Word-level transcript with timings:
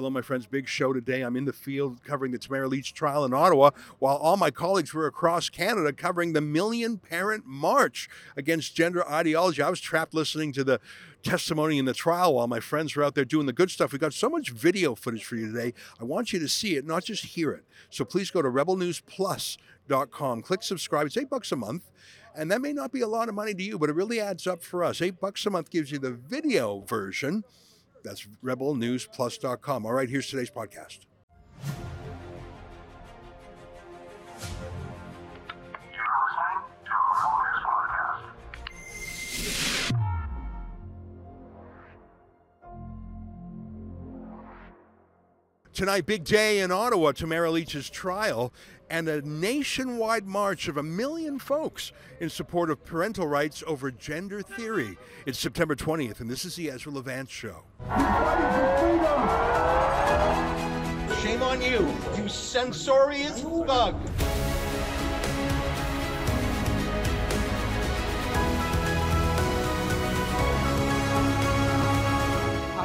Hello, 0.00 0.08
my 0.08 0.22
friends. 0.22 0.46
Big 0.46 0.66
show 0.66 0.94
today. 0.94 1.20
I'm 1.20 1.36
in 1.36 1.44
the 1.44 1.52
field 1.52 2.02
covering 2.02 2.32
the 2.32 2.38
Tamara 2.38 2.66
Lich 2.68 2.94
trial 2.94 3.22
in 3.26 3.34
Ottawa, 3.34 3.68
while 3.98 4.16
all 4.16 4.38
my 4.38 4.50
colleagues 4.50 4.94
were 4.94 5.04
across 5.04 5.50
Canada 5.50 5.92
covering 5.92 6.32
the 6.32 6.40
Million 6.40 6.96
Parent 6.96 7.44
March 7.44 8.08
against 8.34 8.74
gender 8.74 9.06
ideology. 9.06 9.60
I 9.60 9.68
was 9.68 9.78
trapped 9.78 10.14
listening 10.14 10.54
to 10.54 10.64
the 10.64 10.80
testimony 11.22 11.76
in 11.76 11.84
the 11.84 11.92
trial 11.92 12.36
while 12.36 12.46
my 12.46 12.60
friends 12.60 12.96
were 12.96 13.04
out 13.04 13.14
there 13.14 13.26
doing 13.26 13.44
the 13.44 13.52
good 13.52 13.70
stuff. 13.70 13.92
We 13.92 13.98
got 13.98 14.14
so 14.14 14.30
much 14.30 14.52
video 14.52 14.94
footage 14.94 15.22
for 15.22 15.36
you 15.36 15.52
today. 15.52 15.74
I 16.00 16.04
want 16.04 16.32
you 16.32 16.38
to 16.38 16.48
see 16.48 16.76
it, 16.76 16.86
not 16.86 17.04
just 17.04 17.26
hear 17.26 17.52
it. 17.52 17.64
So 17.90 18.06
please 18.06 18.30
go 18.30 18.40
to 18.40 18.48
rebelnewsplus.com. 18.48 20.40
Click 20.40 20.62
subscribe. 20.62 21.08
It's 21.08 21.18
eight 21.18 21.28
bucks 21.28 21.52
a 21.52 21.56
month. 21.56 21.90
And 22.34 22.50
that 22.50 22.62
may 22.62 22.72
not 22.72 22.90
be 22.90 23.02
a 23.02 23.06
lot 23.06 23.28
of 23.28 23.34
money 23.34 23.52
to 23.52 23.62
you, 23.62 23.78
but 23.78 23.90
it 23.90 23.96
really 23.96 24.18
adds 24.18 24.46
up 24.46 24.62
for 24.62 24.82
us. 24.82 25.02
Eight 25.02 25.20
bucks 25.20 25.44
a 25.44 25.50
month 25.50 25.68
gives 25.68 25.92
you 25.92 25.98
the 25.98 26.12
video 26.12 26.80
version 26.88 27.44
that's 28.02 28.26
rebelnewsplus.com. 28.44 29.86
All 29.86 29.92
right, 29.92 30.08
here's 30.08 30.28
today's 30.28 30.50
podcast. 30.50 31.00
Tonight, 45.72 46.04
big 46.04 46.24
day 46.24 46.58
in 46.58 46.70
Ottawa, 46.70 47.12
Tamara 47.12 47.50
Lich's 47.50 47.88
trial, 47.88 48.52
and 48.90 49.08
a 49.08 49.22
nationwide 49.22 50.26
march 50.26 50.68
of 50.68 50.76
a 50.76 50.82
million 50.82 51.38
folks 51.38 51.92
in 52.18 52.28
support 52.28 52.70
of 52.70 52.84
parental 52.84 53.26
rights 53.26 53.62
over 53.66 53.90
gender 53.90 54.42
theory. 54.42 54.98
It's 55.24 55.38
September 55.38 55.76
20th, 55.76 56.20
and 56.20 56.28
this 56.28 56.44
is 56.44 56.56
the 56.56 56.70
Ezra 56.70 56.92
Levant 56.92 57.30
Show. 57.30 57.62
Shame 61.22 61.42
on 61.42 61.62
you, 61.62 61.86
you 62.16 62.28
censorious 62.28 63.40
thug. 63.42 63.94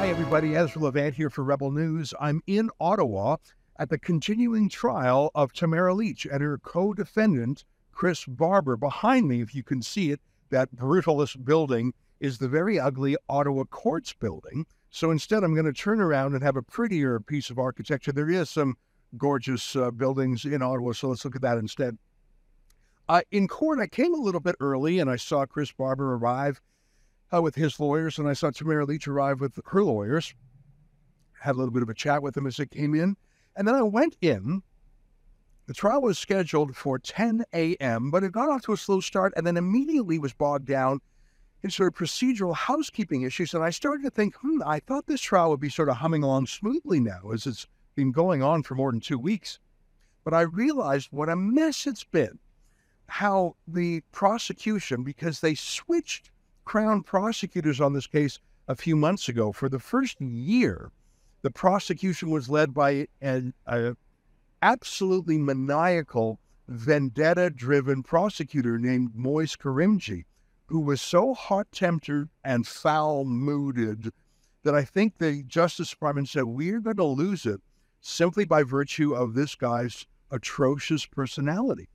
Hi, 0.06 0.10
everybody. 0.10 0.54
Ezra 0.54 0.82
Levant 0.82 1.14
here 1.14 1.30
for 1.30 1.42
Rebel 1.42 1.72
News. 1.72 2.14
I'm 2.20 2.40
in 2.46 2.70
Ottawa 2.78 3.38
at 3.78 3.90
the 3.90 3.98
continuing 3.98 4.68
trial 4.68 5.30
of 5.34 5.52
Tamara 5.52 5.94
Lich 5.94 6.26
and 6.26 6.42
her 6.42 6.58
co 6.58 6.92
defendant, 6.94 7.64
Chris 7.92 8.24
Barber. 8.24 8.76
Behind 8.76 9.28
me, 9.28 9.40
if 9.40 9.54
you 9.54 9.62
can 9.62 9.82
see 9.82 10.10
it, 10.10 10.20
that 10.50 10.74
brutalist 10.74 11.44
building 11.44 11.92
is 12.20 12.38
the 12.38 12.48
very 12.48 12.78
ugly 12.78 13.16
Ottawa 13.28 13.64
Courts 13.64 14.12
building. 14.12 14.66
So 14.90 15.10
instead, 15.10 15.44
I'm 15.44 15.54
going 15.54 15.66
to 15.66 15.72
turn 15.72 16.00
around 16.00 16.34
and 16.34 16.42
have 16.42 16.56
a 16.56 16.62
prettier 16.62 17.20
piece 17.20 17.50
of 17.50 17.58
architecture. 17.58 18.12
There 18.12 18.30
is 18.30 18.48
some 18.48 18.76
gorgeous 19.18 19.76
uh, 19.76 19.90
buildings 19.90 20.44
in 20.44 20.62
Ottawa, 20.62 20.92
so 20.92 21.08
let's 21.08 21.24
look 21.24 21.36
at 21.36 21.42
that 21.42 21.58
instead. 21.58 21.98
Uh, 23.08 23.20
in 23.30 23.46
court, 23.46 23.78
I 23.78 23.86
came 23.86 24.14
a 24.14 24.18
little 24.18 24.40
bit 24.40 24.56
early 24.58 24.98
and 24.98 25.08
I 25.10 25.16
saw 25.16 25.46
Chris 25.46 25.70
Barber 25.70 26.14
arrive 26.14 26.60
uh, 27.32 27.42
with 27.42 27.54
his 27.54 27.78
lawyers, 27.78 28.18
and 28.18 28.28
I 28.28 28.32
saw 28.32 28.50
Tamara 28.50 28.84
Lich 28.84 29.06
arrive 29.06 29.40
with 29.40 29.58
her 29.66 29.82
lawyers. 29.82 30.34
Had 31.40 31.54
a 31.54 31.58
little 31.58 31.72
bit 31.72 31.82
of 31.82 31.88
a 31.88 31.94
chat 31.94 32.22
with 32.22 32.34
them 32.34 32.46
as 32.46 32.56
they 32.56 32.66
came 32.66 32.94
in. 32.94 33.16
And 33.56 33.66
then 33.66 33.74
I 33.74 33.82
went 33.82 34.16
in. 34.20 34.62
The 35.66 35.74
trial 35.74 36.02
was 36.02 36.18
scheduled 36.18 36.76
for 36.76 36.98
10 36.98 37.44
a.m., 37.52 38.10
but 38.10 38.22
it 38.22 38.30
got 38.30 38.48
off 38.48 38.62
to 38.62 38.72
a 38.72 38.76
slow 38.76 39.00
start 39.00 39.32
and 39.36 39.46
then 39.46 39.56
immediately 39.56 40.18
was 40.18 40.32
bogged 40.32 40.66
down 40.66 41.00
in 41.62 41.70
sort 41.70 41.92
of 41.92 41.98
procedural 41.98 42.54
housekeeping 42.54 43.22
issues. 43.22 43.54
And 43.54 43.64
I 43.64 43.70
started 43.70 44.04
to 44.04 44.10
think, 44.10 44.36
hmm, 44.36 44.62
I 44.64 44.78
thought 44.78 45.06
this 45.06 45.20
trial 45.20 45.50
would 45.50 45.60
be 45.60 45.70
sort 45.70 45.88
of 45.88 45.96
humming 45.96 46.22
along 46.22 46.46
smoothly 46.46 47.00
now 47.00 47.30
as 47.32 47.46
it's 47.46 47.66
been 47.96 48.12
going 48.12 48.42
on 48.42 48.62
for 48.62 48.76
more 48.76 48.92
than 48.92 49.00
two 49.00 49.18
weeks. 49.18 49.58
But 50.22 50.34
I 50.34 50.42
realized 50.42 51.08
what 51.10 51.28
a 51.28 51.34
mess 51.34 51.86
it's 51.86 52.04
been. 52.04 52.38
How 53.08 53.56
the 53.66 54.02
prosecution, 54.12 55.02
because 55.02 55.40
they 55.40 55.54
switched 55.54 56.30
Crown 56.64 57.02
prosecutors 57.02 57.80
on 57.80 57.92
this 57.92 58.06
case 58.06 58.38
a 58.68 58.74
few 58.74 58.96
months 58.96 59.28
ago, 59.28 59.52
for 59.52 59.68
the 59.68 59.78
first 59.78 60.20
year, 60.20 60.90
the 61.46 61.50
prosecution 61.52 62.28
was 62.28 62.50
led 62.50 62.74
by 62.74 63.06
an 63.20 63.54
absolutely 64.60 65.38
maniacal, 65.38 66.40
vendetta 66.66 67.50
driven 67.50 68.02
prosecutor 68.02 68.80
named 68.80 69.12
Moiz 69.14 69.56
Karimjee, 69.56 70.24
who 70.66 70.80
was 70.80 71.00
so 71.00 71.34
hot 71.34 71.68
tempered 71.70 72.30
and 72.42 72.66
foul 72.66 73.24
mooded 73.24 74.12
that 74.64 74.74
I 74.74 74.82
think 74.82 75.18
the 75.18 75.44
Justice 75.44 75.90
Department 75.90 76.28
said, 76.28 76.46
We're 76.46 76.80
going 76.80 76.96
to 76.96 77.04
lose 77.04 77.46
it 77.46 77.60
simply 78.00 78.44
by 78.44 78.64
virtue 78.64 79.14
of 79.14 79.34
this 79.34 79.54
guy's 79.54 80.04
atrocious 80.32 81.06
personality. 81.06 81.88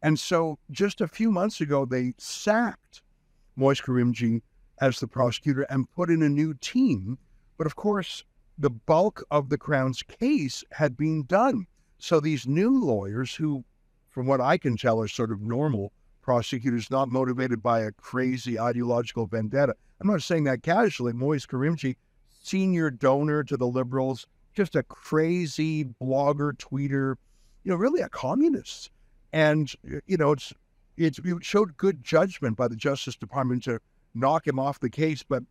And 0.00 0.18
so 0.18 0.58
just 0.70 1.02
a 1.02 1.08
few 1.08 1.30
months 1.30 1.60
ago, 1.60 1.84
they 1.84 2.14
sacked 2.16 3.02
Moiz 3.54 3.82
Karimjee 3.82 4.40
as 4.80 4.98
the 4.98 5.08
prosecutor 5.08 5.66
and 5.68 5.90
put 5.90 6.08
in 6.08 6.22
a 6.22 6.30
new 6.30 6.54
team. 6.54 7.18
But 7.58 7.66
of 7.66 7.76
course, 7.76 8.24
the 8.58 8.70
bulk 8.70 9.24
of 9.30 9.48
the 9.48 9.58
Crown's 9.58 10.02
case 10.02 10.62
had 10.72 10.96
been 10.96 11.24
done. 11.24 11.66
So 11.98 12.20
these 12.20 12.46
new 12.46 12.70
lawyers, 12.70 13.34
who, 13.34 13.64
from 14.10 14.26
what 14.26 14.40
I 14.40 14.58
can 14.58 14.76
tell, 14.76 15.00
are 15.00 15.08
sort 15.08 15.32
of 15.32 15.40
normal 15.40 15.92
prosecutors, 16.22 16.90
not 16.90 17.10
motivated 17.10 17.62
by 17.62 17.80
a 17.80 17.92
crazy 17.92 18.58
ideological 18.58 19.26
vendetta. 19.26 19.74
I'm 20.00 20.08
not 20.08 20.22
saying 20.22 20.44
that 20.44 20.62
casually. 20.62 21.12
Moiz 21.12 21.46
Karimjee, 21.46 21.96
senior 22.42 22.90
donor 22.90 23.44
to 23.44 23.56
the 23.56 23.66
Liberals, 23.66 24.26
just 24.54 24.76
a 24.76 24.82
crazy 24.82 25.84
blogger, 25.84 26.52
tweeter, 26.52 27.16
you 27.64 27.72
know, 27.72 27.76
really 27.76 28.00
a 28.00 28.08
communist. 28.08 28.90
And, 29.32 29.72
you 30.06 30.16
know, 30.16 30.32
it's, 30.32 30.52
it's, 30.96 31.18
it 31.18 31.44
showed 31.44 31.76
good 31.76 32.04
judgment 32.04 32.56
by 32.56 32.68
the 32.68 32.76
Justice 32.76 33.16
Department 33.16 33.64
to 33.64 33.80
knock 34.14 34.46
him 34.46 34.58
off 34.58 34.78
the 34.80 34.90
case, 34.90 35.22
but, 35.22 35.42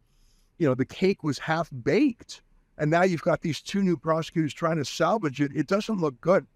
you 0.57 0.67
know, 0.67 0.73
the 0.73 0.85
cake 0.85 1.23
was 1.23 1.37
half 1.37 1.69
baked 1.83 2.41
and 2.77 2.89
now 2.89 3.03
you've 3.03 3.21
got 3.21 3.41
these 3.41 3.61
two 3.61 3.83
new 3.83 3.97
prosecutors 3.97 4.53
trying 4.53 4.77
to 4.77 4.85
salvage 4.85 5.39
it. 5.39 5.51
It 5.55 5.67
doesn't 5.67 6.01
look 6.01 6.19
good. 6.21 6.47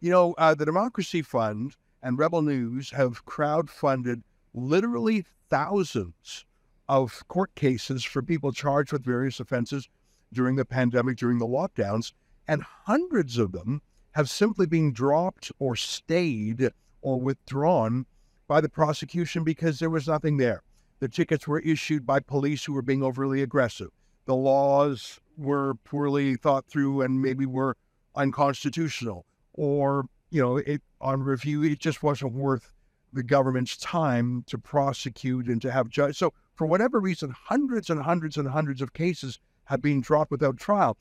You 0.00 0.10
know, 0.10 0.34
uh, 0.38 0.54
the 0.54 0.64
Democracy 0.64 1.22
Fund 1.22 1.76
and 2.02 2.18
Rebel 2.18 2.42
News 2.42 2.90
have 2.90 3.24
crowd-funded 3.24 4.22
literally 4.54 5.24
thousands 5.50 6.46
of 6.88 7.26
court 7.28 7.54
cases 7.54 8.04
for 8.04 8.22
people 8.22 8.52
charged 8.52 8.92
with 8.92 9.04
various 9.04 9.40
offenses 9.40 9.88
during 10.32 10.56
the 10.56 10.64
pandemic, 10.64 11.16
during 11.16 11.38
the 11.38 11.46
lockdowns, 11.46 12.12
and 12.46 12.62
hundreds 12.62 13.38
of 13.38 13.52
them 13.52 13.82
have 14.12 14.30
simply 14.30 14.66
been 14.66 14.92
dropped 14.92 15.52
or 15.58 15.76
stayed 15.76 16.70
or 17.02 17.20
withdrawn 17.20 18.06
by 18.46 18.60
the 18.60 18.68
prosecution 18.68 19.44
because 19.44 19.78
there 19.78 19.90
was 19.90 20.08
nothing 20.08 20.38
there. 20.38 20.62
The 21.00 21.08
tickets 21.08 21.46
were 21.46 21.60
issued 21.60 22.06
by 22.06 22.20
police 22.20 22.64
who 22.64 22.72
were 22.72 22.82
being 22.82 23.02
overly 23.02 23.42
aggressive 23.42 23.90
the 24.28 24.36
laws 24.36 25.18
were 25.38 25.74
poorly 25.84 26.36
thought 26.36 26.66
through 26.68 27.00
and 27.00 27.22
maybe 27.22 27.46
were 27.46 27.78
unconstitutional, 28.14 29.24
or 29.54 30.04
you 30.28 30.42
know, 30.42 30.58
it 30.58 30.82
on 31.00 31.22
review 31.22 31.64
it 31.64 31.78
just 31.78 32.02
wasn't 32.02 32.34
worth 32.34 32.70
the 33.10 33.22
government's 33.22 33.78
time 33.78 34.44
to 34.46 34.58
prosecute 34.58 35.46
and 35.46 35.62
to 35.62 35.72
have 35.72 35.88
judge. 35.88 36.18
So 36.18 36.34
for 36.54 36.66
whatever 36.66 37.00
reason, 37.00 37.30
hundreds 37.30 37.88
and 37.88 38.02
hundreds 38.02 38.36
and 38.36 38.46
hundreds 38.46 38.82
of 38.82 38.92
cases 38.92 39.38
have 39.64 39.80
been 39.80 40.02
dropped 40.02 40.30
without 40.30 40.58
trial. 40.58 40.98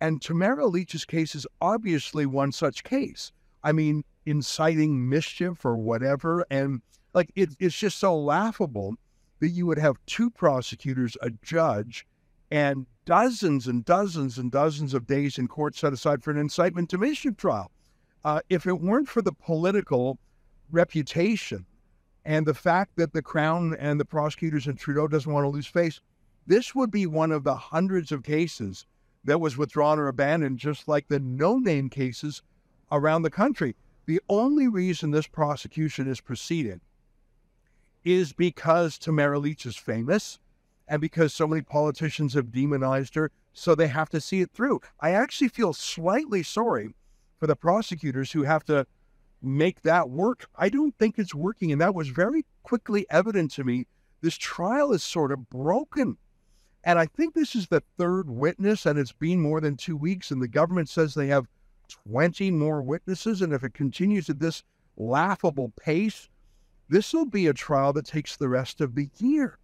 And 0.00 0.20
Tamara 0.20 0.66
Lich's 0.66 1.04
case 1.04 1.36
is 1.36 1.46
obviously 1.60 2.26
one 2.26 2.50
such 2.50 2.82
case. 2.82 3.30
I 3.62 3.70
mean, 3.70 4.02
inciting 4.26 5.08
mischief 5.08 5.64
or 5.64 5.76
whatever. 5.76 6.44
And 6.50 6.82
like, 7.12 7.30
it, 7.36 7.50
it's 7.60 7.78
just 7.78 7.98
so 7.98 8.18
laughable 8.18 8.96
that 9.38 9.50
you 9.50 9.64
would 9.66 9.78
have 9.78 9.96
two 10.06 10.28
prosecutors, 10.28 11.16
a 11.22 11.30
judge, 11.30 12.04
and 12.54 12.86
dozens 13.04 13.66
and 13.66 13.84
dozens 13.84 14.38
and 14.38 14.52
dozens 14.52 14.94
of 14.94 15.08
days 15.08 15.38
in 15.38 15.48
court 15.48 15.74
set 15.74 15.92
aside 15.92 16.22
for 16.22 16.30
an 16.30 16.36
incitement 16.36 16.88
to 16.88 16.96
mischief 16.96 17.36
trial. 17.36 17.68
Uh, 18.24 18.40
if 18.48 18.64
it 18.64 18.80
weren't 18.80 19.08
for 19.08 19.22
the 19.22 19.32
political 19.32 20.20
reputation 20.70 21.66
and 22.24 22.46
the 22.46 22.54
fact 22.54 22.92
that 22.94 23.12
the 23.12 23.20
Crown 23.20 23.74
and 23.80 23.98
the 23.98 24.04
prosecutors 24.04 24.68
and 24.68 24.78
Trudeau 24.78 25.08
doesn't 25.08 25.32
want 25.32 25.42
to 25.42 25.48
lose 25.48 25.66
face, 25.66 26.00
this 26.46 26.76
would 26.76 26.92
be 26.92 27.06
one 27.06 27.32
of 27.32 27.42
the 27.42 27.56
hundreds 27.56 28.12
of 28.12 28.22
cases 28.22 28.86
that 29.24 29.40
was 29.40 29.56
withdrawn 29.56 29.98
or 29.98 30.06
abandoned, 30.06 30.58
just 30.60 30.86
like 30.86 31.08
the 31.08 31.18
no 31.18 31.58
name 31.58 31.90
cases 31.90 32.40
around 32.92 33.22
the 33.22 33.30
country. 33.30 33.74
The 34.06 34.20
only 34.28 34.68
reason 34.68 35.10
this 35.10 35.26
prosecution 35.26 36.06
is 36.06 36.20
proceeding 36.20 36.82
is 38.04 38.32
because 38.32 38.96
Tamara 38.96 39.40
Lich 39.40 39.66
is 39.66 39.76
famous 39.76 40.38
and 40.88 41.00
because 41.00 41.32
so 41.32 41.46
many 41.46 41.62
politicians 41.62 42.34
have 42.34 42.52
demonized 42.52 43.14
her, 43.14 43.30
so 43.52 43.74
they 43.74 43.88
have 43.88 44.10
to 44.10 44.20
see 44.20 44.40
it 44.40 44.50
through. 44.52 44.80
I 45.00 45.10
actually 45.10 45.48
feel 45.48 45.72
slightly 45.72 46.42
sorry 46.42 46.94
for 47.38 47.46
the 47.46 47.56
prosecutors 47.56 48.32
who 48.32 48.42
have 48.42 48.64
to 48.64 48.86
make 49.42 49.82
that 49.82 50.10
work. 50.10 50.46
I 50.56 50.68
don't 50.68 50.96
think 50.98 51.18
it's 51.18 51.34
working. 51.34 51.70
And 51.72 51.80
that 51.80 51.94
was 51.94 52.08
very 52.08 52.44
quickly 52.62 53.06
evident 53.10 53.52
to 53.52 53.64
me. 53.64 53.86
This 54.20 54.36
trial 54.36 54.92
is 54.92 55.04
sort 55.04 55.32
of 55.32 55.48
broken. 55.50 56.16
And 56.82 56.98
I 56.98 57.06
think 57.06 57.34
this 57.34 57.54
is 57.54 57.68
the 57.68 57.82
third 57.96 58.28
witness, 58.28 58.84
and 58.84 58.98
it's 58.98 59.12
been 59.12 59.40
more 59.40 59.60
than 59.60 59.76
two 59.76 59.96
weeks, 59.96 60.30
and 60.30 60.42
the 60.42 60.48
government 60.48 60.88
says 60.88 61.14
they 61.14 61.28
have 61.28 61.46
20 62.08 62.50
more 62.50 62.82
witnesses. 62.82 63.40
And 63.40 63.52
if 63.52 63.64
it 63.64 63.74
continues 63.74 64.28
at 64.28 64.38
this 64.38 64.62
laughable 64.96 65.72
pace, 65.80 66.28
this 66.88 67.12
will 67.14 67.26
be 67.26 67.46
a 67.46 67.54
trial 67.54 67.92
that 67.94 68.06
takes 68.06 68.36
the 68.36 68.48
rest 68.48 68.80
of 68.80 68.94
the 68.94 69.08
year. 69.18 69.58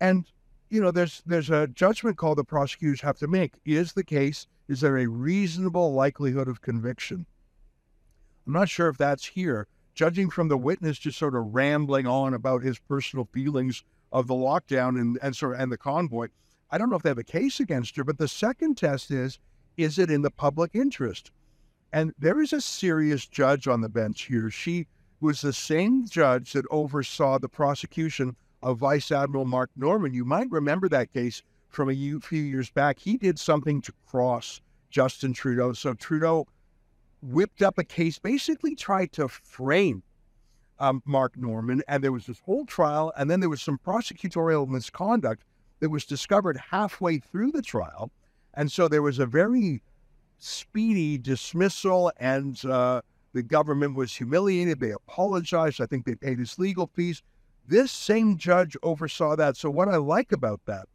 And 0.00 0.26
you 0.70 0.80
know, 0.80 0.90
there's 0.90 1.22
there's 1.26 1.50
a 1.50 1.66
judgment 1.66 2.16
call 2.16 2.34
the 2.34 2.44
prosecutors 2.44 3.00
have 3.00 3.18
to 3.18 3.26
make. 3.26 3.54
Is 3.64 3.92
the 3.92 4.04
case? 4.04 4.46
Is 4.68 4.80
there 4.80 4.98
a 4.98 5.06
reasonable 5.06 5.92
likelihood 5.92 6.48
of 6.48 6.62
conviction? 6.62 7.26
I'm 8.46 8.52
not 8.52 8.68
sure 8.68 8.88
if 8.88 8.96
that's 8.96 9.26
here. 9.26 9.66
Judging 9.94 10.30
from 10.30 10.48
the 10.48 10.56
witness 10.56 10.98
just 10.98 11.18
sort 11.18 11.34
of 11.34 11.52
rambling 11.52 12.06
on 12.06 12.32
about 12.32 12.62
his 12.62 12.78
personal 12.78 13.28
feelings 13.32 13.82
of 14.12 14.28
the 14.28 14.34
lockdown 14.34 15.00
and, 15.00 15.18
and 15.20 15.36
sort 15.36 15.54
of 15.54 15.60
and 15.60 15.72
the 15.72 15.76
convoy, 15.76 16.28
I 16.70 16.78
don't 16.78 16.88
know 16.88 16.96
if 16.96 17.02
they 17.02 17.10
have 17.10 17.18
a 17.18 17.24
case 17.24 17.60
against 17.60 17.96
her. 17.96 18.04
But 18.04 18.18
the 18.18 18.28
second 18.28 18.76
test 18.76 19.10
is, 19.10 19.38
is 19.76 19.98
it 19.98 20.10
in 20.10 20.22
the 20.22 20.30
public 20.30 20.70
interest? 20.74 21.32
And 21.92 22.14
there 22.18 22.40
is 22.40 22.52
a 22.52 22.60
serious 22.60 23.26
judge 23.26 23.66
on 23.66 23.80
the 23.80 23.88
bench 23.88 24.22
here. 24.22 24.50
She 24.50 24.86
was 25.20 25.40
the 25.40 25.52
same 25.52 26.06
judge 26.06 26.52
that 26.52 26.64
oversaw 26.70 27.38
the 27.38 27.48
prosecution 27.48 28.36
of 28.62 28.78
Vice 28.78 29.10
Admiral 29.10 29.44
Mark 29.44 29.70
Norman. 29.76 30.14
You 30.14 30.24
might 30.24 30.50
remember 30.50 30.88
that 30.88 31.12
case 31.12 31.42
from 31.68 31.88
a 31.88 31.94
few 32.20 32.42
years 32.42 32.70
back. 32.70 32.98
He 32.98 33.16
did 33.16 33.38
something 33.38 33.80
to 33.82 33.92
cross 34.06 34.60
Justin 34.90 35.32
Trudeau. 35.32 35.72
So 35.72 35.94
Trudeau 35.94 36.46
whipped 37.22 37.62
up 37.62 37.78
a 37.78 37.84
case, 37.84 38.18
basically 38.18 38.74
tried 38.74 39.12
to 39.12 39.28
frame 39.28 40.02
um, 40.78 41.02
Mark 41.04 41.36
Norman. 41.36 41.82
And 41.88 42.02
there 42.02 42.12
was 42.12 42.26
this 42.26 42.40
whole 42.40 42.66
trial. 42.66 43.12
And 43.16 43.30
then 43.30 43.40
there 43.40 43.48
was 43.48 43.62
some 43.62 43.78
prosecutorial 43.78 44.68
misconduct 44.68 45.44
that 45.80 45.90
was 45.90 46.04
discovered 46.04 46.56
halfway 46.70 47.18
through 47.18 47.52
the 47.52 47.62
trial. 47.62 48.10
And 48.54 48.70
so 48.70 48.88
there 48.88 49.02
was 49.02 49.18
a 49.18 49.26
very 49.26 49.82
speedy 50.38 51.18
dismissal, 51.18 52.10
and 52.18 52.62
uh, 52.64 53.02
the 53.32 53.42
government 53.42 53.94
was 53.94 54.14
humiliated. 54.14 54.80
They 54.80 54.90
apologized. 54.90 55.80
I 55.80 55.86
think 55.86 56.04
they 56.04 56.14
paid 56.14 56.38
his 56.38 56.58
legal 56.58 56.90
fees. 56.94 57.22
This 57.66 57.92
same 57.92 58.36
judge 58.36 58.76
oversaw 58.82 59.36
that. 59.36 59.56
So, 59.56 59.70
what 59.70 59.88
I 59.88 59.96
like 59.96 60.32
about 60.32 60.60
that 60.66 60.86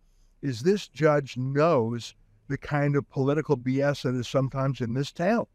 is 0.42 0.62
this 0.62 0.88
judge 0.88 1.38
knows 1.38 2.16
the 2.48 2.58
kind 2.58 2.96
of 2.96 3.10
political 3.10 3.58
BS 3.58 4.04
that 4.04 4.16
is 4.16 4.28
sometimes 4.28 4.82
in 4.82 4.94
this 4.94 5.12
town. 5.12 5.46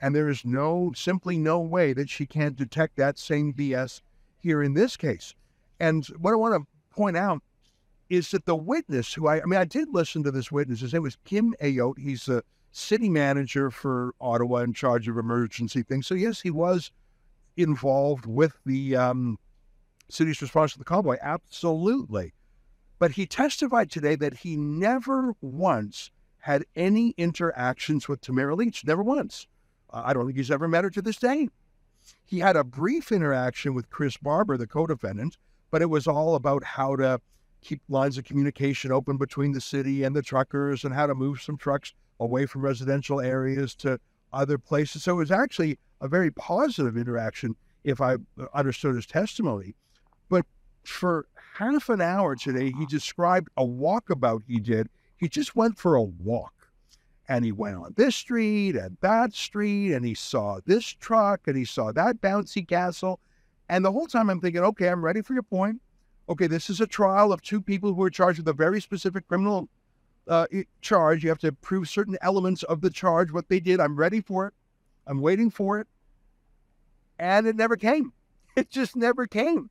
And 0.00 0.14
there 0.14 0.28
is 0.28 0.44
no, 0.44 0.92
simply 0.96 1.36
no 1.38 1.60
way 1.60 1.92
that 1.92 2.08
she 2.08 2.26
can't 2.26 2.56
detect 2.56 2.96
that 2.96 3.18
same 3.18 3.52
BS 3.52 4.00
here 4.38 4.62
in 4.62 4.74
this 4.74 4.96
case. 4.96 5.34
And 5.78 6.06
what 6.18 6.32
I 6.32 6.36
want 6.36 6.54
to 6.54 6.94
point 6.94 7.16
out 7.16 7.42
is 8.08 8.30
that 8.32 8.44
the 8.44 8.56
witness 8.56 9.14
who 9.14 9.28
I, 9.28 9.40
I 9.40 9.44
mean, 9.44 9.60
I 9.60 9.64
did 9.64 9.88
listen 9.92 10.22
to 10.24 10.30
this 10.30 10.50
witness. 10.50 10.80
His 10.80 10.92
name 10.92 11.02
was 11.02 11.16
Kim 11.24 11.54
Ayotte. 11.62 11.98
He's 11.98 12.26
the 12.26 12.42
city 12.72 13.08
manager 13.08 13.70
for 13.70 14.14
Ottawa 14.20 14.58
in 14.58 14.72
charge 14.72 15.08
of 15.08 15.16
emergency 15.16 15.82
things. 15.82 16.06
So, 16.06 16.14
yes, 16.14 16.40
he 16.40 16.50
was 16.50 16.90
involved 17.56 18.26
with 18.26 18.54
the 18.64 18.96
um, 18.96 19.38
city's 20.12 20.42
response 20.42 20.72
to 20.72 20.78
the 20.78 20.84
convoy? 20.84 21.16
Absolutely. 21.20 22.32
But 22.98 23.12
he 23.12 23.26
testified 23.26 23.90
today 23.90 24.14
that 24.16 24.38
he 24.38 24.56
never 24.56 25.34
once 25.40 26.10
had 26.38 26.64
any 26.76 27.14
interactions 27.16 28.08
with 28.08 28.20
Tamara 28.20 28.54
Lich, 28.54 28.84
never 28.84 29.02
once. 29.02 29.46
Uh, 29.90 30.02
I 30.04 30.12
don't 30.12 30.26
think 30.26 30.36
he's 30.36 30.50
ever 30.50 30.68
met 30.68 30.84
her 30.84 30.90
to 30.90 31.02
this 31.02 31.16
day. 31.16 31.48
He 32.24 32.38
had 32.38 32.56
a 32.56 32.64
brief 32.64 33.12
interaction 33.12 33.74
with 33.74 33.90
Chris 33.90 34.16
Barber, 34.16 34.56
the 34.56 34.66
co 34.66 34.86
defendant, 34.86 35.36
but 35.70 35.82
it 35.82 35.90
was 35.90 36.06
all 36.06 36.34
about 36.34 36.64
how 36.64 36.96
to 36.96 37.20
keep 37.60 37.82
lines 37.88 38.16
of 38.16 38.24
communication 38.24 38.90
open 38.90 39.16
between 39.16 39.52
the 39.52 39.60
city 39.60 40.02
and 40.02 40.16
the 40.16 40.22
truckers 40.22 40.84
and 40.84 40.94
how 40.94 41.06
to 41.06 41.14
move 41.14 41.42
some 41.42 41.56
trucks 41.56 41.92
away 42.18 42.46
from 42.46 42.62
residential 42.62 43.20
areas 43.20 43.74
to 43.74 44.00
other 44.32 44.58
places. 44.58 45.04
So 45.04 45.12
it 45.12 45.16
was 45.16 45.30
actually 45.30 45.78
a 46.00 46.08
very 46.08 46.30
positive 46.30 46.96
interaction, 46.96 47.56
if 47.84 48.00
I 48.00 48.16
understood 48.54 48.94
his 48.94 49.06
testimony. 49.06 49.74
For 50.84 51.26
half 51.54 51.88
an 51.88 52.00
hour 52.00 52.36
today, 52.36 52.72
he 52.76 52.86
described 52.86 53.48
a 53.56 53.64
walkabout 53.64 54.42
he 54.46 54.58
did. 54.60 54.88
He 55.16 55.28
just 55.28 55.54
went 55.54 55.78
for 55.78 55.94
a 55.96 56.02
walk. 56.02 56.54
And 57.28 57.44
he 57.44 57.52
went 57.52 57.76
on 57.76 57.94
this 57.96 58.16
street 58.16 58.74
and 58.74 58.96
that 59.02 59.34
street, 59.34 59.92
and 59.94 60.04
he 60.04 60.14
saw 60.14 60.58
this 60.66 60.84
truck 60.84 61.46
and 61.46 61.56
he 61.56 61.64
saw 61.64 61.92
that 61.92 62.20
bouncy 62.20 62.66
castle. 62.66 63.20
And 63.68 63.84
the 63.84 63.92
whole 63.92 64.06
time 64.06 64.30
I'm 64.30 64.40
thinking, 64.40 64.62
okay, 64.62 64.88
I'm 64.88 65.04
ready 65.04 65.22
for 65.22 65.34
your 65.34 65.44
point. 65.44 65.80
Okay, 66.28 66.48
this 66.48 66.70
is 66.70 66.80
a 66.80 66.86
trial 66.86 67.32
of 67.32 67.40
two 67.40 67.60
people 67.60 67.94
who 67.94 68.02
are 68.02 68.10
charged 68.10 68.38
with 68.38 68.48
a 68.48 68.52
very 68.52 68.80
specific 68.80 69.28
criminal 69.28 69.68
uh, 70.26 70.46
charge. 70.80 71.22
You 71.22 71.28
have 71.28 71.38
to 71.38 71.52
prove 71.52 71.88
certain 71.88 72.18
elements 72.20 72.64
of 72.64 72.80
the 72.80 72.90
charge, 72.90 73.30
what 73.30 73.48
they 73.48 73.60
did. 73.60 73.78
I'm 73.78 73.96
ready 73.96 74.20
for 74.20 74.48
it. 74.48 74.54
I'm 75.06 75.20
waiting 75.20 75.50
for 75.50 75.78
it. 75.78 75.86
And 77.18 77.46
it 77.46 77.56
never 77.56 77.76
came. 77.76 78.12
It 78.56 78.68
just 78.68 78.96
never 78.96 79.28
came 79.28 79.70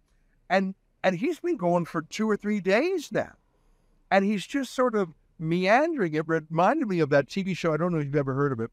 and 0.49 0.73
and 1.03 1.15
he's 1.15 1.39
been 1.39 1.57
going 1.57 1.85
for 1.85 2.01
two 2.01 2.29
or 2.29 2.37
three 2.37 2.59
days 2.59 3.11
now, 3.11 3.33
and 4.11 4.25
he's 4.25 4.45
just 4.45 4.73
sort 4.73 4.95
of 4.95 5.09
meandering. 5.37 6.13
It 6.13 6.27
reminded 6.27 6.87
me 6.87 6.99
of 6.99 7.09
that 7.09 7.27
TV 7.27 7.55
show. 7.55 7.73
I 7.73 7.77
don't 7.77 7.91
know 7.91 7.99
if 7.99 8.05
you've 8.05 8.15
ever 8.15 8.33
heard 8.33 8.51
of 8.51 8.59
it. 8.59 8.71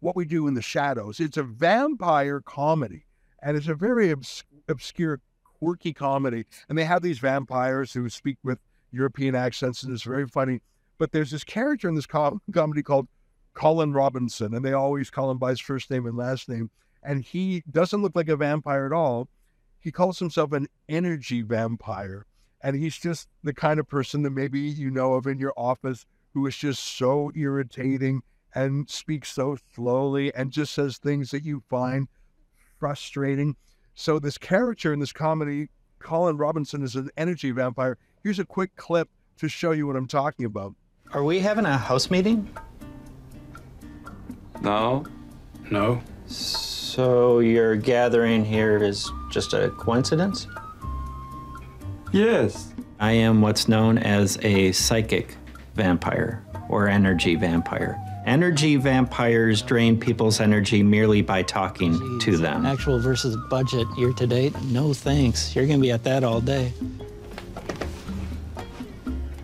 What 0.00 0.16
we 0.16 0.24
do 0.26 0.46
in 0.46 0.54
the 0.54 0.62
shadows. 0.62 1.20
It's 1.20 1.38
a 1.38 1.42
vampire 1.42 2.40
comedy, 2.40 3.06
and 3.42 3.56
it's 3.56 3.68
a 3.68 3.74
very 3.74 4.12
obs- 4.12 4.44
obscure, 4.68 5.20
quirky 5.58 5.92
comedy. 5.92 6.44
And 6.68 6.76
they 6.76 6.84
have 6.84 7.02
these 7.02 7.18
vampires 7.18 7.92
who 7.92 8.08
speak 8.10 8.36
with 8.44 8.58
European 8.92 9.34
accents, 9.34 9.82
and 9.82 9.92
it's 9.92 10.02
very 10.02 10.26
funny. 10.26 10.60
But 10.98 11.12
there's 11.12 11.30
this 11.30 11.44
character 11.44 11.88
in 11.88 11.94
this 11.94 12.06
com- 12.06 12.42
comedy 12.52 12.82
called 12.82 13.08
Colin 13.54 13.94
Robinson, 13.94 14.54
and 14.54 14.64
they 14.64 14.74
always 14.74 15.10
call 15.10 15.30
him 15.30 15.38
by 15.38 15.50
his 15.50 15.60
first 15.60 15.90
name 15.90 16.06
and 16.06 16.16
last 16.16 16.48
name. 16.48 16.70
And 17.02 17.22
he 17.22 17.62
doesn't 17.70 18.02
look 18.02 18.14
like 18.14 18.28
a 18.28 18.36
vampire 18.36 18.84
at 18.84 18.92
all 18.92 19.28
he 19.86 19.92
calls 19.92 20.18
himself 20.18 20.50
an 20.50 20.66
energy 20.88 21.42
vampire. 21.42 22.26
And 22.60 22.74
he's 22.74 22.98
just 22.98 23.28
the 23.44 23.54
kind 23.54 23.78
of 23.78 23.86
person 23.86 24.22
that 24.24 24.30
maybe 24.30 24.58
you 24.58 24.90
know 24.90 25.14
of 25.14 25.28
in 25.28 25.38
your 25.38 25.52
office 25.56 26.04
who 26.34 26.44
is 26.48 26.56
just 26.56 26.82
so 26.82 27.30
irritating 27.36 28.22
and 28.52 28.90
speaks 28.90 29.30
so 29.32 29.56
slowly 29.76 30.34
and 30.34 30.50
just 30.50 30.74
says 30.74 30.98
things 30.98 31.30
that 31.30 31.44
you 31.44 31.62
find 31.70 32.08
frustrating. 32.80 33.54
So, 33.94 34.18
this 34.18 34.38
character 34.38 34.92
in 34.92 34.98
this 34.98 35.12
comedy, 35.12 35.68
Colin 36.00 36.36
Robinson, 36.36 36.82
is 36.82 36.96
an 36.96 37.08
energy 37.16 37.52
vampire. 37.52 37.96
Here's 38.24 38.40
a 38.40 38.44
quick 38.44 38.74
clip 38.74 39.08
to 39.38 39.46
show 39.46 39.70
you 39.70 39.86
what 39.86 39.94
I'm 39.94 40.08
talking 40.08 40.46
about. 40.46 40.74
Are 41.12 41.22
we 41.22 41.38
having 41.38 41.64
a 41.64 41.78
house 41.78 42.10
meeting? 42.10 42.50
No. 44.62 45.06
No. 45.70 46.02
So, 46.96 47.40
your 47.40 47.76
gathering 47.76 48.42
here 48.42 48.78
is 48.78 49.12
just 49.30 49.52
a 49.52 49.68
coincidence? 49.68 50.46
Yes. 52.10 52.72
I 52.98 53.12
am 53.12 53.42
what's 53.42 53.68
known 53.68 53.98
as 53.98 54.38
a 54.40 54.72
psychic 54.72 55.36
vampire 55.74 56.42
or 56.70 56.88
energy 56.88 57.34
vampire. 57.34 58.02
Energy 58.24 58.76
vampires 58.76 59.60
drain 59.60 60.00
people's 60.00 60.40
energy 60.40 60.82
merely 60.82 61.20
by 61.20 61.42
talking 61.42 61.92
Jeez. 61.92 62.20
to 62.22 62.38
them. 62.38 62.64
Actual 62.64 62.98
versus 62.98 63.36
budget 63.50 63.86
year 63.98 64.14
to 64.14 64.26
date? 64.26 64.58
No 64.62 64.94
thanks. 64.94 65.54
You're 65.54 65.66
going 65.66 65.78
to 65.78 65.82
be 65.82 65.92
at 65.92 66.02
that 66.04 66.24
all 66.24 66.40
day. 66.40 66.72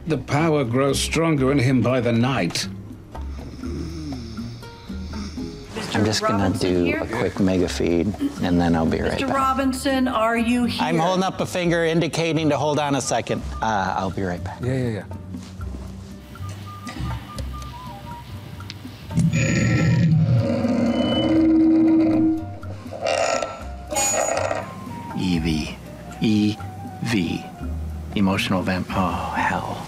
The 0.06 0.16
power 0.16 0.64
grows 0.64 0.98
stronger 0.98 1.52
in 1.52 1.58
him 1.58 1.82
by 1.82 2.00
the 2.00 2.12
night. 2.12 2.66
I'm 5.94 6.04
just 6.04 6.22
going 6.22 6.52
to 6.52 6.58
do 6.58 6.84
here? 6.84 7.02
a 7.02 7.06
quick 7.06 7.38
mega 7.38 7.68
feed 7.68 8.06
and 8.42 8.60
then 8.60 8.74
I'll 8.74 8.86
be 8.86 9.00
right 9.00 9.12
Mr. 9.12 9.26
back. 9.28 9.36
Robinson, 9.36 10.08
are 10.08 10.36
you 10.36 10.64
here? 10.64 10.84
I'm 10.84 10.98
holding 10.98 11.24
up 11.24 11.40
a 11.40 11.46
finger 11.46 11.84
indicating 11.84 12.48
to 12.50 12.56
hold 12.58 12.78
on 12.78 12.94
a 12.94 13.00
second. 13.00 13.42
Uh, 13.60 13.94
I'll 13.98 14.10
be 14.10 14.22
right 14.22 14.42
back. 14.42 14.60
Yeah, 14.62 14.72
yeah, 14.74 14.88
yeah. 14.88 15.04
EV. 25.14 25.76
EV. 26.22 28.16
Emotional 28.16 28.62
vamp. 28.62 28.86
Oh, 28.90 29.34
hell. 29.36 29.86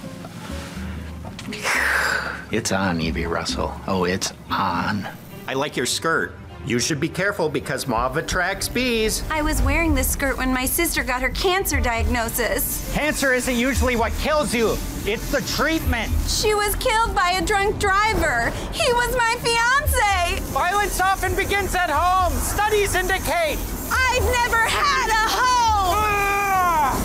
It's 2.50 2.72
on, 2.72 3.00
Evie 3.00 3.26
Russell. 3.26 3.74
Oh, 3.88 4.04
it's 4.04 4.32
on. 4.50 5.08
I 5.46 5.54
like 5.54 5.76
your 5.76 5.86
skirt. 5.86 6.32
You 6.66 6.78
should 6.78 6.98
be 6.98 7.10
careful 7.10 7.50
because 7.50 7.86
mauve 7.86 8.16
attracts 8.16 8.70
bees. 8.70 9.22
I 9.30 9.42
was 9.42 9.60
wearing 9.60 9.94
this 9.94 10.08
skirt 10.10 10.38
when 10.38 10.50
my 10.50 10.64
sister 10.64 11.04
got 11.04 11.20
her 11.20 11.28
cancer 11.30 11.78
diagnosis. 11.78 12.90
Cancer 12.94 13.34
isn't 13.34 13.54
usually 13.54 13.96
what 13.96 14.12
kills 14.14 14.54
you, 14.54 14.78
it's 15.04 15.30
the 15.30 15.42
treatment. 15.54 16.10
She 16.26 16.54
was 16.54 16.74
killed 16.76 17.14
by 17.14 17.32
a 17.32 17.44
drunk 17.44 17.78
driver. 17.78 18.50
He 18.72 18.90
was 18.94 19.14
my 19.14 19.36
fiance. 19.42 20.40
Violence 20.52 20.98
often 21.02 21.36
begins 21.36 21.74
at 21.74 21.90
home. 21.90 22.32
Studies 22.32 22.94
indicate. 22.94 23.58
I've 23.92 24.24
never 24.24 24.62
had 24.66 25.08
a 25.10 25.28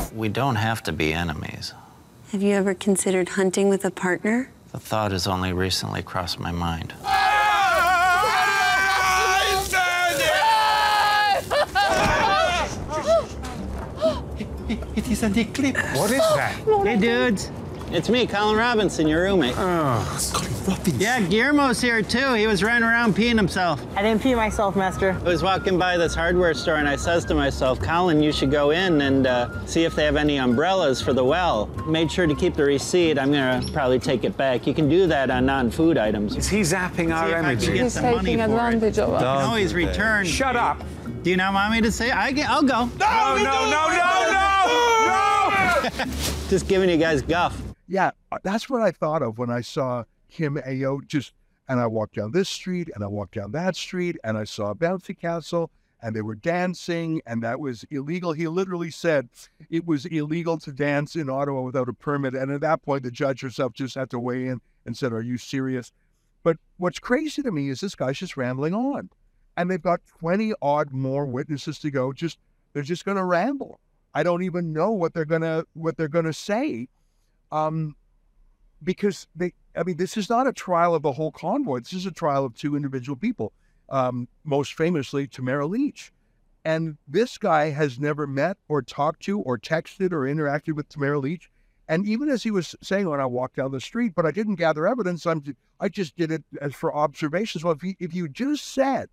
home. 0.08 0.18
We 0.18 0.30
don't 0.30 0.56
have 0.56 0.82
to 0.84 0.94
be 0.94 1.12
enemies. 1.12 1.74
Have 2.32 2.42
you 2.42 2.54
ever 2.54 2.74
considered 2.74 3.30
hunting 3.30 3.68
with 3.68 3.84
a 3.84 3.92
partner? 3.92 4.52
The 4.72 4.80
thought 4.80 5.12
has 5.12 5.28
only 5.28 5.52
recently 5.52 6.02
crossed 6.02 6.40
my 6.40 6.52
mind. 6.54 6.94
It 15.00 15.10
is 15.10 15.24
an 15.24 15.40
eclipse. 15.40 15.80
What 15.98 16.12
is 16.12 16.18
that? 16.18 16.62
Hey, 16.84 16.98
dudes. 16.98 17.50
It's 17.90 18.10
me, 18.10 18.28
Colin 18.28 18.58
Robinson, 18.58 19.08
your 19.08 19.24
roommate. 19.24 19.56
Oh, 19.58 20.30
Colin 20.34 20.52
Robinson. 20.68 21.00
Yeah, 21.00 21.22
Guillermo's 21.22 21.80
here 21.80 22.02
too. 22.02 22.34
He 22.34 22.48
was 22.48 22.62
running 22.62 22.84
around 22.84 23.16
peeing 23.16 23.38
himself. 23.38 23.82
I 23.96 24.02
didn't 24.02 24.22
pee 24.22 24.36
myself, 24.36 24.76
master. 24.76 25.12
I 25.14 25.24
was 25.24 25.42
walking 25.42 25.80
by 25.80 25.96
this 25.96 26.14
hardware 26.14 26.54
store 26.54 26.76
and 26.76 26.88
I 26.90 26.98
says 26.98 27.24
to 27.26 27.34
myself, 27.34 27.80
Colin, 27.80 28.22
you 28.22 28.34
should 28.34 28.52
go 28.52 28.72
in 28.72 29.00
and 29.00 29.26
uh, 29.26 29.66
see 29.66 29.86
if 29.86 29.96
they 29.96 30.04
have 30.04 30.18
any 30.18 30.36
umbrellas 30.36 31.02
for 31.02 31.14
the 31.14 31.24
well. 31.24 31.68
Made 31.88 32.12
sure 32.12 32.28
to 32.28 32.36
keep 32.36 32.56
the 32.56 32.66
receipt. 32.66 33.18
I'm 33.18 33.32
gonna 33.32 33.64
probably 33.72 34.00
take 34.00 34.26
it 34.26 34.36
back. 34.36 34.68
You 34.68 34.74
can 34.74 34.90
do 34.90 35.08
that 35.08 35.30
on 35.32 35.46
non-food 35.46 35.98
items. 35.98 36.36
Is 36.36 36.50
he 36.50 36.60
zapping 36.60 37.16
our 37.16 37.28
See 37.28 37.32
if 37.32 37.38
I 37.38 37.42
can 37.42 37.46
energy? 37.46 37.74
get 37.74 37.92
some 37.94 38.04
money 38.04 38.36
for 38.36 38.42
it. 38.70 38.84
of 38.98 39.12
You 39.12 39.18
can 39.18 39.24
always 39.24 39.74
return. 39.74 40.26
Shut 40.26 40.58
up. 40.58 40.84
Do 41.22 41.30
you 41.30 41.36
not 41.36 41.54
want 41.54 41.74
me 41.74 41.82
to 41.82 41.92
say? 41.92 42.12
I 42.12 42.32
get, 42.32 42.50
I'll 42.50 42.62
go. 42.62 42.86
No, 42.98 43.36
no, 43.36 43.70
no, 43.70 43.90
no, 43.90 44.32
no, 44.32 45.90
no! 45.90 46.06
Just 46.50 46.70
giving 46.70 46.90
you 46.90 46.96
guys 46.96 47.22
guff. 47.22 47.62
Yeah, 47.90 48.12
that's 48.44 48.70
what 48.70 48.82
I 48.82 48.92
thought 48.92 49.22
of 49.22 49.38
when 49.38 49.50
I 49.50 49.60
saw 49.60 50.06
Kim 50.30 50.56
Ayotte 50.56 51.08
just, 51.08 51.34
and 51.68 51.80
I 51.80 51.88
walked 51.88 52.16
down 52.16 52.32
this 52.32 52.48
street 52.48 52.90
and 52.96 53.04
I 53.04 53.08
walked 53.08 53.34
down 53.36 53.52
that 53.52 53.76
street 53.76 54.16
and 54.24 54.38
I 54.38 54.46
saw 54.46 54.72
a 54.72 54.76
bouncy 54.76 55.20
castle 55.20 55.72
and 56.02 56.16
they 56.16 56.22
were 56.22 56.36
dancing 56.36 57.22
and 57.26 57.44
that 57.44 57.60
was 57.60 57.84
illegal. 57.92 58.32
He 58.32 58.48
literally 58.48 58.92
said 58.92 59.28
it 59.70 59.86
was 59.86 60.06
illegal 60.06 60.58
to 60.60 60.72
dance 60.72 61.18
in 61.18 61.30
Ottawa 61.30 61.62
without 61.62 61.90
a 61.90 61.94
permit. 61.94 62.34
And 62.34 62.50
at 62.50 62.62
that 62.62 62.82
point, 62.82 63.04
the 63.04 63.12
judge 63.12 63.42
herself 63.42 63.74
just 63.74 63.96
had 63.96 64.10
to 64.12 64.20
weigh 64.20 64.48
in 64.48 64.62
and 64.86 64.96
said, 64.96 65.12
Are 65.12 65.22
you 65.22 65.38
serious? 65.38 65.92
But 66.44 66.58
what's 66.78 67.00
crazy 67.00 67.42
to 67.42 67.52
me 67.52 67.70
is 67.70 67.82
this 67.82 67.96
guy's 67.96 68.20
just 68.20 68.38
rambling 68.38 68.74
on. 68.74 69.10
And 69.60 69.70
they've 69.70 69.82
got 69.82 70.00
20 70.20 70.54
odd 70.62 70.94
more 70.94 71.26
witnesses 71.26 71.80
to 71.80 71.92
go. 71.92 72.14
Just 72.14 72.40
they're 72.72 72.82
just 72.82 73.04
gonna 73.04 73.26
ramble. 73.26 73.82
I 74.14 74.24
don't 74.24 74.44
even 74.44 74.72
know 74.72 74.92
what 74.92 75.14
they're 75.14 75.26
gonna 75.26 75.66
what 75.74 75.98
they're 75.98 76.08
gonna 76.08 76.32
say 76.32 76.88
um, 77.52 77.98
because 78.82 79.28
they, 79.36 79.54
I 79.76 79.84
mean, 79.84 79.98
this 79.98 80.16
is 80.16 80.30
not 80.30 80.48
a 80.48 80.54
trial 80.54 80.96
of 80.96 81.02
the 81.02 81.12
whole 81.12 81.34
convoy. 81.34 81.80
This 81.80 81.92
is 81.92 82.06
a 82.06 82.12
trial 82.12 82.46
of 82.46 82.56
two 82.56 82.78
individual 82.78 83.18
people, 83.18 83.52
um, 83.90 84.30
most 84.46 84.76
famously 84.76 85.28
Tamara 85.28 85.68
Lich. 85.68 86.14
And 86.64 86.98
this 87.06 87.38
guy 87.38 87.72
has 87.72 88.00
never 88.00 88.26
met 88.26 88.56
or 88.70 88.82
talked 88.82 89.24
to 89.24 89.42
or 89.42 89.58
texted 89.58 90.14
or 90.14 90.22
interacted 90.22 90.74
with 90.74 90.88
Tamara 90.88 91.20
Lich. 91.20 91.52
And 91.90 92.08
even 92.08 92.30
as 92.30 92.44
he 92.44 92.52
was 92.52 92.78
saying 92.82 93.10
when 93.10 93.20
I 93.20 93.26
walked 93.26 93.58
down 93.58 93.72
the 93.74 93.82
street, 93.82 94.14
but 94.16 94.26
I 94.26 94.32
didn't 94.32 94.56
gather 94.56 94.88
evidence, 94.88 95.26
I'm, 95.26 95.44
I 95.82 95.90
just 95.90 96.16
did 96.16 96.32
it 96.32 96.46
as 96.62 96.74
for 96.74 96.96
observations. 96.96 97.66
Well, 97.66 97.74
if 97.74 97.84
you, 97.84 97.96
if 98.00 98.14
you 98.14 98.30
just 98.30 98.66
said 98.66 99.10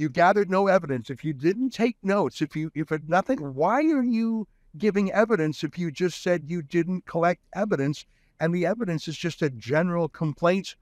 you 0.00 0.08
gathered 0.08 0.50
no 0.50 0.66
evidence, 0.66 1.10
if 1.10 1.24
you 1.24 1.34
didn't 1.34 1.70
take 1.70 1.96
notes, 2.02 2.40
if 2.40 2.56
you, 2.56 2.70
if 2.74 2.90
nothing, 3.06 3.38
why 3.54 3.82
are 3.82 4.02
you 4.02 4.48
giving 4.78 5.12
evidence 5.12 5.62
if 5.62 5.78
you 5.78 5.90
just 5.90 6.22
said 6.22 6.44
you 6.46 6.62
didn't 6.62 7.04
collect 7.04 7.42
evidence 7.54 8.06
and 8.40 8.54
the 8.54 8.64
evidence 8.64 9.08
is 9.08 9.16
just 9.18 9.42
a 9.42 9.50
general 9.50 10.08
complaint 10.08 10.74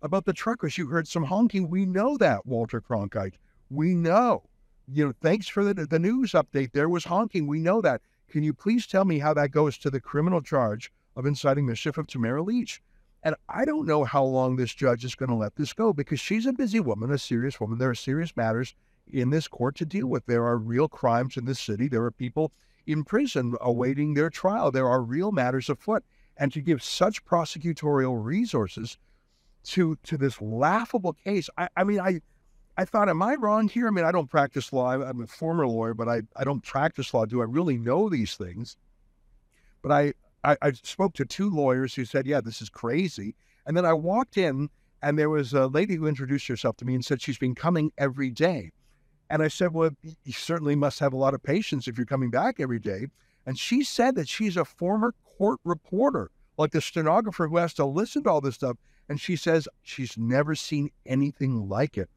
about 0.00 0.24
the 0.24 0.32
truckers? 0.32 0.78
You 0.78 0.86
heard 0.86 1.06
some 1.06 1.24
honking. 1.24 1.68
We 1.68 1.84
know 1.84 2.16
that, 2.16 2.46
Walter 2.46 2.80
Cronkite. 2.80 3.34
We 3.68 3.94
know. 3.94 4.44
You 4.88 5.06
know, 5.06 5.12
thanks 5.20 5.48
for 5.48 5.62
the, 5.62 5.74
the 5.86 5.98
news 5.98 6.32
update. 6.32 6.72
There 6.72 6.88
was 6.88 7.04
honking. 7.04 7.46
We 7.46 7.58
know 7.58 7.82
that. 7.82 8.00
Can 8.30 8.42
you 8.42 8.54
please 8.54 8.86
tell 8.86 9.04
me 9.04 9.18
how 9.18 9.34
that 9.34 9.50
goes 9.50 9.76
to 9.78 9.90
the 9.90 10.00
criminal 10.00 10.40
charge 10.40 10.90
of 11.14 11.26
inciting 11.26 11.66
mischief 11.66 11.98
of 11.98 12.06
Tamara 12.06 12.42
Lich? 12.42 12.80
And 13.22 13.36
I 13.48 13.64
don't 13.64 13.86
know 13.86 14.04
how 14.04 14.24
long 14.24 14.56
this 14.56 14.74
judge 14.74 15.04
is 15.04 15.14
going 15.14 15.28
to 15.28 15.36
let 15.36 15.54
this 15.54 15.72
go 15.72 15.92
because 15.92 16.18
she's 16.18 16.46
a 16.46 16.52
busy 16.52 16.80
woman, 16.80 17.12
a 17.12 17.18
serious 17.18 17.60
woman. 17.60 17.78
There 17.78 17.90
are 17.90 17.94
serious 17.94 18.36
matters 18.36 18.74
in 19.06 19.30
this 19.30 19.46
court 19.46 19.76
to 19.76 19.84
deal 19.84 20.08
with. 20.08 20.26
There 20.26 20.44
are 20.44 20.56
real 20.56 20.88
crimes 20.88 21.36
in 21.36 21.44
this 21.44 21.60
city. 21.60 21.88
There 21.88 22.04
are 22.04 22.10
people 22.10 22.52
in 22.86 23.04
prison 23.04 23.54
awaiting 23.60 24.14
their 24.14 24.30
trial. 24.30 24.72
There 24.72 24.88
are 24.88 25.02
real 25.02 25.30
matters 25.30 25.68
afoot. 25.68 26.04
And 26.36 26.52
to 26.52 26.60
give 26.60 26.82
such 26.82 27.24
prosecutorial 27.24 28.22
resources 28.22 28.98
to 29.64 29.96
to 30.02 30.16
this 30.16 30.40
laughable 30.40 31.12
case, 31.12 31.48
I, 31.56 31.68
I 31.76 31.84
mean, 31.84 32.00
I 32.00 32.22
I 32.76 32.84
thought, 32.86 33.08
am 33.08 33.22
I 33.22 33.34
wrong 33.34 33.68
here? 33.68 33.86
I 33.86 33.90
mean, 33.90 34.04
I 34.04 34.12
don't 34.12 34.30
practice 34.30 34.72
law. 34.72 34.90
I'm 34.90 35.20
a 35.20 35.26
former 35.26 35.66
lawyer, 35.66 35.94
but 35.94 36.08
I, 36.08 36.22
I 36.34 36.44
don't 36.44 36.64
practice 36.64 37.12
law. 37.12 37.26
Do 37.26 37.42
I 37.42 37.44
really 37.44 37.76
know 37.76 38.08
these 38.08 38.34
things? 38.34 38.76
But 39.82 39.92
I, 39.92 40.14
I, 40.44 40.56
I 40.62 40.72
spoke 40.72 41.14
to 41.14 41.24
two 41.24 41.50
lawyers 41.50 41.94
who 41.94 42.04
said, 42.04 42.26
yeah, 42.26 42.40
this 42.40 42.60
is 42.60 42.68
crazy. 42.68 43.34
And 43.66 43.76
then 43.76 43.86
I 43.86 43.92
walked 43.92 44.36
in 44.36 44.70
and 45.02 45.18
there 45.18 45.30
was 45.30 45.52
a 45.52 45.66
lady 45.66 45.96
who 45.96 46.06
introduced 46.06 46.46
herself 46.46 46.76
to 46.78 46.84
me 46.84 46.94
and 46.94 47.04
said 47.04 47.20
she's 47.20 47.38
been 47.38 47.54
coming 47.54 47.92
every 47.98 48.30
day. 48.30 48.70
And 49.28 49.42
I 49.42 49.48
said, 49.48 49.72
Well, 49.72 49.90
you 50.02 50.32
certainly 50.32 50.76
must 50.76 50.98
have 51.00 51.12
a 51.12 51.16
lot 51.16 51.34
of 51.34 51.42
patience 51.42 51.88
if 51.88 51.96
you're 51.96 52.06
coming 52.06 52.30
back 52.30 52.60
every 52.60 52.78
day. 52.78 53.06
And 53.46 53.58
she 53.58 53.82
said 53.82 54.14
that 54.14 54.28
she's 54.28 54.56
a 54.56 54.64
former 54.64 55.14
court 55.38 55.58
reporter, 55.64 56.30
like 56.58 56.70
the 56.70 56.80
stenographer 56.80 57.48
who 57.48 57.56
has 57.56 57.74
to 57.74 57.86
listen 57.86 58.22
to 58.24 58.30
all 58.30 58.40
this 58.40 58.56
stuff. 58.56 58.76
And 59.08 59.20
she 59.20 59.34
says 59.34 59.66
she's 59.82 60.16
never 60.16 60.54
seen 60.54 60.90
anything 61.06 61.68
like 61.68 61.98
it. 61.98 62.10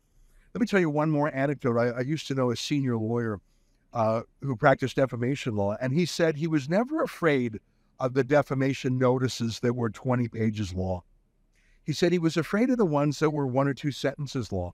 Let 0.53 0.61
me 0.61 0.67
tell 0.67 0.79
you 0.79 0.89
one 0.89 1.09
more 1.09 1.33
anecdote. 1.33 1.77
I, 1.77 1.89
I 1.89 2.01
used 2.01 2.27
to 2.27 2.35
know 2.35 2.51
a 2.51 2.55
senior 2.55 2.97
lawyer 2.97 3.39
uh, 3.93 4.21
who 4.41 4.55
practiced 4.55 4.97
defamation 4.97 5.55
law, 5.55 5.77
and 5.79 5.93
he 5.93 6.05
said 6.05 6.35
he 6.35 6.47
was 6.47 6.69
never 6.69 7.01
afraid 7.01 7.59
of 7.99 8.13
the 8.13 8.23
defamation 8.23 8.97
notices 8.97 9.59
that 9.59 9.75
were 9.75 9.89
20 9.89 10.27
pages 10.27 10.73
long. 10.73 11.01
He 11.83 11.93
said 11.93 12.11
he 12.11 12.19
was 12.19 12.37
afraid 12.37 12.69
of 12.69 12.77
the 12.77 12.85
ones 12.85 13.19
that 13.19 13.29
were 13.29 13.45
one 13.45 13.67
or 13.67 13.73
two 13.73 13.91
sentences 13.91 14.51
long. 14.51 14.73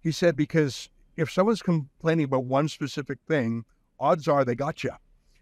He 0.00 0.12
said 0.12 0.36
because 0.36 0.88
if 1.16 1.30
someone's 1.30 1.62
complaining 1.62 2.24
about 2.24 2.44
one 2.44 2.68
specific 2.68 3.18
thing, 3.26 3.64
odds 3.98 4.28
are 4.28 4.44
they 4.44 4.54
got 4.54 4.84
you. 4.84 4.92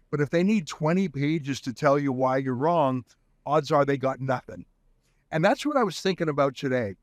But 0.09 0.21
if 0.21 0.29
they 0.29 0.43
need 0.43 0.67
20 0.67 1.09
pages 1.09 1.61
to 1.61 1.73
tell 1.73 1.99
you 1.99 2.11
why 2.11 2.37
you're 2.37 2.55
wrong, 2.55 3.05
odds 3.45 3.71
are 3.71 3.85
they 3.85 3.97
got 3.97 4.19
nothing. 4.21 4.65
And 5.31 5.43
that's 5.43 5.65
what 5.65 5.77
I 5.77 5.83
was 5.83 5.99
thinking 5.99 6.29
about 6.29 6.55
today. 6.55 6.95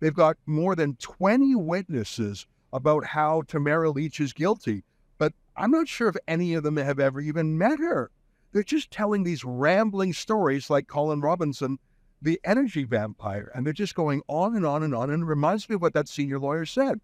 They've 0.00 0.14
got 0.14 0.36
more 0.46 0.76
than 0.76 0.96
20 0.96 1.54
witnesses 1.56 2.46
about 2.72 3.04
how 3.04 3.42
Tamara 3.42 3.90
Lich 3.90 4.20
is 4.20 4.32
guilty, 4.32 4.84
but 5.16 5.32
I'm 5.56 5.70
not 5.70 5.88
sure 5.88 6.08
if 6.08 6.16
any 6.28 6.54
of 6.54 6.62
them 6.62 6.76
have 6.76 7.00
ever 7.00 7.20
even 7.20 7.58
met 7.58 7.78
her. 7.78 8.10
They're 8.52 8.62
just 8.62 8.90
telling 8.90 9.24
these 9.24 9.44
rambling 9.44 10.12
stories 10.12 10.70
like 10.70 10.88
Colin 10.88 11.20
Robinson, 11.20 11.78
the 12.20 12.40
energy 12.44 12.84
vampire, 12.84 13.50
and 13.54 13.64
they're 13.64 13.72
just 13.72 13.94
going 13.94 14.22
on 14.26 14.56
and 14.56 14.64
on 14.64 14.82
and 14.82 14.94
on. 14.94 15.10
And 15.10 15.22
it 15.22 15.26
reminds 15.26 15.68
me 15.68 15.74
of 15.74 15.82
what 15.82 15.94
that 15.94 16.08
senior 16.08 16.38
lawyer 16.38 16.66
said 16.66 17.00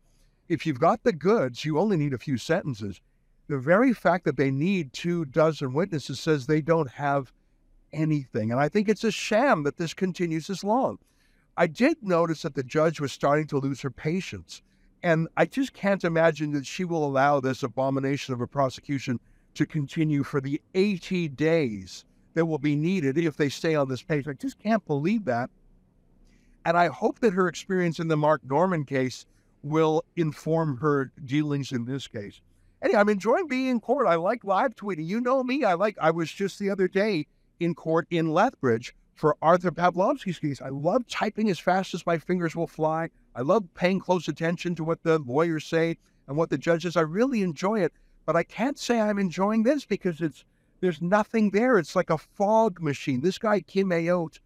if 0.48 0.66
you've 0.66 0.80
got 0.80 1.02
the 1.02 1.12
goods, 1.12 1.64
you 1.64 1.78
only 1.78 1.96
need 1.96 2.12
a 2.12 2.18
few 2.18 2.36
sentences. 2.36 3.00
The 3.46 3.58
very 3.58 3.92
fact 3.92 4.24
that 4.24 4.36
they 4.36 4.50
need 4.50 4.92
two 4.92 5.24
dozen 5.24 5.72
witnesses 5.72 6.20
says 6.20 6.46
they 6.46 6.60
don't 6.60 6.90
have 6.90 7.32
anything. 7.92 8.50
And 8.50 8.60
I 8.60 8.68
think 8.68 8.88
it's 8.88 9.04
a 9.04 9.10
sham 9.10 9.62
that 9.62 9.76
this 9.76 9.94
continues 9.94 10.46
this 10.46 10.64
long. 10.64 10.98
I 11.56 11.66
did 11.66 12.02
notice 12.02 12.42
that 12.42 12.54
the 12.54 12.62
judge 12.62 13.00
was 13.00 13.12
starting 13.12 13.46
to 13.48 13.58
lose 13.58 13.80
her 13.82 13.90
patience. 13.90 14.62
And 15.02 15.28
I 15.36 15.46
just 15.46 15.72
can't 15.72 16.04
imagine 16.04 16.52
that 16.52 16.66
she 16.66 16.84
will 16.84 17.04
allow 17.04 17.40
this 17.40 17.62
abomination 17.62 18.34
of 18.34 18.40
a 18.40 18.46
prosecution 18.46 19.20
to 19.54 19.66
continue 19.66 20.22
for 20.22 20.40
the 20.40 20.60
80 20.74 21.28
days 21.28 22.04
that 22.34 22.46
will 22.46 22.58
be 22.58 22.76
needed 22.76 23.16
if 23.16 23.36
they 23.36 23.48
stay 23.48 23.74
on 23.74 23.88
this 23.88 24.02
page. 24.02 24.26
I 24.26 24.32
just 24.32 24.58
can't 24.58 24.84
believe 24.86 25.24
that. 25.24 25.50
And 26.64 26.76
I 26.76 26.88
hope 26.88 27.20
that 27.20 27.34
her 27.34 27.46
experience 27.46 27.98
in 27.98 28.08
the 28.08 28.16
Mark 28.16 28.42
Norman 28.44 28.84
case 28.84 29.26
will 29.62 30.04
inform 30.16 30.78
her 30.78 31.12
dealings 31.24 31.72
in 31.72 31.84
this 31.84 32.06
case. 32.06 32.40
Anyway, 32.82 32.98
I'm 32.98 33.08
enjoying 33.08 33.48
being 33.48 33.68
in 33.68 33.80
court. 33.80 34.06
I 34.06 34.16
like 34.16 34.44
live 34.44 34.74
tweeting. 34.74 35.06
You 35.06 35.20
know 35.20 35.42
me. 35.42 35.64
I 35.64 35.74
like. 35.74 35.96
I 36.00 36.10
was 36.10 36.30
just 36.30 36.58
the 36.58 36.70
other 36.70 36.86
day 36.86 37.26
in 37.60 37.74
court 37.74 38.06
in 38.10 38.32
Lethbridge 38.32 38.94
for 39.14 39.36
Arthur 39.40 39.70
Pawlowski's 39.70 40.38
case. 40.38 40.60
I 40.60 40.68
love 40.68 41.06
typing 41.06 41.48
as 41.48 41.58
fast 41.58 41.94
as 41.94 42.04
my 42.04 42.18
fingers 42.18 42.54
will 42.54 42.66
fly. 42.66 43.08
I 43.34 43.40
love 43.40 43.64
paying 43.74 44.00
close 44.00 44.28
attention 44.28 44.74
to 44.74 44.84
what 44.84 45.02
the 45.02 45.18
lawyers 45.20 45.64
say 45.64 45.96
and 46.28 46.36
what 46.36 46.50
the 46.50 46.58
judges. 46.58 46.96
I 46.96 47.02
really 47.02 47.42
enjoy 47.42 47.80
it, 47.80 47.92
but 48.26 48.36
I 48.36 48.42
can't 48.42 48.78
say 48.78 49.00
I'm 49.00 49.18
enjoying 49.18 49.62
this 49.62 49.84
because 49.84 50.20
it's 50.20 50.44
there's 50.80 51.00
nothing 51.00 51.50
there. 51.50 51.78
It's 51.78 51.96
like 51.96 52.10
a 52.10 52.18
fog 52.18 52.80
machine. 52.80 53.20
This 53.20 53.38
guy 53.38 53.60
Kim 53.60 53.90
Ayotte, 53.90 54.40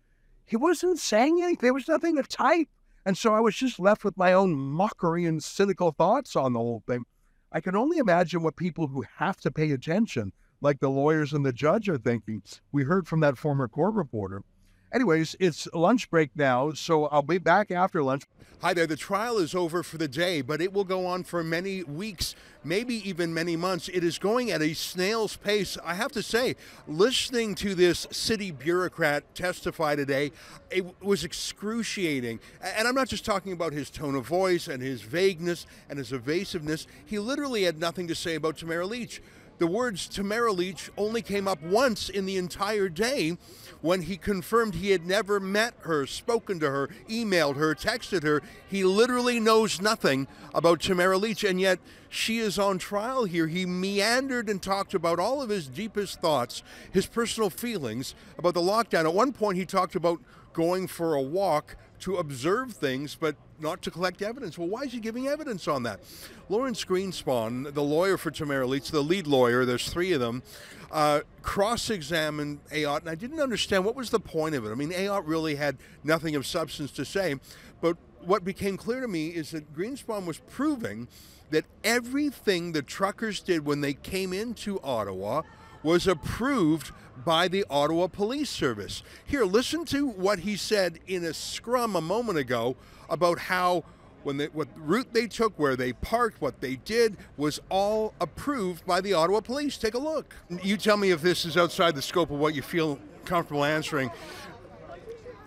he 0.47 0.57
wasn't 0.57 0.99
saying 0.99 1.43
anything. 1.43 1.59
There 1.61 1.75
was 1.75 1.89
nothing 1.89 2.17
to 2.17 2.23
type. 2.23 2.69
And 3.05 3.17
so 3.17 3.35
I 3.35 3.41
was 3.41 3.57
just 3.57 3.81
left 3.81 4.05
with 4.05 4.17
my 4.17 4.33
own 4.33 4.55
mockery 4.55 5.25
and 5.25 5.43
cynical 5.43 5.93
thoughts 5.93 6.37
on 6.37 6.53
the 6.53 6.59
whole 6.59 6.83
thing. 6.87 7.05
I 7.51 7.61
can 7.61 7.75
only 7.75 7.99
imagine 7.99 8.43
what 8.43 8.57
people 8.57 8.87
who 8.87 9.05
have 9.17 9.39
to 9.39 9.51
pay 9.51 9.71
attention, 9.71 10.33
like 10.61 10.81
the 10.81 10.91
lawyers 10.91 11.33
and 11.33 11.45
the 11.45 11.53
judge, 11.53 11.89
are 11.89 11.97
thinking. 11.97 12.43
We 12.73 12.85
heard 12.85 13.09
from 13.09 13.21
that 13.21 13.39
former 13.39 13.67
court 13.67 13.95
reporter. 13.95 14.43
Anyways, 14.91 15.37
it's 15.39 15.69
lunch 15.75 16.11
break 16.11 16.31
now, 16.35 16.73
so 16.73 17.07
I'll 17.07 17.21
be 17.21 17.37
back 17.37 17.71
after 17.71 18.03
lunch. 18.03 18.25
Hi 18.63 18.73
there. 18.73 18.87
The 18.87 18.97
trial 18.97 19.37
is 19.37 19.55
over 19.55 19.83
for 19.83 19.99
the 19.99 20.09
day, 20.09 20.41
but 20.41 20.63
it 20.63 20.73
will 20.73 20.83
go 20.83 21.07
on 21.07 21.25
for 21.25 21.45
many 21.45 21.85
weeks, 21.85 22.35
maybe 22.65 23.09
even 23.09 23.33
many 23.33 23.55
months. 23.55 23.89
It 23.89 24.03
is 24.03 24.19
going 24.19 24.51
at 24.51 24.63
a 24.63 24.75
snail's 24.75 25.37
pace. 25.37 25.77
I 25.85 25.95
have 25.95 26.11
to 26.13 26.23
say, 26.23 26.57
listening 26.89 27.55
to 27.57 27.75
this 27.75 28.07
city 28.11 28.51
bureaucrat 28.51 29.35
testify 29.35 29.95
today, 29.95 30.33
it 30.71 30.85
was 31.03 31.23
excruciating. 31.23 32.41
And 32.63 32.89
I'm 32.89 32.95
not 32.95 33.09
just 33.09 33.27
talking 33.27 33.53
about 33.53 33.75
his 33.75 33.91
tone 33.91 34.15
of 34.15 34.27
voice 34.27 34.69
and 34.69 34.83
his 34.83 35.03
vagueness 35.03 35.67
and 35.91 35.99
his 35.99 36.13
evasiveness. 36.13 36.87
He 37.05 37.19
literally 37.19 37.65
had 37.65 37.79
nothing 37.79 38.09
to 38.09 38.15
say 38.15 38.37
about 38.37 38.57
Tamara 38.57 38.87
Lich. 38.87 39.21
The 39.59 39.67
words 39.67 40.07
Tamara 40.07 40.53
Lich 40.53 40.91
only 40.97 41.21
came 41.21 41.49
up 41.49 41.61
once 41.63 42.09
in 42.09 42.27
the 42.27 42.37
entire 42.37 42.89
day 42.89 43.37
when 43.81 44.03
he 44.03 44.17
confirmed 44.17 44.77
he 44.77 44.91
had 44.91 45.05
never 45.05 45.41
met 45.41 45.75
her, 45.81 46.07
spoken 46.07 46.61
to 46.61 46.71
her, 46.71 46.89
emailed 47.09 47.57
her, 47.57 47.75
texted 47.75 48.23
her. 48.23 48.41
He 48.69 48.85
literally 48.85 49.41
knows 49.41 49.81
nothing 49.81 50.29
about 50.55 50.81
Tamara 50.81 51.19
Lich, 51.19 51.43
and 51.43 51.61
yet 51.61 51.81
she 52.09 52.39
is 52.39 52.59
on 52.59 52.79
trial 52.79 53.25
here. 53.25 53.49
He 53.49 53.67
meandered 53.67 54.49
and 54.49 54.63
talked 54.63 54.95
about 54.95 55.19
all 55.19 55.43
of 55.43 55.51
his 55.51 55.67
deepest 55.67 56.21
thoughts, 56.21 56.63
his 56.93 57.07
personal 57.07 57.51
feelings 57.51 58.15
about 58.39 58.55
the 58.55 58.61
lockdown. 58.61 59.05
At 59.05 59.15
one 59.15 59.33
point, 59.33 59.59
he 59.59 59.67
talked 59.67 59.97
about 59.97 60.21
going 60.53 60.87
for 60.87 61.15
a 61.15 61.23
walk 61.23 61.77
to 62.01 62.17
observe 62.17 62.73
things, 62.73 63.15
but 63.15 63.37
not 63.61 63.83
to 63.83 63.91
collect 63.91 64.23
evidence. 64.23 64.57
Well, 64.57 64.69
why 64.69 64.83
is 64.83 64.93
he 64.93 65.01
giving 65.01 65.27
evidence 65.29 65.67
on 65.69 65.83
that? 65.85 66.01
Lawrence 66.49 66.85
Greenspon, 66.85 67.75
the 67.75 67.83
lawyer 67.83 68.17
for 68.17 68.31
Tamara 68.31 68.67
Lich, 68.67 68.91
the 68.91 69.03
lead 69.03 69.27
lawyer, 69.27 69.65
there's 69.65 69.89
three 69.89 70.13
of 70.13 70.21
them, 70.21 70.43
uh, 70.91 71.21
cross 71.43 71.91
examined 71.91 72.61
Ayotte, 72.71 73.01
and 73.01 73.11
I 73.11 73.15
didn't 73.15 73.41
understand 73.41 73.85
what 73.85 73.95
was 73.95 74.11
the 74.11 74.21
point 74.21 74.55
of 74.55 74.65
it. 74.65 74.71
I 74.71 74.75
mean, 74.75 74.91
Ayotte 74.91 75.27
really 75.27 75.57
had 75.57 75.77
nothing 76.05 76.35
of 76.35 76.47
substance 76.47 76.93
to 76.93 77.05
say, 77.05 77.35
but 77.81 77.97
what 78.21 78.45
became 78.45 78.77
clear 78.77 79.01
to 79.01 79.09
me 79.09 79.29
is 79.29 79.51
that 79.51 79.75
Greenspon 79.75 80.25
was 80.25 80.39
proving 80.39 81.09
that 81.51 81.65
everything 81.85 82.73
the 82.73 82.83
truckers 82.83 83.41
did 83.41 83.65
when 83.65 83.81
they 83.81 83.95
came 83.95 84.33
into 84.33 84.81
Ottawa 84.83 85.43
was 85.83 86.07
approved 86.07 86.93
by 87.25 87.49
the 87.49 87.65
Ottawa 87.69 88.07
Police 88.07 88.51
Service. 88.51 89.03
Here, 89.25 89.45
listen 89.45 89.85
to 89.87 90.07
what 90.07 90.41
he 90.41 90.57
said 90.57 90.99
in 91.07 91.25
a 91.25 91.35
scrum 91.35 91.97
a 91.97 92.01
moment 92.01 92.39
ago 92.39 92.77
about 93.09 93.39
how 93.39 93.85
when 94.23 94.37
they, 94.37 94.47
what 94.47 94.69
route 94.77 95.13
they 95.13 95.27
took, 95.27 95.59
where 95.59 95.77
they 95.77 95.93
parked, 95.93 96.41
what 96.41 96.61
they 96.61 96.77
did 96.77 97.17
was 97.37 97.61
all 97.71 98.15
approved 98.21 98.85
by 98.85 99.01
the 99.01 99.15
Ottawa 99.15 99.41
Police. 99.41 99.79
Take 99.79 99.95
a 99.95 99.99
look. 99.99 100.35
You 100.63 100.77
tell 100.77 100.97
me 100.97 101.11
if 101.11 101.23
this 101.23 101.45
is 101.45 101.57
outside 101.57 101.95
the 101.95 102.03
scope 102.03 102.31
of 102.31 102.39
what 102.39 102.55
you 102.55 102.63
feel 102.63 102.99
comfortable 103.25 103.65
answering. 103.65 104.11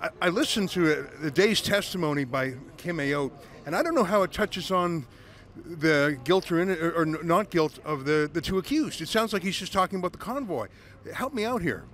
I, 0.02 0.10
I 0.22 0.30
listened 0.30 0.70
to 0.70 0.86
it, 0.86 1.22
the 1.22 1.32
day's 1.32 1.62
testimony 1.62 2.24
by 2.24 2.56
Kim 2.78 2.98
Ayotte, 2.98 3.32
and 3.66 3.76
I 3.76 3.84
don't 3.84 3.94
know 3.94 4.04
how 4.04 4.24
it 4.24 4.32
touches 4.32 4.72
on 4.72 5.06
the 5.56 6.18
guilt 6.24 6.52
or, 6.52 6.62
in, 6.62 6.72
or, 6.72 7.06
not 7.06 7.50
guilt 7.50 7.80
of 7.84 8.06
the, 8.06 8.30
the 8.32 8.42
two 8.42 8.58
accused. 8.58 9.02
It 9.02 9.10
sounds 9.10 9.34
like 9.34 9.44
he's 9.44 9.58
just 9.58 9.74
talking 9.74 10.00
about 10.00 10.12
the 10.12 10.18
convoy. 10.18 10.68
Help 11.14 11.34
me 11.34 11.46
out 11.46 11.62
here. 11.62 11.86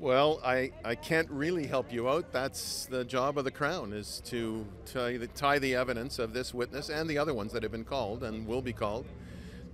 Well, 0.00 0.40
I, 0.44 0.72
I 0.84 0.96
can't 0.96 1.30
really 1.30 1.66
help 1.66 1.92
you 1.92 2.08
out. 2.08 2.32
That's 2.32 2.86
the 2.86 3.04
job 3.04 3.38
of 3.38 3.44
the 3.44 3.50
Crown 3.50 3.92
is 3.92 4.20
to 4.26 4.66
tie 4.84 5.16
the, 5.16 5.28
tie 5.28 5.58
the 5.58 5.74
evidence 5.76 6.18
of 6.18 6.34
this 6.34 6.52
witness 6.52 6.90
and 6.90 7.08
the 7.08 7.16
other 7.16 7.32
ones 7.32 7.52
that 7.52 7.62
have 7.62 7.72
been 7.72 7.84
called 7.84 8.22
and 8.22 8.46
will 8.46 8.60
be 8.60 8.72
called 8.72 9.06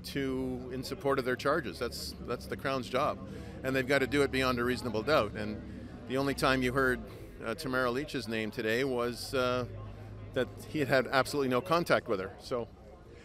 to 0.05 0.71
in 0.73 0.83
support 0.83 1.19
of 1.19 1.25
their 1.25 1.37
charges. 1.37 1.79
That's 1.79 2.15
that's 2.27 2.47
the 2.47 2.57
Crown's 2.57 2.89
job, 2.89 3.19
and 3.65 3.75
they've 3.75 3.87
got 3.87 3.99
to 3.99 4.07
do 4.07 4.23
it 4.23 4.31
beyond 4.31 4.59
a 4.59 4.65
reasonable 4.65 5.03
doubt. 5.03 5.33
And 5.33 5.61
the 6.09 6.17
only 6.17 6.35
time 6.35 6.63
you 6.63 6.73
heard 6.73 7.01
uh, 7.45 7.55
Tamara 7.55 7.91
Lich's 7.91 8.29
name 8.29 8.51
today 8.51 8.85
was 8.85 9.35
uh, 9.35 9.65
that 10.35 10.49
he 10.69 10.79
had 10.79 10.89
had 10.89 11.09
absolutely 11.11 11.49
no 11.49 11.61
contact 11.61 12.09
with 12.09 12.21
her. 12.21 12.31
So, 12.41 12.69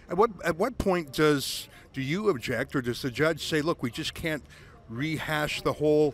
at 0.09 0.17
what 0.17 0.31
at 0.43 0.57
what 0.57 0.77
point 0.77 1.12
does 1.13 1.67
do 1.93 2.01
you 2.01 2.29
object, 2.29 2.75
or 2.75 2.81
does 2.81 3.01
the 3.01 3.12
judge 3.12 3.45
say, 3.45 3.62
"Look, 3.62 3.81
we 3.83 3.91
just 3.91 4.13
can't 4.13 4.43
rehash 4.89 5.62
the 5.62 5.74
whole"? 5.74 6.13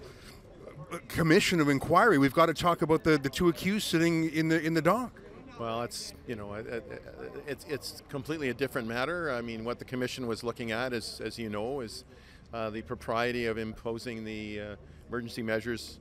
uh, 0.92 0.98
Commission 1.08 1.62
of 1.62 1.70
inquiry. 1.70 2.18
We've 2.18 2.34
got 2.34 2.48
to 2.48 2.54
talk 2.54 2.82
about 2.82 3.04
the, 3.04 3.18
the 3.18 3.30
two 3.30 3.48
accused 3.50 3.88
sitting 3.88 4.30
in 4.32 4.50
the 4.50 4.62
in 4.62 4.74
the 4.74 4.82
dock. 4.82 5.12
Well, 5.60 5.84
it's 5.84 6.14
you 6.28 6.36
know 6.36 6.54
it, 6.56 6.68
it, 6.68 7.02
it's 7.48 7.66
it's 7.70 8.04
completely 8.10 8.50
a 8.50 8.54
different 8.54 8.88
matter. 8.88 9.32
I 9.32 9.42
mean, 9.42 9.64
what 9.64 9.80
the 9.80 9.86
commission 9.86 10.28
was 10.28 10.44
looking 10.44 10.72
at 10.72 10.92
is, 10.92 11.22
as 11.24 11.38
you 11.38 11.50
know, 11.50 11.82
is 11.82 12.04
uh, 12.54 12.70
the 12.70 12.82
propriety 12.82 13.46
of 13.46 13.58
imposing 13.58 14.26
the 14.26 14.60
uh, 14.60 14.76
Emergency 15.08 15.44
Measures 15.44 16.00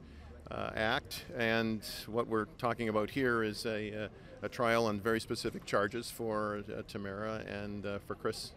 uh, 0.51 0.71
Act, 0.75 1.25
and 1.37 1.83
what 2.07 2.27
we're 2.27 2.47
talking 2.59 2.89
about 2.89 3.11
here 3.11 3.45
is 3.45 3.67
a, 3.67 4.09
a 4.43 4.49
trial 4.49 4.87
on 4.87 5.01
very 5.01 5.21
specific 5.21 5.65
charges 5.65 6.11
for 6.11 6.63
uh, 6.69 6.83
Tamara 6.89 7.43
and 7.49 7.87
uh, 7.87 7.99
for 8.07 8.15
Chris. 8.15 8.53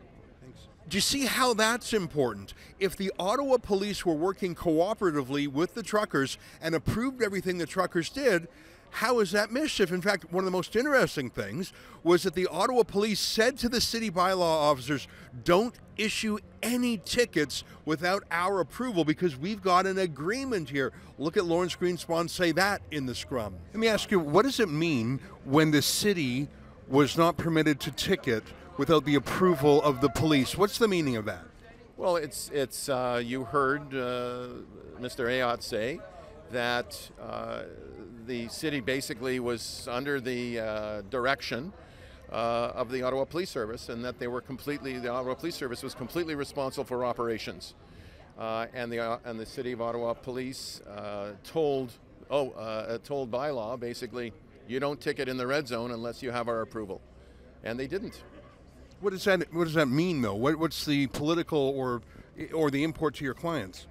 Do 0.89 0.97
you 0.97 1.01
see 1.01 1.25
how 1.25 1.53
that's 1.53 1.93
important? 1.93 2.53
If 2.79 2.97
the 2.97 3.13
Ottawa 3.17 3.57
police 3.57 4.05
were 4.05 4.15
working 4.15 4.53
cooperatively 4.53 5.47
with 5.47 5.75
the 5.75 5.83
truckers 5.83 6.37
and 6.61 6.75
approved 6.75 7.21
everything 7.21 7.57
the 7.57 7.65
truckers 7.65 8.09
did, 8.09 8.49
how 8.93 9.19
is 9.19 9.31
that 9.31 9.51
mischief? 9.51 9.91
In 9.91 10.01
fact, 10.01 10.31
one 10.31 10.43
of 10.43 10.45
the 10.45 10.51
most 10.51 10.75
interesting 10.75 11.31
things 11.31 11.73
was 12.03 12.21
that 12.23 12.35
the 12.35 12.45
Ottawa 12.45 12.83
police 12.83 13.19
said 13.19 13.57
to 13.57 13.69
the 13.69 13.81
city 13.81 14.11
bylaw 14.11 14.41
officers, 14.41 15.07
don't 15.43 15.73
issue 15.97 16.37
any 16.61 16.99
tickets 16.99 17.63
without 17.85 18.23
our 18.29 18.59
approval 18.59 19.03
because 19.03 19.35
we've 19.35 19.63
got 19.63 19.87
an 19.87 19.97
agreement 19.97 20.69
here. 20.69 20.93
Look 21.17 21.37
at 21.37 21.45
Lawrence 21.45 21.75
Greenspon 21.75 22.29
say 22.29 22.51
that 22.51 22.83
in 22.91 23.07
the 23.07 23.15
scrum. 23.15 23.55
Let 23.73 23.79
me 23.79 23.87
ask 23.87 24.11
you, 24.11 24.19
what 24.19 24.43
does 24.43 24.59
it 24.59 24.69
mean 24.69 25.19
when 25.43 25.71
the 25.71 25.81
city 25.81 26.47
was 26.87 27.17
not 27.17 27.35
permitted 27.35 27.79
to 27.81 27.91
ticket 27.91 28.43
without 28.77 29.05
the 29.05 29.15
approval 29.15 29.81
of 29.81 30.01
the 30.01 30.09
police? 30.09 30.55
What's 30.55 30.77
the 30.77 30.87
meaning 30.87 31.15
of 31.15 31.25
that? 31.25 31.43
Well, 31.97 32.17
it's 32.17 32.51
it's 32.53 32.89
uh, 32.89 33.21
you 33.23 33.43
heard 33.43 33.93
uh, 33.93 34.47
Mr. 34.99 35.25
Ayotte 35.25 35.63
say 35.63 35.99
that 36.51 37.09
uh, 37.19 37.63
the 38.25 38.47
city 38.47 38.79
basically 38.79 39.39
was 39.39 39.87
under 39.89 40.19
the 40.19 40.59
uh, 40.59 41.01
direction 41.09 41.73
uh, 42.31 42.71
of 42.75 42.91
the 42.91 43.03
Ottawa 43.03 43.25
Police 43.25 43.49
Service, 43.49 43.89
and 43.89 44.03
that 44.03 44.19
they 44.19 44.27
were 44.27 44.41
completely 44.41 44.97
the 44.99 45.09
Ottawa 45.09 45.33
Police 45.35 45.55
Service 45.55 45.83
was 45.83 45.93
completely 45.93 46.35
responsible 46.35 46.83
for 46.83 47.05
operations, 47.05 47.75
uh, 48.39 48.67
and 48.73 48.91
the 48.91 49.19
and 49.25 49.39
the 49.39 49.45
city 49.45 49.71
of 49.71 49.81
Ottawa 49.81 50.13
Police 50.13 50.81
told 51.43 51.91
oh 52.29 52.97
told 53.03 53.29
by 53.29 53.49
law 53.49 53.77
basically 53.77 54.33
you 54.67 54.79
don't 54.79 54.99
ticket 54.99 55.27
in 55.27 55.37
the 55.37 55.45
red 55.45 55.67
zone 55.67 55.91
unless 55.91 56.23
you 56.23 56.31
have 56.31 56.47
our 56.47 56.61
approval, 56.61 57.01
and 57.63 57.79
they 57.79 57.87
didn't. 57.87 58.23
What 58.99 59.11
does 59.11 59.25
that 59.25 59.53
What 59.53 59.65
does 59.65 59.73
that 59.73 59.89
mean, 59.89 60.21
though? 60.21 60.35
What, 60.35 60.55
what's 60.55 60.85
the 60.85 61.07
political 61.07 61.59
or 61.59 62.01
or 62.53 62.71
the 62.71 62.83
import 62.83 63.15
to 63.15 63.25
your 63.25 63.33
clients? 63.33 63.85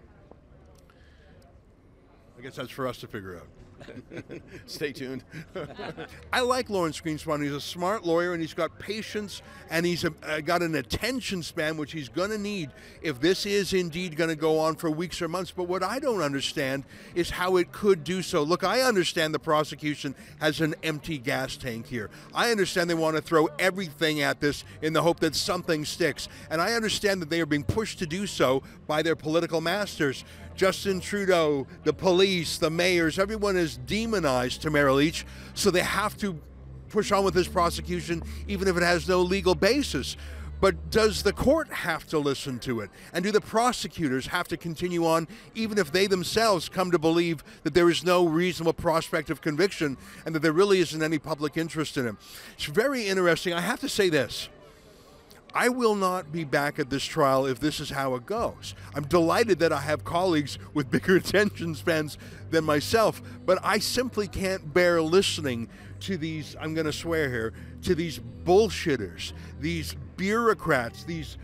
I 2.38 2.42
guess 2.42 2.57
that's 2.57 2.71
for 2.71 2.88
us 2.88 2.99
to 2.99 3.07
figure 3.07 3.37
out. 3.37 3.47
Stay 4.66 4.92
tuned. 4.92 5.25
I 6.33 6.40
like 6.40 6.71
Lawrence 6.71 7.01
Greenspon. 7.01 7.42
He's 7.42 7.53
a 7.53 7.61
smart 7.61 8.05
lawyer 8.05 8.33
and 8.33 8.40
he's 8.40 8.55
got 8.55 8.79
patience 8.79 9.42
and 9.71 9.85
he's 9.87 10.05
a, 10.05 10.12
uh, 10.23 10.40
got 10.40 10.62
an 10.62 10.75
attention 10.75 11.42
span, 11.42 11.77
which 11.77 11.92
he's 11.92 12.09
going 12.09 12.31
to 12.31 12.38
need 12.38 12.71
if 13.03 13.21
this 13.21 13.47
is 13.47 13.73
indeed 13.73 14.16
going 14.16 14.31
to 14.31 14.37
go 14.37 14.59
on 14.59 14.77
for 14.77 14.90
weeks 14.90 15.21
or 15.23 15.29
months. 15.29 15.51
But 15.51 15.64
what 15.64 15.83
I 15.83 15.99
don't 15.99 16.23
understand 16.23 16.85
is 17.14 17.31
how 17.31 17.57
it 17.57 17.73
could 17.73 18.05
do 18.05 18.23
so. 18.23 18.42
Look, 18.42 18.64
I 18.64 18.83
understand 18.83 19.35
the 19.35 19.38
prosecution 19.38 20.14
has 20.40 20.61
an 20.61 20.75
empty 20.83 21.18
gas 21.18 21.57
tank 21.57 21.87
here. 21.87 22.11
I 22.35 22.51
understand 22.51 22.88
they 22.88 22.95
want 22.95 23.16
to 23.16 23.23
throw 23.23 23.49
everything 23.59 24.21
at 24.21 24.40
this 24.40 24.64
in 24.81 24.92
the 24.92 25.03
hope 25.03 25.21
that 25.21 25.35
something 25.35 25.85
sticks. 25.85 26.29
And 26.51 26.61
I 26.61 26.75
understand 26.75 27.23
that 27.23 27.31
they 27.31 27.40
are 27.40 27.47
being 27.47 27.64
pushed 27.64 27.99
to 28.01 28.07
do 28.07 28.27
so 28.27 28.62
by 28.87 29.03
their 29.03 29.16
political 29.16 29.61
masters. 29.61 30.25
Justin 30.55 31.01
Trudeau, 31.01 31.67
the 31.85 31.93
police, 31.93 32.59
the 32.59 32.71
mayors, 32.71 33.19
everyone 33.19 33.57
has 33.57 33.77
demonized 33.77 34.62
Tamara 34.62 34.93
Lich, 34.93 35.25
so 35.55 35.71
they 35.71 35.81
have 35.81 36.17
to 36.19 36.38
push 36.88 37.11
on 37.11 37.25
with 37.25 37.35
this 37.35 37.49
prosecution 37.49 38.23
even 38.47 38.69
if 38.69 38.77
it 38.77 38.83
has 38.83 39.09
no 39.09 39.23
legal 39.23 39.55
basis. 39.55 40.17
But 40.61 40.93
does 40.93 41.25
the 41.25 41.33
court 41.33 41.73
have 41.73 42.07
to 42.09 42.21
listen 42.21 42.61
to 42.61 42.83
it? 42.83 42.91
And 43.12 43.25
do 43.25 43.33
the 43.33 43.41
prosecutors 43.41 44.29
have 44.29 44.47
to 44.47 44.57
continue 44.57 45.05
on 45.05 45.27
even 45.57 45.77
if 45.77 45.91
they 45.91 46.07
themselves 46.07 46.69
come 46.69 46.93
to 46.93 47.01
believe 47.01 47.43
that 47.65 47.75
there 47.75 47.91
is 47.91 48.05
no 48.05 48.25
reasonable 48.25 48.73
prospect 48.73 49.29
of 49.29 49.41
conviction 49.41 49.97
and 50.25 50.33
that 50.37 50.41
there 50.41 50.53
really 50.53 50.79
isn't 50.79 51.03
any 51.03 51.19
public 51.19 51.57
interest 51.57 51.97
in 51.97 52.07
it? 52.07 52.15
It's 52.55 52.67
very 52.67 53.09
interesting. 53.09 53.55
I 53.55 53.61
have 53.61 53.81
to 53.81 53.88
say 53.88 54.09
this. 54.09 54.49
I 55.55 55.69
will 55.69 55.95
not 55.95 56.33
be 56.33 56.45
back 56.45 56.79
at 56.79 56.91
this 56.91 57.05
trial 57.05 57.47
if 57.47 57.61
this 57.61 57.81
is 57.81 57.91
how 57.91 58.15
it 58.15 58.27
goes. 58.27 58.75
I'm 58.95 59.05
delighted 59.05 59.59
that 59.59 59.73
I 59.73 59.81
have 59.81 60.05
colleagues 60.05 60.59
with 60.75 60.91
bigger 60.91 61.17
attention 61.19 61.75
spans 61.75 62.19
than 62.51 62.65
myself, 62.65 63.23
but 63.45 63.59
I 63.62 63.79
simply 63.79 64.29
can't 64.29 64.73
bear 64.73 65.03
listening 65.03 65.69
to 66.01 66.17
these, 66.17 66.57
I'm 66.61 66.75
going 66.75 66.87
to 66.87 66.93
swear 66.93 67.29
here, 67.29 67.53
to 67.83 67.95
these 67.95 68.19
bullshitters, 68.45 69.33
these 69.61 69.95
bureaucrats, 70.17 71.05
these 71.05 71.38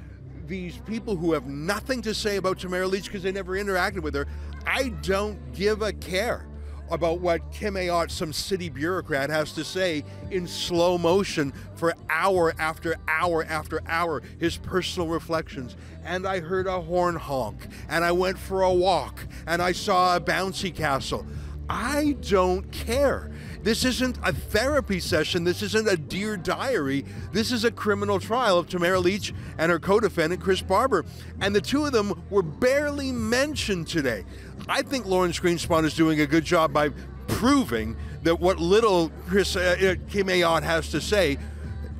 these 0.48 0.78
people 0.86 1.14
who 1.14 1.34
have 1.34 1.46
nothing 1.46 2.00
to 2.00 2.14
say 2.14 2.38
about 2.38 2.58
Tamara 2.58 2.86
Lich 2.86 3.04
because 3.04 3.22
they 3.22 3.30
never 3.30 3.52
interacted 3.52 4.00
with 4.00 4.14
her. 4.14 4.26
I 4.66 4.88
don't 5.02 5.52
give 5.52 5.82
a 5.82 5.92
care. 5.92 6.47
About 6.90 7.20
what 7.20 7.50
Kim 7.52 7.74
Ayotte, 7.74 8.10
some 8.10 8.32
city 8.32 8.68
bureaucrat, 8.68 9.30
has 9.30 9.52
to 9.52 9.64
say 9.64 10.04
in 10.30 10.46
slow 10.46 10.98
motion 10.98 11.52
for 11.74 11.94
hour 12.08 12.54
after 12.58 12.96
hour 13.06 13.44
after 13.44 13.80
hour, 13.86 14.22
his 14.38 14.56
personal 14.56 15.08
reflections. 15.08 15.76
And 16.04 16.26
I 16.26 16.40
heard 16.40 16.66
a 16.66 16.80
horn 16.80 17.16
honk, 17.16 17.66
and 17.88 18.04
I 18.04 18.12
went 18.12 18.38
for 18.38 18.62
a 18.62 18.72
walk, 18.72 19.20
and 19.46 19.60
I 19.60 19.72
saw 19.72 20.16
a 20.16 20.20
bouncy 20.20 20.74
castle. 20.74 21.26
I 21.68 22.16
don't 22.22 22.70
care. 22.72 23.30
This 23.62 23.84
isn't 23.84 24.18
a 24.22 24.32
therapy 24.32 25.00
session. 25.00 25.44
This 25.44 25.62
isn't 25.62 25.88
a 25.88 25.96
dear 25.96 26.36
diary. 26.36 27.04
This 27.32 27.52
is 27.52 27.64
a 27.64 27.70
criminal 27.70 28.20
trial 28.20 28.58
of 28.58 28.68
Tamara 28.68 29.00
Lich 29.00 29.34
and 29.58 29.70
her 29.70 29.78
co 29.78 30.00
defendant, 30.00 30.40
Chris 30.42 30.62
Barber. 30.62 31.04
And 31.40 31.54
the 31.54 31.60
two 31.60 31.84
of 31.84 31.92
them 31.92 32.22
were 32.30 32.42
barely 32.42 33.12
mentioned 33.12 33.88
today. 33.88 34.24
I 34.68 34.82
think 34.82 35.06
Lawrence 35.06 35.38
Greenspon 35.40 35.84
is 35.84 35.94
doing 35.94 36.20
a 36.20 36.26
good 36.26 36.44
job 36.44 36.72
by 36.72 36.90
proving 37.26 37.96
that 38.22 38.40
what 38.40 38.58
little 38.58 39.10
Chris 39.26 39.56
uh, 39.56 39.76
uh 39.80 40.10
Kim 40.10 40.28
Ayotte 40.28 40.62
has 40.62 40.90
to 40.90 41.00
say 41.00 41.38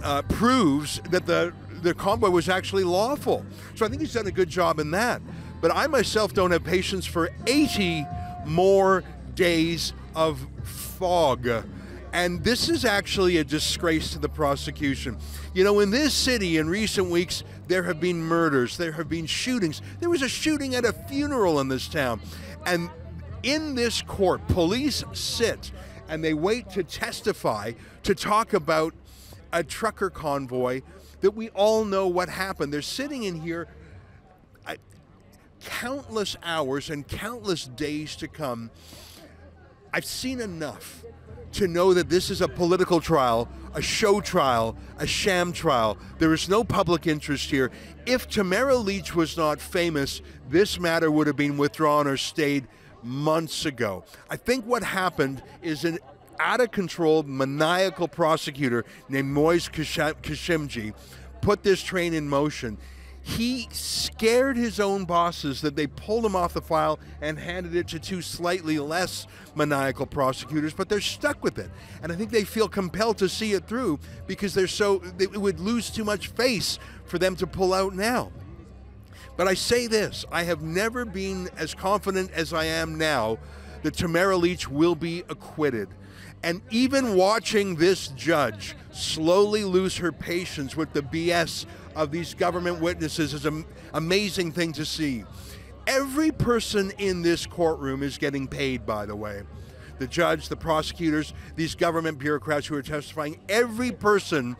uh, 0.03 0.23
proves 0.23 1.01
that 1.11 1.27
the 1.27 1.53
the 1.83 1.95
convoy 1.95 2.31
was 2.31 2.49
actually 2.49 2.85
lawful. 2.85 3.45
So 3.75 3.87
I 3.87 3.89
think 3.89 4.01
he's 4.01 4.13
done 4.13 4.27
a 4.27 4.33
good 4.33 4.49
job 4.49 4.81
in 4.81 4.91
that. 4.93 5.23
But 5.61 5.75
I 5.75 5.87
myself 5.87 6.35
don't 6.35 6.51
have 6.51 6.65
patience 6.65 7.07
for 7.07 7.31
80 7.47 8.05
more 8.47 9.05
days 9.35 9.93
of 10.15 10.47
fog. 10.65 11.49
And 12.13 12.43
this 12.43 12.69
is 12.69 12.85
actually 12.85 13.37
a 13.37 13.45
disgrace 13.45 14.13
to 14.13 14.19
the 14.19 14.29
prosecution. 14.29 15.19
You 15.55 15.65
know, 15.65 15.81
in 15.81 15.91
this 15.91 16.15
city 16.15 16.57
in 16.57 16.69
recent 16.69 17.11
weeks, 17.11 17.45
there 17.67 17.83
have 17.83 18.01
been 18.01 18.19
murders, 18.19 18.77
there 18.77 18.93
have 18.93 19.09
been 19.09 19.27
shootings. 19.27 19.83
There 20.01 20.09
was 20.09 20.23
a 20.23 20.29
shooting 20.29 20.75
at 20.75 20.85
a 20.85 20.93
funeral 20.93 21.61
in 21.61 21.69
this 21.69 21.87
town. 21.87 22.21
And 22.65 22.91
in 23.43 23.75
this 23.75 24.03
court, 24.03 24.47
police 24.49 25.05
sit 25.13 25.71
and 26.09 26.25
they 26.25 26.35
wait 26.35 26.71
to 26.71 26.83
testify 26.83 27.73
to 28.03 28.15
talk 28.15 28.55
about 28.55 28.95
a 29.53 29.63
trucker 29.63 30.11
convoy 30.11 30.83
that 31.21 31.33
we 31.33 31.51
all 31.51 31.85
know 31.85 32.07
what 32.07 32.29
happened. 32.29 32.73
They're 32.73 32.83
sitting 32.83 33.25
in 33.25 33.41
here 33.41 33.69
uh, 34.67 34.77
countless 35.65 36.37
hours 36.43 36.91
and 36.91 37.07
countless 37.07 37.67
days 37.67 38.17
to 38.17 38.29
come 38.29 38.71
I've 39.93 40.05
seen 40.05 40.41
enough 40.41 41.05
to 41.53 41.67
know 41.67 41.95
that 41.95 42.09
this 42.09 42.31
is 42.31 42.41
a 42.41 42.49
political 42.49 43.01
trial, 43.01 43.49
a 43.75 43.81
show 43.81 44.21
trial, 44.21 44.77
a 44.99 45.07
sham 45.07 45.53
trial. 45.53 45.97
There 46.19 46.35
is 46.35 46.49
no 46.49 46.63
public 46.63 47.07
interest 47.07 47.51
here. 47.51 47.71
If 48.07 48.29
Tamara 48.29 48.77
Lich 48.77 49.15
was 49.15 49.37
not 49.37 49.61
famous, 49.61 50.21
this 50.49 50.79
matter 50.79 51.11
would 51.11 51.27
have 51.27 51.37
been 51.37 51.57
withdrawn 51.57 52.07
or 52.07 52.17
stayed 52.17 52.69
months 53.03 53.65
ago. 53.65 54.05
I 54.29 54.37
think 54.37 54.67
what 54.67 54.83
happened 54.83 55.43
is 55.63 55.85
an 55.85 55.99
out 56.39 56.61
of 56.61 56.71
control, 56.71 57.23
maniacal 57.23 58.09
prosecutor 58.09 58.85
named 59.09 59.35
Moiz 59.35 59.71
Karimjee 59.71 60.95
put 61.41 61.63
this 61.63 61.83
train 61.83 62.15
in 62.15 62.29
motion 62.29 62.79
he 63.29 63.69
scared 63.73 64.57
his 64.57 64.81
own 64.81 65.05
bosses 65.05 65.61
that 65.61 65.77
they 65.77 65.87
pulled 65.87 66.25
him 66.25 66.35
off 66.35 66.55
the 66.55 66.63
file 66.63 66.99
and 67.21 67.39
handed 67.39 67.77
it 67.77 67.87
to 67.89 67.99
two 67.99 68.23
slightly 68.23 68.79
less 68.79 69.27
maniacal 69.55 70.07
prosecutors, 70.07 70.73
but 70.73 70.89
they're 70.89 71.01
stuck 71.01 71.45
with 71.45 71.59
it. 71.59 71.71
And 72.03 72.11
I 72.11 72.15
think 72.17 72.31
they 72.31 72.45
feel 72.45 72.69
compelled 72.69 73.19
to 73.19 73.29
see 73.29 73.53
it 73.53 73.67
through 73.67 73.99
because 74.27 74.55
they're 74.55 74.67
so, 74.67 75.03
it 75.19 75.37
would 75.37 75.61
lose 75.61 75.91
too 75.91 76.05
much 76.05 76.29
face 76.29 76.79
for 77.05 77.19
them 77.19 77.37
to 77.37 77.47
pull 77.47 77.75
out 77.75 77.95
now. 77.95 78.33
But 79.37 79.47
I 79.47 79.55
say 79.55 79.87
this 79.87 80.25
I 80.33 80.45
have 80.45 80.63
never 80.63 81.05
been 81.05 81.51
as 81.59 81.75
confident 81.75 82.31
as 82.33 82.55
I 82.55 82.65
am 82.65 82.97
now 82.97 83.39
that 83.83 83.95
Tamara 83.95 84.39
Lich 84.39 84.69
will 84.69 84.95
be 84.95 85.23
acquitted. 85.29 85.89
And 86.43 86.63
even 86.71 87.15
watching 87.15 87.77
this 87.77 88.09
judge 88.09 88.75
slowly 88.91 89.65
lose 89.65 89.99
her 89.99 90.13
patience 90.13 90.77
with 90.77 90.93
the 90.93 91.03
BS 91.03 91.67
of 91.99 92.13
these 92.13 92.33
government 92.33 92.81
witnesses 92.81 93.35
is 93.35 93.45
an 93.45 93.65
amazing 93.93 94.53
thing 94.53 94.73
to 94.73 94.85
see. 94.85 95.25
Every 95.89 96.31
person 96.31 96.93
in 96.99 97.23
this 97.23 97.45
courtroom 97.45 98.05
is 98.05 98.19
getting 98.19 98.47
paid, 98.47 98.87
by 98.87 99.05
the 99.05 99.17
way. 99.17 99.43
The 99.99 100.07
judge, 100.07 100.49
the 100.49 100.57
prosecutors, 100.57 101.35
these 101.57 101.75
government 101.75 102.21
bureaucrats 102.21 102.69
who 102.69 102.77
are 102.77 102.83
testifying, 102.83 103.41
every 103.49 103.91
person 103.91 104.57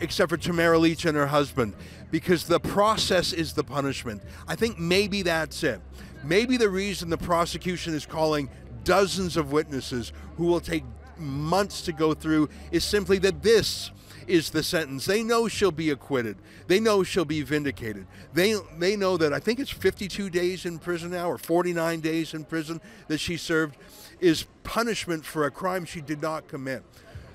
except 0.00 0.30
for 0.30 0.38
Tamara 0.38 0.78
Lich 0.78 1.04
and 1.04 1.14
her 1.14 1.26
husband, 1.26 1.74
because 2.10 2.44
the 2.44 2.58
process 2.58 3.34
is 3.34 3.52
the 3.52 3.62
punishment. 3.62 4.22
I 4.48 4.56
think 4.56 4.78
maybe 4.78 5.20
that's 5.20 5.62
it. 5.62 5.82
Maybe 6.24 6.56
the 6.56 6.70
reason 6.70 7.10
the 7.10 7.18
prosecution 7.18 7.92
is 7.92 8.06
calling 8.06 8.48
dozens 8.84 9.36
of 9.36 9.52
witnesses 9.52 10.14
who 10.38 10.46
will 10.46 10.60
take 10.60 10.84
months 11.18 11.82
to 11.82 11.92
go 11.92 12.14
through 12.14 12.48
is 12.70 12.82
simply 12.82 13.18
that 13.18 13.42
this 13.42 13.90
is 14.30 14.50
the 14.50 14.62
sentence. 14.62 15.04
They 15.04 15.22
know 15.22 15.48
she'll 15.48 15.72
be 15.72 15.90
acquitted. 15.90 16.36
They 16.68 16.80
know 16.80 17.02
she'll 17.02 17.24
be 17.24 17.42
vindicated. 17.42 18.06
They 18.32 18.54
they 18.78 18.96
know 18.96 19.16
that 19.16 19.32
I 19.32 19.40
think 19.40 19.58
it's 19.58 19.70
52 19.70 20.30
days 20.30 20.64
in 20.64 20.78
prison 20.78 21.10
now 21.10 21.30
or 21.30 21.36
49 21.36 22.00
days 22.00 22.32
in 22.32 22.44
prison 22.44 22.80
that 23.08 23.18
she 23.18 23.36
served 23.36 23.76
is 24.20 24.46
punishment 24.62 25.24
for 25.24 25.44
a 25.44 25.50
crime 25.50 25.84
she 25.84 26.00
did 26.00 26.22
not 26.22 26.46
commit. 26.46 26.82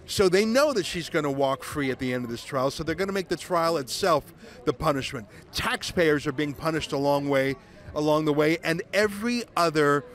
So 0.07 0.29
they 0.29 0.45
know 0.45 0.71
that 0.73 0.85
she's 0.85 1.09
going 1.09 1.23
to 1.23 1.31
walk 1.31 1.63
free 1.63 1.89
at 1.89 1.99
the 1.99 2.13
end 2.13 2.25
of 2.25 2.31
this 2.31 2.43
trial. 2.43 2.69
So 2.69 2.83
they're 2.83 2.95
going 2.95 3.07
to 3.07 3.13
make 3.13 3.27
the 3.27 3.37
trial 3.37 3.77
itself 3.77 4.23
the 4.63 4.73
punishment. 4.73 5.27
Taxpayers 5.51 6.27
are 6.27 6.31
being 6.31 6.53
punished 6.53 6.91
a 6.91 6.97
long 6.97 7.27
way 7.27 7.55
along 7.95 8.25
the 8.25 8.33
way 8.33 8.57
and 8.63 8.83
every 8.93 9.43
other 9.57 10.05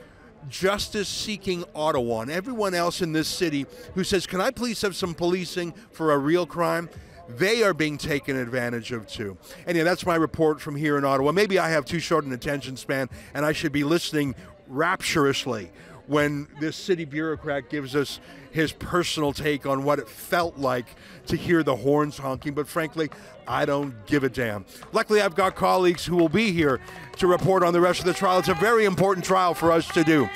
justice 0.49 1.07
seeking 1.07 1.63
Ottawa 1.75 2.21
and 2.21 2.31
everyone 2.31 2.73
else 2.73 3.01
in 3.01 3.13
this 3.13 3.27
city 3.27 3.65
who 3.95 4.03
says, 4.03 4.25
Can 4.25 4.41
I 4.41 4.51
please 4.51 4.81
have 4.81 4.95
some 4.95 5.13
policing 5.13 5.73
for 5.91 6.13
a 6.13 6.17
real 6.17 6.45
crime? 6.45 6.89
They 7.37 7.63
are 7.63 7.73
being 7.73 7.97
taken 7.97 8.35
advantage 8.35 8.91
of 8.91 9.07
too. 9.07 9.37
Anyway, 9.65 9.85
that's 9.85 10.05
my 10.05 10.15
report 10.15 10.59
from 10.59 10.75
here 10.75 10.97
in 10.97 11.05
Ottawa. 11.05 11.31
Maybe 11.31 11.59
I 11.59 11.69
have 11.69 11.85
too 11.85 11.99
short 11.99 12.25
an 12.25 12.33
attention 12.33 12.75
span 12.75 13.09
and 13.33 13.45
I 13.45 13.53
should 13.53 13.71
be 13.71 13.83
listening 13.83 14.35
rapturously 14.67 15.71
when 16.07 16.47
this 16.59 16.75
city 16.75 17.05
bureaucrat 17.05 17.69
gives 17.69 17.95
us 17.95 18.19
his 18.51 18.71
personal 18.71 19.33
take 19.33 19.65
on 19.65 19.83
what 19.83 19.99
it 19.99 20.07
felt 20.07 20.57
like 20.57 20.85
to 21.27 21.35
hear 21.35 21.63
the 21.63 21.75
horns 21.75 22.17
honking. 22.17 22.53
But 22.53 22.67
frankly, 22.67 23.09
I 23.47 23.65
don't 23.65 24.05
give 24.05 24.23
a 24.23 24.29
damn. 24.29 24.65
Luckily, 24.91 25.21
I've 25.21 25.35
got 25.35 25.55
colleagues 25.55 26.05
who 26.05 26.15
will 26.15 26.29
be 26.29 26.51
here 26.51 26.79
to 27.17 27.27
report 27.27 27.63
on 27.63 27.73
the 27.73 27.81
rest 27.81 27.99
of 27.99 28.05
the 28.05 28.13
trial. 28.13 28.39
It's 28.39 28.49
a 28.49 28.53
very 28.55 28.85
important 28.85 29.25
trial 29.25 29.53
for 29.53 29.71
us 29.71 29.87
to 29.89 30.03
do. 30.03 30.29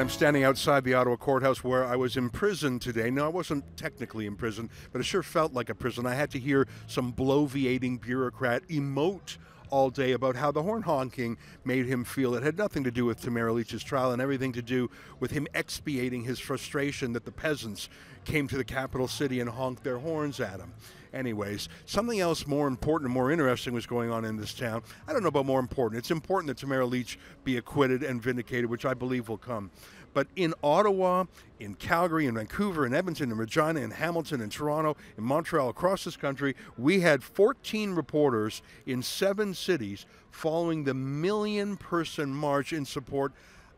I'm 0.00 0.08
standing 0.08 0.44
outside 0.44 0.84
the 0.84 0.94
Ottawa 0.94 1.16
courthouse 1.16 1.62
where 1.62 1.84
I 1.84 1.94
was 1.94 2.16
imprisoned 2.16 2.80
today. 2.80 3.10
No, 3.10 3.26
I 3.26 3.28
wasn't 3.28 3.76
technically 3.76 4.24
imprisoned, 4.24 4.70
but 4.92 5.00
it 5.02 5.04
sure 5.04 5.22
felt 5.22 5.52
like 5.52 5.68
a 5.68 5.74
prison. 5.74 6.06
I 6.06 6.14
had 6.14 6.30
to 6.30 6.38
hear 6.38 6.66
some 6.86 7.12
bloviating 7.12 8.00
bureaucrat 8.00 8.66
emote 8.68 9.36
all 9.68 9.90
day 9.90 10.12
about 10.12 10.36
how 10.36 10.50
the 10.52 10.62
horn 10.62 10.82
honking 10.82 11.36
made 11.64 11.84
him 11.84 12.04
feel. 12.04 12.34
It 12.34 12.42
had 12.42 12.56
nothing 12.56 12.82
to 12.84 12.90
do 12.90 13.04
with 13.04 13.20
Tamara 13.20 13.52
Lich's 13.52 13.84
trial 13.84 14.12
and 14.12 14.22
everything 14.22 14.52
to 14.52 14.62
do 14.62 14.90
with 15.18 15.32
him 15.32 15.46
expiating 15.52 16.24
his 16.24 16.38
frustration 16.38 17.12
that 17.12 17.26
the 17.26 17.32
peasants 17.32 17.90
came 18.24 18.48
to 18.48 18.56
the 18.56 18.64
capital 18.64 19.08
city 19.08 19.40
and 19.40 19.50
honked 19.50 19.84
their 19.84 19.98
horns 19.98 20.40
at 20.40 20.60
him. 20.60 20.72
Anyways, 21.12 21.68
something 21.86 22.20
else 22.20 22.46
more 22.46 22.68
important 22.68 23.06
and 23.06 23.14
more 23.14 23.32
interesting 23.32 23.74
was 23.74 23.86
going 23.86 24.10
on 24.10 24.24
in 24.24 24.36
this 24.36 24.54
town. 24.54 24.82
I 25.08 25.12
don't 25.12 25.22
know 25.22 25.28
about 25.28 25.46
more 25.46 25.58
important. 25.58 25.98
It's 25.98 26.10
important 26.10 26.48
that 26.48 26.58
Tamara 26.58 26.86
Lich 26.86 27.18
be 27.42 27.56
acquitted 27.56 28.02
and 28.02 28.22
vindicated, 28.22 28.70
which 28.70 28.84
I 28.84 28.94
believe 28.94 29.28
will 29.28 29.38
come. 29.38 29.70
But 30.12 30.28
in 30.36 30.54
Ottawa, 30.62 31.24
in 31.60 31.74
Calgary, 31.74 32.26
in 32.26 32.34
Vancouver, 32.34 32.84
in 32.84 32.94
Edmonton, 32.94 33.30
in 33.30 33.38
Regina, 33.38 33.80
in 33.80 33.92
Hamilton, 33.92 34.40
in 34.40 34.50
Toronto, 34.50 34.96
in 35.16 35.24
Montreal, 35.24 35.68
across 35.68 36.04
this 36.04 36.16
country, 36.16 36.56
we 36.76 37.00
had 37.00 37.22
14 37.22 37.92
reporters 37.92 38.62
in 38.86 39.02
seven 39.02 39.54
cities 39.54 40.06
following 40.30 40.84
the 40.84 40.94
million 40.94 41.76
person 41.76 42.34
march 42.34 42.72
in 42.72 42.84
support 42.84 43.32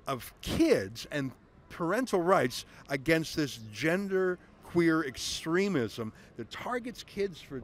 of 0.06 0.32
kids 0.40 1.06
and 1.10 1.32
parental 1.72 2.20
rights 2.20 2.66
against 2.90 3.34
this 3.34 3.58
gender 3.72 4.38
queer 4.62 5.04
extremism 5.04 6.12
that 6.36 6.50
targets 6.50 7.02
kids 7.02 7.40
for 7.40 7.62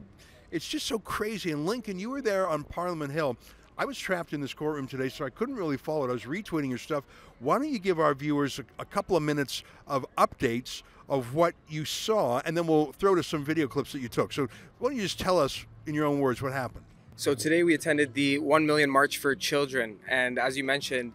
it's 0.51 0.67
just 0.67 0.87
so 0.87 0.97
crazy. 0.97 1.51
And 1.51 1.65
lincoln 1.65 1.99
you 1.99 2.09
were 2.09 2.21
there 2.21 2.47
on 2.47 2.63
parliament 2.63 3.13
hill. 3.13 3.37
I 3.77 3.85
was 3.85 3.97
trapped 3.97 4.33
in 4.33 4.41
this 4.41 4.53
courtroom 4.53 4.87
today 4.87 5.07
so 5.07 5.23
i 5.23 5.29
couldn't 5.29 5.55
really 5.55 5.77
follow 5.77 6.05
it. 6.05 6.09
I 6.09 6.13
was 6.13 6.23
retweeting 6.23 6.69
your 6.69 6.79
stuff. 6.79 7.03
Why 7.39 7.57
don't 7.57 7.69
you 7.69 7.79
give 7.79 7.99
our 7.99 8.13
viewers 8.13 8.59
a, 8.59 8.65
a 8.79 8.85
couple 8.85 9.15
of 9.15 9.23
minutes 9.23 9.63
of 9.87 10.05
updates 10.17 10.81
of 11.07 11.33
what 11.33 11.53
you 11.67 11.85
saw 11.85 12.41
and 12.45 12.57
then 12.57 12.65
we'll 12.65 12.91
throw 12.93 13.15
to 13.15 13.23
some 13.23 13.45
video 13.45 13.67
clips 13.67 13.91
that 13.91 14.01
you 14.01 14.09
took. 14.09 14.33
So 14.33 14.47
why 14.79 14.89
don't 14.89 14.97
you 14.97 15.03
just 15.03 15.19
tell 15.19 15.39
us 15.39 15.65
in 15.85 15.93
your 15.93 16.05
own 16.05 16.19
words 16.19 16.41
what 16.41 16.51
happened? 16.51 16.85
So 17.15 17.35
today 17.35 17.63
we 17.63 17.75
attended 17.75 18.15
the 18.15 18.39
1 18.39 18.65
million 18.65 18.89
march 18.89 19.17
for 19.17 19.35
children 19.35 19.99
and 20.07 20.39
as 20.39 20.57
you 20.57 20.63
mentioned 20.63 21.13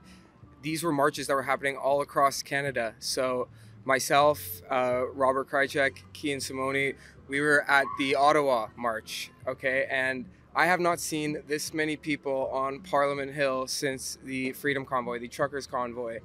these 0.64 0.83
were 0.83 0.92
marches 0.92 1.27
that 1.27 1.35
were 1.35 1.42
happening 1.42 1.77
all 1.77 2.00
across 2.00 2.42
Canada. 2.42 2.94
So 2.98 3.48
myself, 3.85 4.62
uh, 4.70 5.03
Robert 5.12 5.50
Krychek, 5.50 5.98
Kian 6.14 6.40
Simone, 6.40 6.94
we 7.29 7.40
were 7.40 7.68
at 7.68 7.85
the 7.98 8.14
Ottawa 8.14 8.68
March, 8.74 9.31
okay? 9.46 9.87
And 9.90 10.24
I 10.57 10.64
have 10.64 10.81
not 10.81 11.00
seen 11.00 11.42
this 11.46 11.74
many 11.74 11.96
people 11.96 12.48
on 12.50 12.81
Parliament 12.81 13.35
Hill 13.35 13.66
since 13.66 14.18
the 14.24 14.53
Freedom 14.53 14.87
Convoy, 14.87 15.18
the 15.18 15.29
Truckers 15.29 15.66
Convoy. 15.66 16.20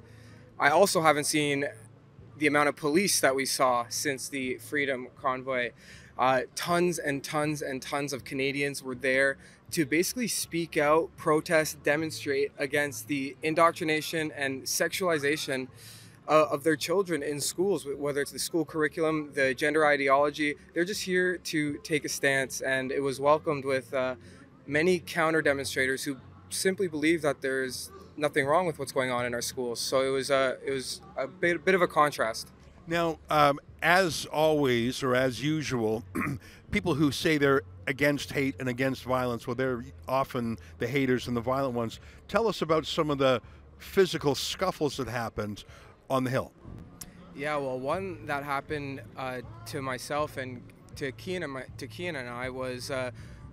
I 0.58 0.70
also 0.70 1.02
haven't 1.02 1.24
seen 1.24 1.66
the 2.38 2.46
amount 2.46 2.70
of 2.70 2.76
police 2.76 3.20
that 3.20 3.34
we 3.34 3.44
saw 3.44 3.84
since 3.90 4.30
the 4.30 4.56
Freedom 4.56 5.08
Convoy. 5.20 5.72
Uh, 6.18 6.42
tons 6.54 6.98
and 6.98 7.22
tons 7.22 7.60
and 7.60 7.82
tons 7.82 8.14
of 8.14 8.24
Canadians 8.24 8.82
were 8.82 8.94
there 8.94 9.36
to 9.72 9.86
basically 9.86 10.28
speak 10.28 10.76
out, 10.76 11.10
protest, 11.16 11.82
demonstrate 11.82 12.52
against 12.58 13.08
the 13.08 13.36
indoctrination 13.42 14.32
and 14.32 14.62
sexualization 14.64 15.68
uh, 16.28 16.46
of 16.50 16.62
their 16.62 16.76
children 16.76 17.22
in 17.22 17.40
schools, 17.40 17.86
whether 17.96 18.20
it's 18.20 18.30
the 18.30 18.38
school 18.38 18.64
curriculum, 18.64 19.30
the 19.34 19.54
gender 19.54 19.84
ideology. 19.84 20.54
They're 20.74 20.84
just 20.84 21.02
here 21.02 21.38
to 21.38 21.78
take 21.78 22.04
a 22.04 22.08
stance, 22.08 22.60
and 22.60 22.92
it 22.92 23.00
was 23.00 23.20
welcomed 23.20 23.64
with 23.64 23.92
uh, 23.92 24.14
many 24.66 25.00
counter 25.00 25.42
demonstrators 25.42 26.04
who 26.04 26.18
simply 26.48 26.88
believe 26.88 27.22
that 27.22 27.40
there's 27.40 27.90
nothing 28.16 28.46
wrong 28.46 28.66
with 28.66 28.78
what's 28.78 28.92
going 28.92 29.10
on 29.10 29.26
in 29.26 29.34
our 29.34 29.42
schools. 29.42 29.80
So 29.80 30.02
it 30.02 30.10
was 30.10 30.30
a 30.30 30.56
it 30.64 30.70
was 30.70 31.00
a 31.16 31.26
bit, 31.26 31.64
bit 31.64 31.74
of 31.74 31.82
a 31.82 31.88
contrast. 31.88 32.48
Now, 32.86 33.18
um, 33.28 33.60
as 33.82 34.26
always, 34.26 35.02
or 35.02 35.14
as 35.14 35.42
usual, 35.42 36.04
people 36.70 36.94
who 36.94 37.12
say 37.12 37.38
they're 37.38 37.62
against 37.90 38.32
hate 38.32 38.54
and 38.60 38.68
against 38.68 39.02
violence, 39.04 39.46
well, 39.46 39.56
they're 39.56 39.84
often 40.08 40.56
the 40.78 40.86
haters 40.86 41.28
and 41.28 41.36
the 41.36 41.40
violent 41.40 41.74
ones. 41.74 42.00
Tell 42.28 42.46
us 42.48 42.62
about 42.62 42.86
some 42.86 43.10
of 43.10 43.18
the 43.18 43.42
physical 43.78 44.34
scuffles 44.34 44.96
that 44.96 45.08
happened 45.08 45.64
on 46.08 46.24
the 46.24 46.30
Hill. 46.30 46.52
Yeah, 47.34 47.56
well, 47.56 47.78
one 47.78 48.26
that 48.26 48.44
happened 48.44 49.02
uh, 49.16 49.40
to 49.66 49.82
myself 49.82 50.36
and 50.36 50.62
to 50.96 51.12
Kian 51.12 51.42
and, 51.42 51.52
my, 51.52 51.64
to 51.78 52.06
and 52.06 52.28
I 52.28 52.50
was 52.50 52.90
uh, 52.90 53.10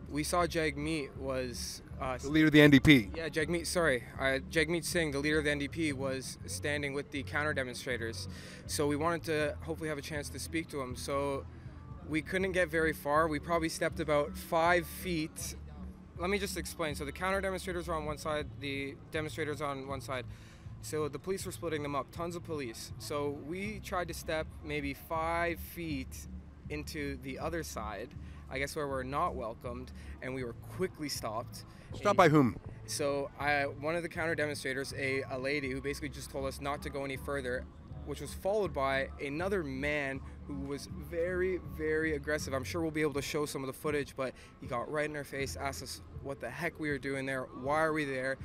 we 0.09 0.23
saw 0.23 0.45
Jagmeet 0.45 1.15
was 1.17 1.81
uh, 1.99 2.17
the 2.17 2.29
leader 2.29 2.47
of 2.47 2.53
the 2.53 2.59
NDP. 2.59 3.15
Yeah, 3.15 3.29
Jagmeet. 3.29 3.65
Sorry, 3.65 4.03
uh, 4.19 4.39
Jagmeet 4.51 4.85
Singh, 4.85 5.11
the 5.11 5.19
leader 5.19 5.39
of 5.39 5.45
the 5.45 5.51
NDP, 5.51 5.93
was 5.93 6.37
standing 6.45 6.93
with 6.93 7.11
the 7.11 7.23
counter 7.23 7.53
demonstrators. 7.53 8.27
So 8.67 8.87
we 8.87 8.95
wanted 8.95 9.23
to 9.25 9.57
hopefully 9.61 9.89
have 9.89 9.97
a 9.97 10.01
chance 10.01 10.29
to 10.29 10.39
speak 10.39 10.69
to 10.69 10.81
him. 10.81 10.95
So 10.95 11.45
we 12.09 12.21
couldn't 12.21 12.53
get 12.53 12.69
very 12.69 12.93
far. 12.93 13.27
We 13.27 13.39
probably 13.39 13.69
stepped 13.69 13.99
about 13.99 14.37
five 14.37 14.87
feet. 14.87 15.55
Let 16.17 16.29
me 16.29 16.39
just 16.39 16.57
explain. 16.57 16.95
So 16.95 17.05
the 17.05 17.11
counter 17.11 17.41
demonstrators 17.41 17.87
were 17.87 17.93
on 17.93 18.05
one 18.05 18.17
side, 18.17 18.47
the 18.59 18.95
demonstrators 19.11 19.61
on 19.61 19.87
one 19.87 20.01
side. 20.01 20.25
So 20.81 21.07
the 21.07 21.19
police 21.19 21.45
were 21.45 21.51
splitting 21.51 21.83
them 21.83 21.95
up, 21.95 22.11
tons 22.11 22.35
of 22.35 22.43
police. 22.43 22.91
So 22.99 23.37
we 23.45 23.81
tried 23.83 24.07
to 24.07 24.13
step 24.13 24.47
maybe 24.63 24.93
five 24.93 25.59
feet 25.59 26.27
into 26.69 27.17
the 27.23 27.39
other 27.39 27.63
side, 27.63 28.09
I 28.49 28.59
guess 28.59 28.75
where 28.75 28.87
we're 28.87 29.03
not 29.03 29.35
welcomed, 29.35 29.91
and 30.21 30.33
we 30.33 30.43
were 30.43 30.53
quickly 30.53 31.09
stopped. 31.09 31.65
Stopped 31.95 32.17
by 32.17 32.29
whom? 32.29 32.57
So 32.85 33.29
I, 33.39 33.63
one 33.63 33.95
of 33.95 34.03
the 34.03 34.09
counter 34.09 34.35
demonstrators, 34.35 34.93
a, 34.97 35.23
a 35.31 35.37
lady 35.37 35.71
who 35.71 35.81
basically 35.81 36.09
just 36.09 36.29
told 36.29 36.45
us 36.45 36.61
not 36.61 36.81
to 36.83 36.89
go 36.89 37.03
any 37.03 37.17
further, 37.17 37.65
which 38.07 38.21
was 38.21 38.33
followed 38.33 38.73
by 38.73 39.09
another 39.21 39.63
man 39.63 40.19
who 40.47 40.55
was 40.61 40.87
very, 41.09 41.59
very 41.77 42.15
aggressive. 42.15 42.53
I'm 42.53 42.63
sure 42.63 42.81
we'll 42.81 42.89
be 42.89 43.01
able 43.01 43.13
to 43.13 43.21
show 43.21 43.45
some 43.45 43.61
of 43.61 43.67
the 43.67 43.73
footage, 43.73 44.15
but 44.15 44.33
he 44.61 44.67
got 44.67 44.89
right 44.89 45.09
in 45.09 45.15
our 45.15 45.25
face, 45.25 45.57
asked 45.57 45.83
us 45.83 46.01
what 46.23 46.39
the 46.39 46.49
heck 46.49 46.79
we 46.79 46.89
were 46.89 46.97
doing 46.97 47.25
there, 47.25 47.43
why 47.61 47.81
are 47.81 47.93
we 47.93 48.05
there, 48.05 48.37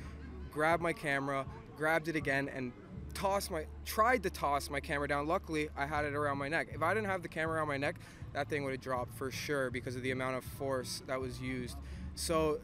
grabbed 0.51 0.83
my 0.83 0.93
camera, 0.93 1.45
grabbed 1.77 2.09
it 2.09 2.15
again, 2.15 2.49
and 2.53 2.73
tossed 3.13 3.51
my 3.51 3.65
tried 3.85 4.23
to 4.23 4.29
toss 4.29 4.69
my 4.69 4.79
camera 4.79 5.07
down. 5.07 5.27
Luckily, 5.27 5.69
I 5.77 5.85
had 5.85 6.03
it 6.05 6.13
around 6.13 6.37
my 6.39 6.49
neck. 6.49 6.67
If 6.73 6.81
I 6.81 6.93
didn't 6.93 7.09
have 7.09 7.21
the 7.21 7.27
camera 7.29 7.57
around 7.57 7.67
my 7.67 7.77
neck, 7.77 7.95
that 8.33 8.49
thing 8.49 8.63
would 8.63 8.71
have 8.71 8.81
dropped 8.81 9.15
for 9.15 9.31
sure 9.31 9.71
because 9.71 9.95
of 9.95 10.01
the 10.01 10.11
amount 10.11 10.35
of 10.35 10.43
force 10.43 11.03
that 11.07 11.19
was 11.19 11.39
used. 11.39 11.77
So 12.15 12.59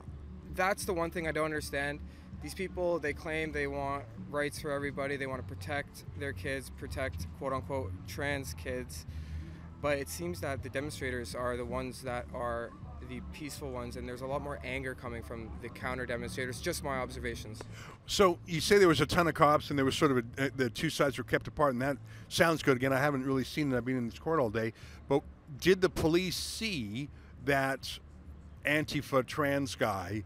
that's 0.53 0.85
the 0.85 0.93
one 0.93 1.11
thing 1.11 1.27
I 1.27 1.31
don't 1.31 1.45
understand. 1.45 1.99
These 2.41 2.53
people, 2.53 2.99
they 2.99 3.13
claim 3.13 3.51
they 3.51 3.67
want 3.67 4.05
rights 4.29 4.61
for 4.61 4.71
everybody. 4.71 5.17
They 5.17 5.27
want 5.27 5.45
to 5.45 5.55
protect 5.55 6.05
their 6.17 6.33
kids, 6.33 6.69
protect 6.69 7.27
quote 7.37 7.51
unquote 7.51 7.91
trans 8.07 8.53
kids. 8.53 9.05
But 9.81 9.97
it 9.97 10.09
seems 10.09 10.41
that 10.41 10.63
the 10.63 10.69
demonstrators 10.69 11.35
are 11.35 11.57
the 11.57 11.65
ones 11.65 12.01
that 12.03 12.25
are 12.33 12.71
the 13.09 13.21
peaceful 13.33 13.71
ones, 13.71 13.95
and 13.95 14.07
there's 14.07 14.21
a 14.21 14.25
lot 14.25 14.41
more 14.41 14.59
anger 14.63 14.93
coming 14.93 15.23
from 15.23 15.49
the 15.61 15.69
counter 15.69 16.05
demonstrators. 16.05 16.61
Just 16.61 16.83
my 16.83 16.97
observations. 16.97 17.59
So 18.05 18.37
you 18.45 18.61
say 18.61 18.77
there 18.77 18.87
was 18.87 19.01
a 19.01 19.05
ton 19.05 19.27
of 19.27 19.33
cops, 19.33 19.69
and 19.69 19.77
there 19.77 19.85
was 19.85 19.95
sort 19.95 20.11
of 20.11 20.17
a, 20.17 20.45
uh, 20.45 20.49
the 20.55 20.69
two 20.69 20.89
sides 20.89 21.17
were 21.17 21.23
kept 21.23 21.47
apart, 21.47 21.73
and 21.73 21.81
that 21.81 21.97
sounds 22.27 22.61
good. 22.61 22.77
Again, 22.77 22.93
I 22.93 22.99
haven't 22.99 23.25
really 23.25 23.43
seen 23.43 23.71
it. 23.71 23.77
I've 23.77 23.85
been 23.85 23.97
in 23.97 24.05
this 24.07 24.19
court 24.19 24.39
all 24.39 24.49
day, 24.49 24.73
but 25.07 25.23
did 25.59 25.81
the 25.81 25.89
police 25.89 26.35
see 26.35 27.09
that 27.45 27.99
Antifa 28.65 29.25
trans 29.25 29.75
guy 29.75 30.23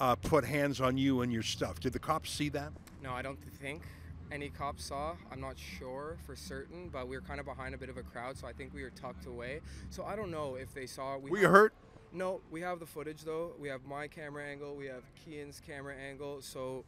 uh, 0.00 0.14
put 0.16 0.44
hands 0.44 0.80
on 0.80 0.96
you 0.96 1.22
and 1.22 1.32
your 1.32 1.42
stuff? 1.42 1.80
Did 1.80 1.92
the 1.92 1.98
cops 1.98 2.30
see 2.30 2.48
that? 2.50 2.72
No, 3.02 3.12
I 3.12 3.22
don't 3.22 3.38
think 3.60 3.82
any 4.30 4.48
cops 4.48 4.84
saw. 4.84 5.14
I'm 5.30 5.40
not 5.40 5.56
sure 5.58 6.16
for 6.26 6.36
certain, 6.36 6.88
but 6.88 7.08
we 7.08 7.16
were 7.16 7.22
kind 7.22 7.40
of 7.40 7.46
behind 7.46 7.74
a 7.74 7.78
bit 7.78 7.88
of 7.88 7.96
a 7.96 8.02
crowd, 8.02 8.36
so 8.36 8.46
I 8.46 8.52
think 8.52 8.74
we 8.74 8.82
were 8.82 8.90
tucked 8.90 9.26
away. 9.26 9.60
So 9.90 10.04
I 10.04 10.16
don't 10.16 10.30
know 10.30 10.56
if 10.56 10.74
they 10.74 10.86
saw. 10.86 11.16
We 11.18 11.30
were 11.30 11.38
you 11.38 11.48
hurt? 11.48 11.74
No, 12.12 12.40
we 12.50 12.60
have 12.62 12.80
the 12.80 12.86
footage 12.86 13.22
though. 13.22 13.52
We 13.58 13.68
have 13.68 13.84
my 13.84 14.08
camera 14.08 14.44
angle, 14.44 14.74
we 14.74 14.86
have 14.86 15.02
Kian's 15.16 15.60
camera 15.64 15.94
angle, 15.94 16.40
so 16.40 16.84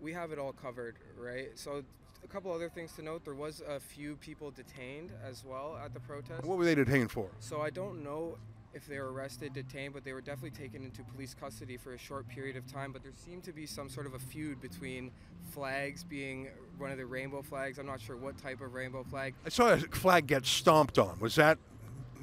we 0.00 0.12
have 0.12 0.32
it 0.32 0.38
all 0.38 0.52
covered, 0.52 0.96
right? 1.18 1.48
So 1.54 1.82
a 2.22 2.28
couple 2.28 2.52
other 2.52 2.68
things 2.68 2.92
to 2.94 3.02
note: 3.02 3.24
there 3.24 3.34
was 3.34 3.62
a 3.66 3.80
few 3.80 4.16
people 4.16 4.50
detained 4.50 5.10
as 5.26 5.44
well 5.44 5.78
at 5.82 5.94
the 5.94 6.00
protest. 6.00 6.44
What 6.44 6.58
were 6.58 6.64
they 6.64 6.74
detained 6.74 7.10
for? 7.10 7.30
So 7.40 7.60
I 7.60 7.70
don't 7.70 8.04
know 8.04 8.36
if 8.76 8.86
they 8.86 8.98
were 8.98 9.10
arrested, 9.10 9.54
detained, 9.54 9.94
but 9.94 10.04
they 10.04 10.12
were 10.12 10.20
definitely 10.20 10.50
taken 10.50 10.84
into 10.84 11.02
police 11.02 11.34
custody 11.34 11.76
for 11.78 11.94
a 11.94 11.98
short 11.98 12.28
period 12.28 12.56
of 12.56 12.70
time. 12.70 12.92
But 12.92 13.02
there 13.02 13.12
seemed 13.12 13.42
to 13.44 13.52
be 13.52 13.66
some 13.66 13.88
sort 13.88 14.06
of 14.06 14.14
a 14.14 14.18
feud 14.18 14.60
between 14.60 15.10
flags 15.50 16.04
being 16.04 16.48
one 16.76 16.90
of 16.90 16.98
the 16.98 17.06
rainbow 17.06 17.42
flags. 17.42 17.78
I'm 17.78 17.86
not 17.86 18.00
sure 18.00 18.16
what 18.16 18.36
type 18.36 18.60
of 18.60 18.74
rainbow 18.74 19.02
flag. 19.02 19.34
I 19.44 19.48
saw 19.48 19.72
a 19.72 19.78
flag 19.78 20.26
get 20.26 20.44
stomped 20.44 20.98
on. 20.98 21.18
Was 21.18 21.36
that 21.36 21.58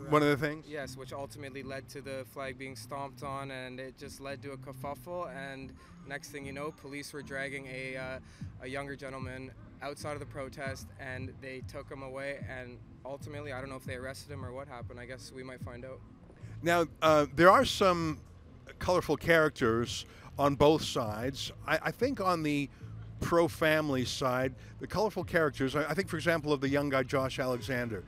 one 0.10 0.22
of 0.22 0.28
the 0.28 0.38
things? 0.38 0.66
Yes, 0.68 0.96
which 0.96 1.12
ultimately 1.12 1.64
led 1.64 1.90
to 1.90 2.02
the 2.02 2.26
flag 2.32 2.58
being 2.58 2.76
stomped 2.76 3.24
on, 3.24 3.50
and 3.50 3.80
it 3.80 3.98
just 3.98 4.22
led 4.22 4.42
to 4.44 4.52
a 4.52 4.58
kerfuffle. 4.58 5.36
And 5.36 5.74
next 6.08 6.30
thing 6.30 6.46
you 6.46 6.54
know, 6.54 6.72
police 6.72 7.12
were 7.12 7.24
dragging 7.24 7.68
a, 7.68 7.98
uh, 7.98 8.20
a 8.62 8.68
younger 8.68 8.96
gentleman 8.96 9.52
outside 9.82 10.14
of 10.14 10.20
the 10.20 10.26
protest, 10.28 10.88
and 11.00 11.34
they 11.42 11.64
took 11.68 11.90
him 11.90 12.04
away. 12.04 12.46
And 12.48 12.78
ultimately, 13.06 13.54
I 13.54 13.60
don't 13.60 13.70
know 13.70 13.76
if 13.76 13.86
they 13.86 13.96
arrested 13.96 14.32
him 14.32 14.46
or 14.46 14.52
what 14.52 14.68
happened. 14.68 15.00
I 15.00 15.06
guess 15.06 15.32
we 15.34 15.42
might 15.42 15.62
find 15.62 15.84
out. 15.84 16.00
Now, 16.64 16.86
uh, 17.02 17.26
there 17.36 17.52
are 17.52 17.66
some 17.66 18.20
colorful 18.80 19.18
characters 19.18 20.06
on 20.40 20.56
both 20.56 20.82
sides. 20.84 21.52
I, 21.68 21.80
I 21.84 21.92
think 21.92 22.22
on 22.22 22.42
the 22.42 22.70
pro 23.20 23.50
family 23.50 24.06
side, 24.06 24.56
the 24.80 24.88
colorful 24.88 25.26
characters, 25.26 25.76
I, 25.76 25.84
I 25.90 25.94
think, 25.94 26.08
for 26.08 26.16
example, 26.16 26.54
of 26.54 26.62
the 26.62 26.70
young 26.70 26.90
guy 26.90 27.04
Josh 27.04 27.38
Alexander 27.38 28.04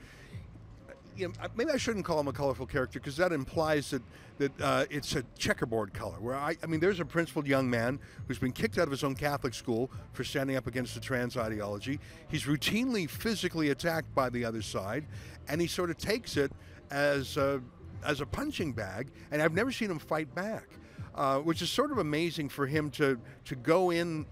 you 1.18 1.28
know, 1.28 1.34
maybe 1.56 1.72
I 1.72 1.78
shouldn't 1.78 2.06
call 2.06 2.20
him 2.20 2.28
a 2.28 2.34
colorful 2.34 2.65
character 2.65 3.00
because 3.00 3.18
that 3.18 3.32
implies 3.32 3.91
that 3.91 4.02
that 4.38 4.62
uh, 4.62 4.86
it's 4.89 5.15
a 5.15 5.24
checkerboard 5.38 5.94
color. 5.94 6.18
Where 6.20 6.36
I, 6.36 6.58
I 6.62 6.65
mean, 6.65 6.82
there's 6.82 7.00
a 7.00 7.06
principled 7.06 7.48
young 7.48 7.70
man 7.70 8.00
who's 8.28 8.38
been 8.38 8.52
kicked 8.52 8.78
out 8.78 8.84
of 8.84 8.91
his 8.91 9.04
own 9.04 9.15
Catholic 9.15 9.54
school 9.54 9.89
for 10.12 10.26
standing 10.26 10.58
up 10.58 10.68
against 10.68 10.94
the 10.94 11.00
trans 11.00 11.38
ideology. 11.38 12.00
He's 12.28 12.44
routinely 12.44 13.10
physically 13.10 13.70
attacked 13.70 14.13
by 14.13 14.30
the 14.30 14.44
other 14.44 14.62
side, 14.62 15.06
and 15.48 15.62
he 15.62 15.68
sort 15.68 15.89
of 15.89 15.98
takes 15.98 16.36
it 16.36 16.52
as 16.91 17.38
a, 17.38 17.62
as 18.06 18.22
a 18.22 18.26
punching 18.26 18.74
bag. 18.74 19.12
And 19.32 19.41
I've 19.41 19.54
never 19.54 19.72
seen 19.72 19.91
him 19.91 20.00
fight 20.00 20.34
back, 20.34 20.70
uh, 21.15 21.39
which 21.39 21.62
is 21.62 21.70
sort 21.70 21.91
of 21.91 21.98
amazing 21.98 22.50
for 22.50 22.68
him 22.68 22.89
to 22.91 23.20
to 23.46 23.56
go 23.56 23.91
in 23.91 24.26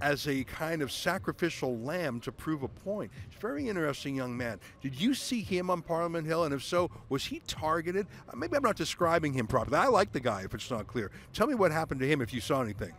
as 0.00 0.28
a 0.28 0.44
kind 0.44 0.82
of 0.82 0.92
sacrificial 0.92 1.78
lamb 1.78 2.20
to 2.20 2.32
prove 2.32 2.62
a 2.62 2.68
point. 2.68 3.10
He's 3.28 3.36
a 3.36 3.40
very 3.40 3.68
interesting 3.68 4.14
young 4.14 4.36
man. 4.36 4.60
Did 4.80 5.00
you 5.00 5.14
see 5.14 5.40
him 5.40 5.70
on 5.70 5.82
Parliament 5.82 6.26
Hill? 6.26 6.44
And 6.44 6.54
if 6.54 6.62
so, 6.62 6.90
was 7.08 7.24
he 7.24 7.40
targeted? 7.46 8.06
Uh, 8.28 8.36
maybe 8.36 8.56
I'm 8.56 8.62
not 8.62 8.76
describing 8.76 9.32
him 9.32 9.46
properly. 9.46 9.76
I 9.76 9.86
like 9.86 10.12
the 10.12 10.20
guy 10.20 10.42
if 10.42 10.54
it's 10.54 10.70
not 10.70 10.86
clear. 10.86 11.10
Tell 11.32 11.46
me 11.46 11.54
what 11.54 11.72
happened 11.72 12.00
to 12.00 12.06
him 12.06 12.20
if 12.20 12.32
you 12.32 12.40
saw 12.40 12.62
anything. 12.62 12.92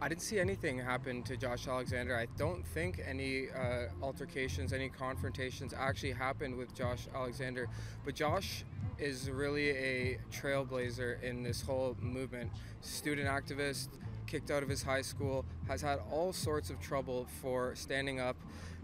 I 0.00 0.08
didn't 0.08 0.22
see 0.22 0.38
anything 0.38 0.78
happen 0.78 1.22
to 1.22 1.36
Josh 1.36 1.66
Alexander. 1.66 2.16
I 2.16 2.26
don't 2.36 2.66
think 2.66 3.00
any 3.06 3.48
uh, 3.50 3.86
altercations, 4.02 4.72
any 4.72 4.88
confrontations 4.88 5.72
actually 5.72 6.12
happened 6.12 6.56
with 6.56 6.74
Josh 6.74 7.06
Alexander. 7.14 7.68
But 8.04 8.14
Josh 8.14 8.64
is 8.98 9.30
really 9.30 9.70
a 9.70 10.18
trailblazer 10.32 11.22
in 11.22 11.42
this 11.42 11.62
whole 11.62 11.96
movement. 12.00 12.50
Student 12.80 13.28
activist, 13.28 13.88
kicked 14.26 14.50
out 14.50 14.62
of 14.62 14.68
his 14.68 14.82
high 14.82 15.02
school, 15.02 15.44
has 15.68 15.80
had 15.80 16.00
all 16.10 16.32
sorts 16.32 16.70
of 16.70 16.80
trouble 16.80 17.26
for 17.40 17.74
standing 17.74 18.20
up 18.20 18.36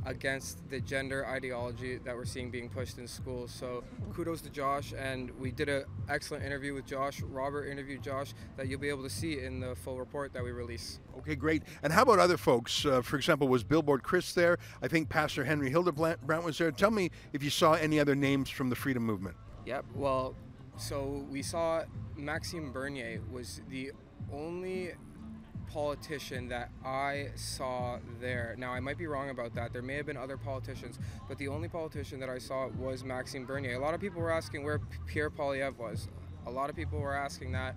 against 0.07 0.68
the 0.70 0.81
gender 0.81 1.26
ideology 1.26 1.98
that 1.98 2.16
we're 2.16 2.24
seeing 2.24 2.50
being 2.50 2.68
pushed 2.68 2.98
in 2.98 3.07
schools. 3.07 3.53
So 3.53 3.85
kudos 4.14 4.40
to 4.42 4.50
Josh, 4.50 4.94
and 4.96 5.31
we 5.38 5.50
did 5.50 5.68
an 5.68 5.85
excellent 6.09 6.44
interview 6.44 6.74
with 6.74 6.87
Josh. 6.87 7.20
Robert 7.20 7.66
interviewed 7.66 8.03
Josh 8.03 8.33
that 8.57 8.68
you'll 8.68 8.81
be 8.81 8.88
able 8.88 9.03
to 9.03 9.11
see 9.11 9.40
in 9.40 9.61
the 9.61 9.74
full 9.76 9.98
report 9.98 10.33
that 10.33 10.42
we 10.42 10.53
release. 10.53 11.00
Okay, 11.18 11.35
great. 11.35 11.62
And 11.83 11.92
how 11.92 12.03
about 12.03 12.18
other 12.18 12.38
folks? 12.38 12.87
Uh, 12.87 13.03
for 13.03 13.16
example, 13.16 13.48
was 13.48 13.62
Billboard 13.62 14.03
Chris 14.03 14.33
there? 14.33 14.59
I 14.83 14.88
think 14.88 15.09
Pastor 15.09 15.44
Henry 15.44 15.70
Hildebrandt 15.70 16.44
was 16.44 16.57
there. 16.57 16.72
Tell 16.72 16.90
me 16.90 17.11
if 17.33 17.42
you 17.42 17.50
saw 17.50 17.74
any 17.74 18.00
other 18.00 18.14
names 18.14 18.48
from 18.48 18.70
the 18.70 18.76
freedom 18.76 19.05
movement. 19.05 19.37
Yep. 19.66 19.85
Well, 19.94 20.35
so 20.79 21.26
we 21.31 21.42
saw 21.42 21.85
Maxime 22.16 22.72
Bernier 22.72 23.20
was 23.31 23.61
the 23.68 23.92
only 24.33 24.92
politician 25.72 26.48
that 26.48 26.70
I 26.85 27.28
saw 27.37 27.98
there. 28.20 28.54
Now, 28.59 28.72
I 28.72 28.80
might 28.80 28.98
be 28.98 29.06
wrong 29.06 29.30
about 29.30 29.54
that. 29.54 29.72
There 29.72 29.83
may 29.83 29.94
have 29.94 30.06
been 30.06 30.16
other 30.16 30.37
politicians, 30.37 30.98
but 31.28 31.38
the 31.38 31.48
only 31.48 31.68
politician 31.68 32.18
that 32.20 32.28
I 32.28 32.38
saw 32.38 32.68
was 32.68 33.04
Maxime 33.04 33.46
Bernier. 33.46 33.74
A 33.74 33.78
lot 33.78 33.94
of 33.94 34.00
people 34.00 34.20
were 34.20 34.33
asking 34.33 34.64
where 34.64 34.80
Pierre 35.06 35.30
Poilievre 35.30 35.76
was. 35.76 36.09
A 36.46 36.50
lot 36.50 36.70
of 36.70 36.76
people 36.76 36.98
were 36.98 37.14
asking 37.14 37.52
that. 37.52 37.76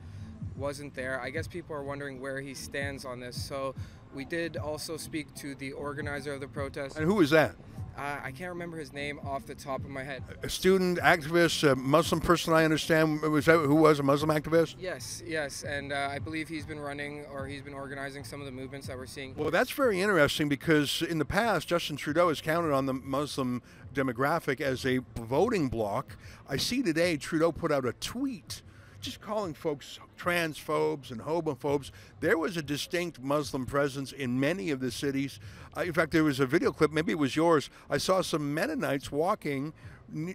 Wasn't 0.55 0.93
there. 0.93 1.19
I 1.19 1.29
guess 1.29 1.47
people 1.47 1.75
are 1.75 1.83
wondering 1.83 2.21
where 2.21 2.39
he 2.39 2.53
stands 2.53 3.05
on 3.05 3.19
this. 3.19 3.41
So 3.41 3.73
we 4.13 4.25
did 4.25 4.57
also 4.57 4.97
speak 4.97 5.33
to 5.35 5.55
the 5.55 5.71
organizer 5.71 6.33
of 6.33 6.41
the 6.41 6.47
protest. 6.47 6.97
And 6.97 7.05
who 7.05 7.15
was 7.15 7.31
that? 7.31 7.55
Uh, 7.97 8.19
I 8.23 8.31
can't 8.31 8.49
remember 8.49 8.77
his 8.77 8.91
name 8.91 9.19
off 9.23 9.45
the 9.45 9.53
top 9.53 9.81
of 9.81 9.89
my 9.89 10.03
head. 10.03 10.23
A 10.41 10.49
student, 10.49 10.97
activist, 10.99 11.69
a 11.69 11.75
Muslim 11.75 12.21
person. 12.21 12.51
I 12.53 12.63
understand. 12.63 13.21
Was 13.21 13.45
that 13.45 13.57
who 13.59 13.75
was 13.75 13.99
a 13.99 14.03
Muslim 14.03 14.31
activist? 14.31 14.75
Yes, 14.79 15.21
yes, 15.25 15.63
and 15.63 15.93
uh, 15.93 16.09
I 16.11 16.17
believe 16.17 16.49
he's 16.49 16.65
been 16.65 16.79
running 16.79 17.25
or 17.31 17.47
he's 17.47 17.61
been 17.61 17.75
organizing 17.75 18.23
some 18.23 18.39
of 18.39 18.45
the 18.45 18.51
movements 18.51 18.87
that 18.87 18.97
we're 18.97 19.05
seeing. 19.05 19.35
Well, 19.35 19.51
that's 19.51 19.71
very 19.71 20.01
interesting 20.01 20.49
because 20.49 21.03
in 21.03 21.19
the 21.19 21.25
past, 21.25 21.67
Justin 21.67 21.95
Trudeau 21.95 22.29
has 22.29 22.41
counted 22.41 22.73
on 22.73 22.87
the 22.87 22.93
Muslim 22.93 23.61
demographic 23.93 24.59
as 24.59 24.85
a 24.85 24.99
voting 25.15 25.69
bloc. 25.69 26.17
I 26.49 26.57
see 26.57 26.81
today 26.81 27.17
Trudeau 27.17 27.51
put 27.51 27.71
out 27.71 27.85
a 27.85 27.93
tweet 27.93 28.63
just 29.03 29.21
calling 29.21 29.53
folks 29.53 29.99
transphobes 30.17 31.11
and 31.11 31.21
homophobes. 31.21 31.91
There 32.21 32.37
was 32.37 32.55
a 32.55 32.61
distinct 32.61 33.21
Muslim 33.21 33.65
presence 33.65 34.13
in 34.13 34.39
many 34.39 34.71
of 34.71 34.79
the 34.79 34.91
cities. 34.91 35.39
Uh, 35.75 35.81
in 35.81 35.93
fact, 35.93 36.11
there 36.11 36.23
was 36.23 36.39
a 36.39 36.45
video 36.45 36.71
clip, 36.71 36.91
maybe 36.91 37.11
it 37.11 37.19
was 37.19 37.35
yours. 37.35 37.69
I 37.89 37.97
saw 37.97 38.21
some 38.21 38.53
Mennonites 38.53 39.11
walking 39.11 39.73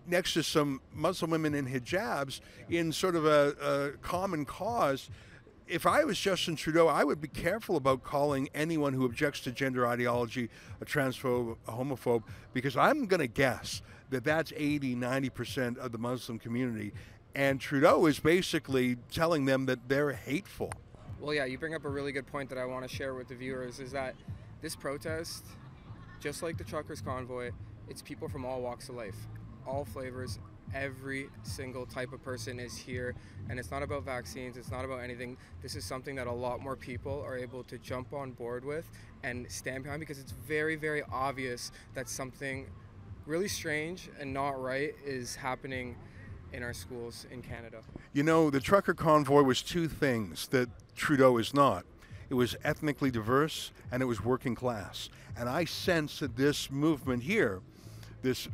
next 0.07 0.35
to 0.35 0.43
some 0.43 0.81
Muslim 0.93 1.31
women 1.31 1.55
in 1.55 1.67
hijabs 1.67 2.41
in 2.69 2.93
sort 2.93 3.17
of 3.17 3.25
a, 3.25 3.55
a 3.63 3.99
common 4.03 4.45
cause 4.45 5.09
if 5.67 5.87
I 5.87 6.05
was 6.05 6.19
Justin 6.19 6.57
Trudeau, 6.57 6.89
I 6.89 7.05
would 7.05 7.21
be 7.21 7.29
careful 7.29 7.77
about 7.77 8.03
calling 8.03 8.49
anyone 8.55 8.95
who 8.95 9.05
objects 9.05 9.41
to 9.41 9.53
gender 9.53 9.87
ideology 9.87 10.49
a 10.81 10.87
transphobe, 10.87 11.59
a 11.67 11.73
homophobe, 11.73 12.23
because 12.55 12.75
I'm 12.75 13.05
going 13.05 13.21
to 13.21 13.27
guess 13.27 13.83
that 14.11 14.25
that's 14.25 14.53
80, 14.57 14.97
90% 14.97 15.77
of 15.77 15.93
the 15.93 15.99
Muslim 15.99 16.39
community. 16.39 16.93
And 17.39 17.61
Trudeau 17.61 18.07
is 18.07 18.19
basically 18.19 18.97
telling 19.13 19.45
them 19.45 19.67
that 19.67 19.89
they're 19.89 20.13
hateful. 20.13 20.73
Well, 21.21 21.33
yeah, 21.33 21.45
you 21.45 21.57
bring 21.57 21.73
up 21.73 21.85
a 21.85 21.89
really 21.89 22.11
good 22.11 22.27
point 22.27 22.49
that 22.49 22.59
I 22.59 22.65
want 22.65 22.83
to 22.83 22.93
share 22.93 23.15
with 23.15 23.29
the 23.29 23.37
viewers 23.37 23.79
is 23.79 23.93
that 23.93 24.17
this 24.61 24.75
protest, 24.75 25.45
just 26.19 26.43
like 26.43 26.59
the 26.59 26.65
truckers 26.65 27.01
convoy, 27.01 27.53
it's 27.87 28.03
people 28.03 28.29
from 28.29 28.45
all 28.45 28.61
walks 28.61 28.89
of 28.89 28.97
life, 28.97 29.15
all 29.69 29.85
flavors, 29.85 30.41
every 30.75 31.29
single 31.45 31.87
type 31.87 32.13
of 32.13 32.21
person 32.25 32.59
is 32.59 32.77
here 32.77 33.15
and 33.49 33.59
it's 33.59 33.71
not 33.71 33.83
about 33.83 34.05
vaccines 34.05 34.59
it's 34.59 34.71
not 34.71 34.85
about 34.85 35.01
anything 35.01 35.35
this 35.63 35.75
is 35.75 35.83
something 35.83 36.15
that 36.15 36.27
a 36.27 36.33
lot 36.33 36.61
more 36.61 36.77
people 36.77 37.23
are 37.27 37.39
able 37.39 37.65
to 37.65 37.79
jump 37.79 38.13
on 38.13 38.33
board 38.33 38.63
with 38.67 38.85
and 39.23 39.51
stand 39.51 39.83
behind 39.83 39.99
because 39.99 40.19
it's 40.19 40.33
very 40.33 40.77
very 40.77 41.03
obvious 41.11 41.73
that 41.95 42.07
something 42.07 42.67
really 43.25 43.49
strange 43.49 44.11
and 44.21 44.31
not 44.31 44.61
right 44.61 44.95
is 45.07 45.35
happening 45.37 45.97
in 46.53 46.63
our 46.63 46.73
schools 46.73 47.27
in 47.31 47.43
Canada. 47.43 47.79
You 48.13 48.23
know, 48.23 48.51
the 48.51 48.61
trucker 48.61 48.95
convoy 48.95 49.43
was 49.43 49.63
two 49.63 49.89
things 49.89 50.49
that 50.49 50.69
Trudeau 50.97 51.39
is 51.39 51.55
not. 51.55 51.85
It 52.31 52.35
was 52.35 52.57
ethnically 52.65 53.11
diverse 53.11 53.73
and 53.91 54.03
it 54.03 54.07
was 54.07 54.23
working 54.23 54.55
class. 54.55 55.09
And 55.37 55.49
I 55.49 55.65
sense 55.65 56.19
that 56.21 56.37
this 56.37 56.71
movement 56.71 57.23
here, 57.23 57.61
this 58.23 58.49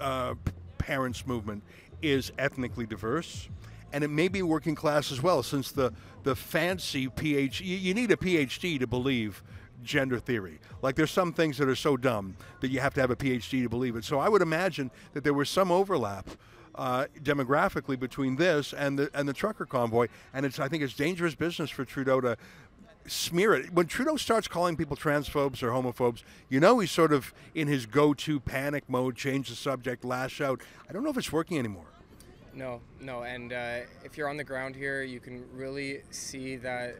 uh, 0.00 0.34
parents 0.78 1.26
movement, 1.26 1.62
is 2.02 2.32
ethnically 2.38 2.86
diverse. 2.86 3.48
And 3.92 4.02
it 4.02 4.08
may 4.08 4.26
be 4.26 4.42
working 4.42 4.74
class 4.74 5.12
as 5.12 5.22
well, 5.22 5.42
since 5.44 5.70
the, 5.70 5.92
the 6.24 6.34
fancy 6.34 7.08
PhD, 7.08 7.60
you 7.64 7.94
need 7.94 8.10
a 8.10 8.16
PhD 8.16 8.80
to 8.80 8.86
believe 8.86 9.44
gender 9.84 10.18
theory. 10.18 10.58
Like 10.82 10.96
there's 10.96 11.10
some 11.10 11.32
things 11.32 11.58
that 11.58 11.68
are 11.68 11.76
so 11.76 11.96
dumb 11.96 12.36
that 12.60 12.70
you 12.70 12.80
have 12.80 12.94
to 12.94 13.00
have 13.00 13.10
a 13.10 13.16
PhD 13.16 13.62
to 13.62 13.68
believe 13.68 13.94
it. 13.94 14.04
So 14.04 14.18
I 14.18 14.28
would 14.28 14.42
imagine 14.42 14.90
that 15.12 15.22
there 15.22 15.34
was 15.34 15.48
some 15.48 15.70
overlap 15.70 16.28
uh, 16.74 17.06
demographically 17.22 17.98
between 17.98 18.36
this 18.36 18.72
and 18.72 18.98
the 18.98 19.10
and 19.14 19.28
the 19.28 19.32
trucker 19.32 19.66
convoy, 19.66 20.08
and 20.32 20.44
it's 20.44 20.58
I 20.58 20.68
think 20.68 20.82
it's 20.82 20.94
dangerous 20.94 21.34
business 21.34 21.70
for 21.70 21.84
Trudeau 21.84 22.20
to 22.20 22.36
smear 23.06 23.54
it. 23.54 23.72
When 23.72 23.86
Trudeau 23.86 24.16
starts 24.16 24.48
calling 24.48 24.76
people 24.76 24.96
transphobes 24.96 25.62
or 25.62 25.70
homophobes, 25.70 26.22
you 26.48 26.60
know 26.60 26.78
he's 26.78 26.90
sort 26.90 27.12
of 27.12 27.32
in 27.54 27.68
his 27.68 27.86
go-to 27.86 28.40
panic 28.40 28.84
mode, 28.88 29.16
change 29.16 29.50
the 29.50 29.56
subject, 29.56 30.04
lash 30.04 30.40
out. 30.40 30.62
I 30.88 30.92
don't 30.92 31.04
know 31.04 31.10
if 31.10 31.18
it's 31.18 31.32
working 31.32 31.58
anymore. 31.58 31.86
No, 32.54 32.80
no, 33.00 33.24
and 33.24 33.52
uh, 33.52 33.80
if 34.04 34.16
you're 34.16 34.28
on 34.28 34.36
the 34.36 34.44
ground 34.44 34.76
here, 34.76 35.02
you 35.02 35.20
can 35.20 35.44
really 35.52 36.02
see 36.10 36.56
that 36.56 36.96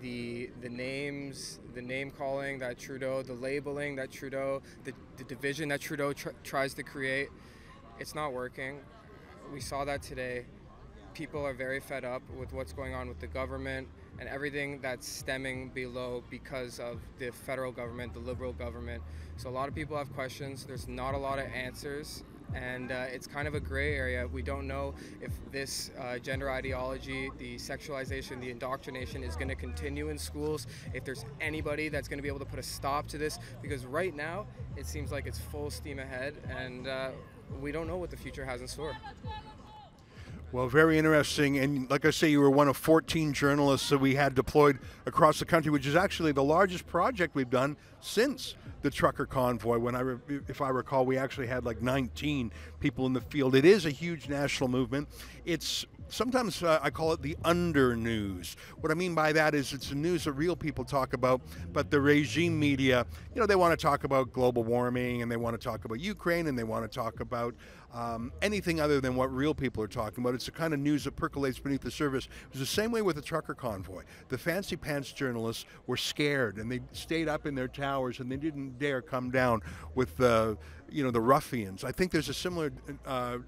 the 0.00 0.50
the 0.60 0.68
names, 0.68 1.58
the 1.74 1.82
name 1.82 2.10
calling 2.10 2.58
that 2.60 2.78
Trudeau, 2.78 3.22
the 3.22 3.32
labeling 3.34 3.96
that 3.96 4.10
Trudeau, 4.10 4.62
the, 4.84 4.92
the 5.16 5.24
division 5.24 5.68
that 5.70 5.80
Trudeau 5.80 6.12
tr- 6.12 6.28
tries 6.44 6.74
to 6.74 6.82
create, 6.82 7.28
it's 7.98 8.14
not 8.14 8.32
working 8.32 8.80
we 9.52 9.60
saw 9.60 9.84
that 9.84 10.02
today. 10.02 10.44
People 11.14 11.44
are 11.44 11.54
very 11.54 11.80
fed 11.80 12.04
up 12.04 12.22
with 12.38 12.52
what's 12.52 12.72
going 12.72 12.94
on 12.94 13.08
with 13.08 13.18
the 13.18 13.26
government 13.26 13.88
and 14.20 14.28
everything 14.28 14.80
that's 14.80 15.08
stemming 15.08 15.70
below 15.70 16.22
because 16.30 16.78
of 16.78 17.00
the 17.18 17.30
federal 17.30 17.72
government, 17.72 18.12
the 18.12 18.20
liberal 18.20 18.52
government. 18.52 19.02
So 19.36 19.48
a 19.48 19.50
lot 19.50 19.68
of 19.68 19.74
people 19.74 19.96
have 19.96 20.12
questions. 20.14 20.64
There's 20.64 20.86
not 20.86 21.14
a 21.14 21.18
lot 21.18 21.38
of 21.38 21.46
answers 21.46 22.22
and 22.54 22.92
uh, 22.92 23.04
it's 23.12 23.26
kind 23.26 23.46
of 23.46 23.54
a 23.54 23.60
gray 23.60 23.94
area. 23.94 24.26
We 24.26 24.42
don't 24.42 24.66
know 24.66 24.94
if 25.20 25.32
this 25.52 25.90
uh, 25.98 26.18
gender 26.18 26.50
ideology, 26.50 27.30
the 27.38 27.56
sexualization, 27.56 28.40
the 28.40 28.50
indoctrination 28.50 29.22
is 29.22 29.36
going 29.36 29.48
to 29.48 29.54
continue 29.54 30.08
in 30.08 30.18
schools, 30.18 30.66
if 30.94 31.04
there's 31.04 31.24
anybody 31.40 31.88
that's 31.88 32.08
going 32.08 32.18
to 32.18 32.22
be 32.22 32.28
able 32.28 32.38
to 32.38 32.46
put 32.46 32.58
a 32.58 32.62
stop 32.62 33.06
to 33.08 33.18
this, 33.18 33.38
because 33.62 33.84
right 33.84 34.14
now 34.14 34.46
it 34.76 34.86
seems 34.86 35.12
like 35.12 35.26
it's 35.26 35.38
full 35.38 35.70
steam 35.70 35.98
ahead, 35.98 36.36
and 36.48 36.86
uh, 36.86 37.10
we 37.60 37.72
don't 37.72 37.86
know 37.86 37.96
what 37.96 38.10
the 38.10 38.16
future 38.16 38.44
has 38.44 38.60
in 38.60 38.68
store. 38.68 38.96
Well, 40.50 40.66
very 40.66 40.96
interesting. 40.96 41.58
And 41.58 41.90
like 41.90 42.06
I 42.06 42.10
say, 42.10 42.30
you 42.30 42.40
were 42.40 42.50
one 42.50 42.68
of 42.68 42.76
14 42.78 43.34
journalists 43.34 43.90
that 43.90 43.98
we 43.98 44.14
had 44.14 44.34
deployed 44.34 44.78
across 45.04 45.38
the 45.38 45.44
country, 45.44 45.70
which 45.70 45.86
is 45.86 45.94
actually 45.94 46.32
the 46.32 46.42
largest 46.42 46.86
project 46.86 47.34
we've 47.34 47.50
done 47.50 47.76
since 48.00 48.54
the 48.80 48.90
trucker 48.90 49.26
convoy. 49.26 49.76
When 49.76 49.94
I, 49.94 50.00
re- 50.00 50.40
if 50.48 50.62
I 50.62 50.70
recall, 50.70 51.04
we 51.04 51.18
actually 51.18 51.48
had 51.48 51.66
like 51.66 51.82
19 51.82 52.50
people 52.80 53.04
in 53.04 53.12
the 53.12 53.20
field. 53.20 53.54
It 53.54 53.66
is 53.66 53.84
a 53.84 53.90
huge 53.90 54.30
national 54.30 54.70
movement. 54.70 55.08
It's 55.44 55.84
sometimes 56.08 56.62
uh, 56.62 56.78
I 56.82 56.90
call 56.90 57.12
it 57.12 57.22
the 57.22 57.36
under 57.44 57.96
news. 57.96 58.56
What 58.80 58.90
I 58.90 58.94
mean 58.94 59.14
by 59.14 59.32
that 59.32 59.54
is 59.54 59.72
it's 59.72 59.90
the 59.90 59.94
news 59.94 60.24
that 60.24 60.32
real 60.32 60.56
people 60.56 60.84
talk 60.84 61.12
about, 61.12 61.40
but 61.72 61.90
the 61.90 62.00
regime 62.00 62.58
media, 62.58 63.06
you 63.34 63.40
know, 63.40 63.46
they 63.46 63.56
want 63.56 63.78
to 63.78 63.82
talk 63.82 64.04
about 64.04 64.32
global 64.32 64.64
warming 64.64 65.22
and 65.22 65.30
they 65.30 65.36
want 65.36 65.58
to 65.58 65.64
talk 65.64 65.84
about 65.84 66.00
Ukraine 66.00 66.46
and 66.46 66.58
they 66.58 66.64
want 66.64 66.90
to 66.90 66.94
talk 66.94 67.20
about 67.20 67.54
um, 67.94 68.32
anything 68.42 68.80
other 68.80 69.00
than 69.00 69.16
what 69.16 69.34
real 69.34 69.54
people 69.54 69.82
are 69.82 69.88
talking 69.88 70.22
about. 70.22 70.34
It's 70.34 70.46
the 70.46 70.50
kind 70.50 70.74
of 70.74 70.80
news 70.80 71.04
that 71.04 71.16
percolates 71.16 71.58
beneath 71.58 71.80
the 71.80 71.90
surface. 71.90 72.24
It 72.24 72.52
was 72.52 72.60
the 72.60 72.66
same 72.66 72.90
way 72.90 73.02
with 73.02 73.16
the 73.16 73.22
trucker 73.22 73.54
convoy. 73.54 74.02
The 74.28 74.38
fancy 74.38 74.76
pants 74.76 75.12
journalists 75.12 75.64
were 75.86 75.96
scared 75.96 76.58
and 76.58 76.70
they 76.70 76.80
stayed 76.92 77.28
up 77.28 77.46
in 77.46 77.54
their 77.54 77.68
towers 77.68 78.20
and 78.20 78.30
they 78.30 78.36
didn't 78.36 78.78
dare 78.78 79.00
come 79.00 79.30
down 79.30 79.62
with 79.94 80.16
the, 80.16 80.58
you 80.90 81.02
know, 81.02 81.10
the 81.10 81.20
ruffians. 81.20 81.84
I 81.84 81.92
think 81.92 82.12
there's 82.12 82.28
a 82.28 82.34
similar. 82.34 82.72
Uh, 83.06 83.38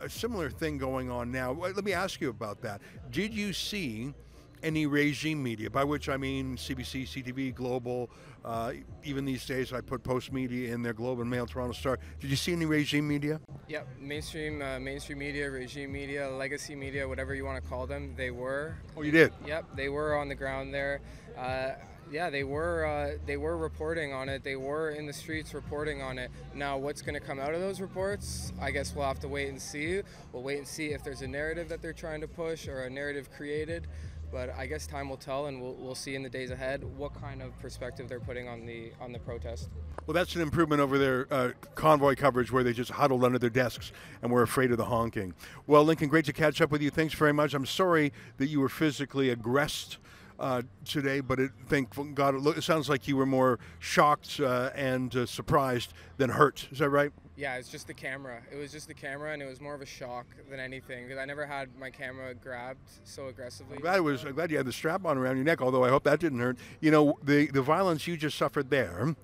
a 0.00 0.08
similar 0.08 0.50
thing 0.50 0.78
going 0.78 1.10
on 1.10 1.30
now. 1.30 1.52
Let 1.52 1.84
me 1.84 1.92
ask 1.92 2.20
you 2.20 2.30
about 2.30 2.60
that. 2.62 2.80
Did 3.10 3.34
you 3.34 3.52
see 3.52 4.14
any 4.62 4.86
regime 4.86 5.42
media, 5.42 5.70
by 5.70 5.84
which 5.84 6.08
I 6.08 6.16
mean 6.16 6.56
CBC, 6.56 7.04
CTV, 7.04 7.54
Global, 7.54 8.10
uh, 8.44 8.72
even 9.04 9.24
these 9.24 9.46
days 9.46 9.72
I 9.72 9.80
put 9.80 10.02
Post 10.02 10.32
Media 10.32 10.74
in 10.74 10.82
there, 10.82 10.92
Globe 10.92 11.20
and 11.20 11.30
Mail, 11.30 11.46
Toronto 11.46 11.72
Star. 11.72 11.98
Did 12.20 12.30
you 12.30 12.36
see 12.36 12.52
any 12.52 12.66
regime 12.66 13.06
media? 13.06 13.40
Yep, 13.68 13.88
mainstream, 14.00 14.62
uh, 14.62 14.78
mainstream 14.78 15.18
media, 15.18 15.50
regime 15.50 15.92
media, 15.92 16.28
legacy 16.28 16.74
media, 16.74 17.06
whatever 17.06 17.34
you 17.34 17.44
want 17.44 17.62
to 17.62 17.68
call 17.68 17.86
them, 17.86 18.14
they 18.16 18.30
were. 18.30 18.76
Oh, 18.96 19.02
you 19.02 19.12
did? 19.12 19.32
Yep, 19.46 19.76
they 19.76 19.88
were 19.88 20.14
on 20.14 20.28
the 20.28 20.34
ground 20.34 20.72
there. 20.74 21.00
Uh, 21.36 21.72
yeah, 22.10 22.28
they 22.30 22.44
were 22.44 22.84
uh, 22.84 23.18
they 23.26 23.36
were 23.36 23.56
reporting 23.56 24.12
on 24.12 24.28
it. 24.28 24.42
They 24.42 24.56
were 24.56 24.90
in 24.90 25.06
the 25.06 25.12
streets 25.12 25.54
reporting 25.54 26.02
on 26.02 26.18
it. 26.18 26.30
Now, 26.54 26.76
what's 26.76 27.02
going 27.02 27.14
to 27.14 27.20
come 27.20 27.38
out 27.38 27.54
of 27.54 27.60
those 27.60 27.80
reports? 27.80 28.52
I 28.60 28.70
guess 28.70 28.94
we'll 28.94 29.06
have 29.06 29.20
to 29.20 29.28
wait 29.28 29.48
and 29.48 29.60
see. 29.60 30.02
We'll 30.32 30.42
wait 30.42 30.58
and 30.58 30.66
see 30.66 30.88
if 30.88 31.04
there's 31.04 31.22
a 31.22 31.28
narrative 31.28 31.68
that 31.68 31.82
they're 31.82 31.92
trying 31.92 32.20
to 32.22 32.28
push 32.28 32.68
or 32.68 32.82
a 32.82 32.90
narrative 32.90 33.30
created. 33.30 33.86
But 34.32 34.50
I 34.56 34.66
guess 34.66 34.86
time 34.86 35.08
will 35.08 35.16
tell, 35.16 35.46
and 35.46 35.60
we'll, 35.60 35.74
we'll 35.74 35.96
see 35.96 36.14
in 36.14 36.22
the 36.22 36.28
days 36.28 36.52
ahead 36.52 36.84
what 36.96 37.20
kind 37.20 37.42
of 37.42 37.58
perspective 37.58 38.08
they're 38.08 38.20
putting 38.20 38.48
on 38.48 38.64
the 38.64 38.92
on 39.00 39.12
the 39.12 39.18
protest. 39.18 39.68
Well, 40.06 40.14
that's 40.14 40.34
an 40.34 40.40
improvement 40.40 40.80
over 40.80 40.98
their 40.98 41.26
uh, 41.30 41.50
convoy 41.74 42.14
coverage 42.16 42.50
where 42.50 42.64
they 42.64 42.72
just 42.72 42.92
huddled 42.92 43.24
under 43.24 43.38
their 43.38 43.50
desks 43.50 43.92
and 44.22 44.30
were 44.30 44.42
afraid 44.42 44.70
of 44.70 44.78
the 44.78 44.86
honking. 44.86 45.34
Well, 45.66 45.84
Lincoln, 45.84 46.08
great 46.08 46.24
to 46.24 46.32
catch 46.32 46.60
up 46.60 46.70
with 46.70 46.82
you. 46.82 46.90
Thanks 46.90 47.14
very 47.14 47.32
much. 47.32 47.54
I'm 47.54 47.66
sorry 47.66 48.12
that 48.38 48.46
you 48.46 48.60
were 48.60 48.68
physically 48.68 49.30
aggressed 49.30 49.98
uh, 50.40 50.62
today, 50.84 51.20
but 51.20 51.38
it, 51.38 51.50
thank 51.68 51.94
God, 52.14 52.34
it, 52.34 52.58
it, 52.58 52.62
sounds 52.62 52.88
like 52.88 53.06
you 53.06 53.16
were 53.16 53.26
more 53.26 53.58
shocked 53.78 54.40
uh, 54.40 54.70
and 54.74 55.14
uh, 55.14 55.26
surprised 55.26 55.92
than 56.16 56.30
hurt. 56.30 56.66
Is 56.72 56.78
that 56.78 56.88
right? 56.88 57.12
Yeah, 57.36 57.56
it's 57.56 57.68
just 57.68 57.86
the 57.86 57.94
camera. 57.94 58.42
It 58.50 58.56
was 58.56 58.72
just 58.72 58.88
the 58.88 58.94
camera, 58.94 59.32
and 59.32 59.42
it 59.42 59.46
was 59.46 59.60
more 59.60 59.74
of 59.74 59.80
a 59.80 59.86
shock 59.86 60.26
than 60.50 60.58
anything 60.58 61.04
because 61.06 61.18
I 61.18 61.24
never 61.24 61.46
had 61.46 61.68
my 61.78 61.90
camera 61.90 62.34
grabbed 62.34 62.90
so 63.04 63.28
aggressively. 63.28 63.76
I'm 63.76 63.82
glad, 63.82 63.98
it 63.98 64.02
was, 64.02 64.24
I'm 64.24 64.34
glad 64.34 64.50
you 64.50 64.56
had 64.56 64.66
the 64.66 64.72
strap 64.72 65.06
on 65.06 65.16
around 65.16 65.36
your 65.36 65.44
neck, 65.44 65.62
although 65.62 65.84
I 65.84 65.90
hope 65.90 66.04
that 66.04 66.20
didn't 66.20 66.40
hurt. 66.40 66.58
You 66.80 66.90
know, 66.90 67.18
the, 67.22 67.46
the 67.46 67.62
violence 67.62 68.06
you 68.06 68.16
just 68.16 68.36
suffered 68.36 68.70
there 68.70 69.14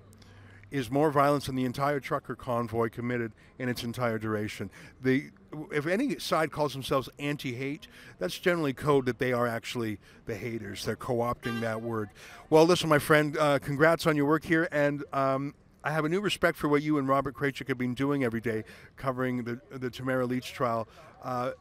is 0.71 0.91
more 0.91 1.11
violence 1.11 1.45
than 1.45 1.55
the 1.55 1.65
entire 1.65 1.99
trucker 1.99 2.35
convoy 2.35 2.89
committed 2.89 3.31
in 3.57 3.69
its 3.69 3.83
entire 3.83 4.17
duration. 4.17 4.69
The 5.01 5.31
if 5.71 5.87
any 5.87 6.19
side 6.19 6.51
calls 6.51 6.73
themselves 6.73 7.09
anti-hate, 7.19 7.87
that's 8.19 8.37
generally 8.37 8.73
code 8.73 9.05
that 9.05 9.17
they 9.17 9.31
are 9.31 9.47
actually 9.47 9.97
the 10.25 10.35
haters. 10.35 10.83
They're 10.83 10.97
co-opting 10.97 11.61
that 11.61 11.81
word. 11.81 12.09
Well, 12.49 12.65
listen, 12.65 12.89
my 12.89 12.99
friend, 12.99 13.37
uh, 13.37 13.59
congrats 13.59 14.05
on 14.05 14.17
your 14.17 14.25
work 14.25 14.43
here, 14.43 14.67
and 14.71 15.05
um, 15.13 15.55
I 15.83 15.91
have 15.91 16.03
a 16.03 16.09
new 16.09 16.19
respect 16.19 16.57
for 16.57 16.67
what 16.67 16.81
you 16.81 16.97
and 16.97 17.07
Robert 17.07 17.33
Kraychik 17.33 17.69
have 17.69 17.77
been 17.77 17.93
doing 17.93 18.25
every 18.25 18.41
day, 18.41 18.65
covering 18.97 19.43
the 19.43 19.61
the 19.71 19.89
Tamara 19.89 20.25
Lich 20.25 20.51
trial. 20.51 20.87
Uh, 21.23 21.51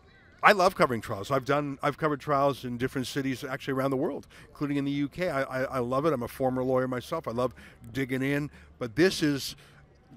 I 0.42 0.52
love 0.52 0.74
covering 0.74 1.00
trials. 1.00 1.30
I've 1.30 1.44
done, 1.44 1.78
I've 1.82 1.96
covered 1.96 2.20
trials 2.20 2.64
in 2.64 2.76
different 2.76 3.06
cities, 3.06 3.42
actually 3.42 3.74
around 3.74 3.90
the 3.90 3.96
world, 3.96 4.26
including 4.48 4.76
in 4.76 4.84
the 4.84 5.02
UK. 5.04 5.20
I, 5.22 5.42
I, 5.42 5.62
I 5.62 5.78
love 5.78 6.06
it. 6.06 6.12
I'm 6.12 6.22
a 6.22 6.28
former 6.28 6.62
lawyer 6.62 6.86
myself. 6.86 7.26
I 7.26 7.32
love 7.32 7.54
digging 7.92 8.22
in. 8.22 8.50
But 8.78 8.96
this 8.96 9.22
is 9.22 9.56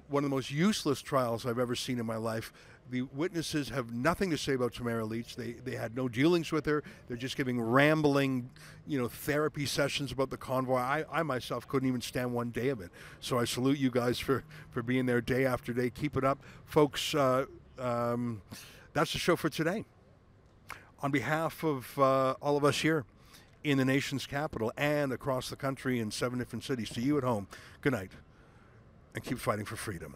one 0.08 0.24
of 0.24 0.30
the 0.30 0.34
most 0.34 0.50
useless 0.50 1.00
trials 1.00 1.46
I've 1.46 1.58
ever 1.58 1.74
seen 1.74 1.98
in 1.98 2.06
my 2.06 2.16
life. 2.16 2.52
The 2.90 3.02
witnesses 3.02 3.68
have 3.68 3.92
nothing 3.92 4.30
to 4.30 4.36
say 4.36 4.54
about 4.54 4.74
Tamara 4.74 5.04
Lich. 5.04 5.36
They, 5.36 5.52
they 5.52 5.76
had 5.76 5.94
no 5.94 6.08
dealings 6.08 6.50
with 6.50 6.66
her. 6.66 6.82
They're 7.06 7.16
just 7.16 7.36
giving 7.36 7.60
rambling, 7.60 8.50
you 8.86 9.00
know, 9.00 9.06
therapy 9.08 9.64
sessions 9.64 10.10
about 10.10 10.30
the 10.30 10.36
convoy. 10.36 10.78
I, 10.78 11.04
I 11.10 11.22
myself 11.22 11.68
couldn't 11.68 11.88
even 11.88 12.00
stand 12.00 12.32
one 12.32 12.50
day 12.50 12.68
of 12.68 12.80
it. 12.80 12.90
So 13.20 13.38
I 13.38 13.44
salute 13.44 13.78
you 13.78 13.90
guys 13.90 14.18
for, 14.18 14.42
for 14.70 14.82
being 14.82 15.06
there 15.06 15.20
day 15.20 15.46
after 15.46 15.72
day. 15.72 15.90
Keep 15.90 16.16
it 16.16 16.24
up. 16.24 16.42
Folks, 16.64 17.14
uh, 17.14 17.46
um, 17.78 18.42
that's 18.92 19.12
the 19.12 19.18
show 19.18 19.36
for 19.36 19.48
today 19.48 19.84
on 21.02 21.10
behalf 21.10 21.64
of 21.64 21.98
uh, 21.98 22.34
all 22.40 22.56
of 22.56 22.64
us 22.64 22.80
here 22.80 23.04
in 23.64 23.78
the 23.78 23.84
nation's 23.84 24.26
capital 24.26 24.72
and 24.76 25.12
across 25.12 25.50
the 25.50 25.56
country 25.56 25.98
in 25.98 26.10
seven 26.10 26.38
different 26.38 26.64
cities, 26.64 26.90
to 26.90 27.00
you 27.00 27.18
at 27.18 27.24
home, 27.24 27.46
good 27.80 27.92
night 27.92 28.12
and 29.14 29.24
keep 29.24 29.38
fighting 29.38 29.64
for 29.64 29.76
freedom. 29.76 30.14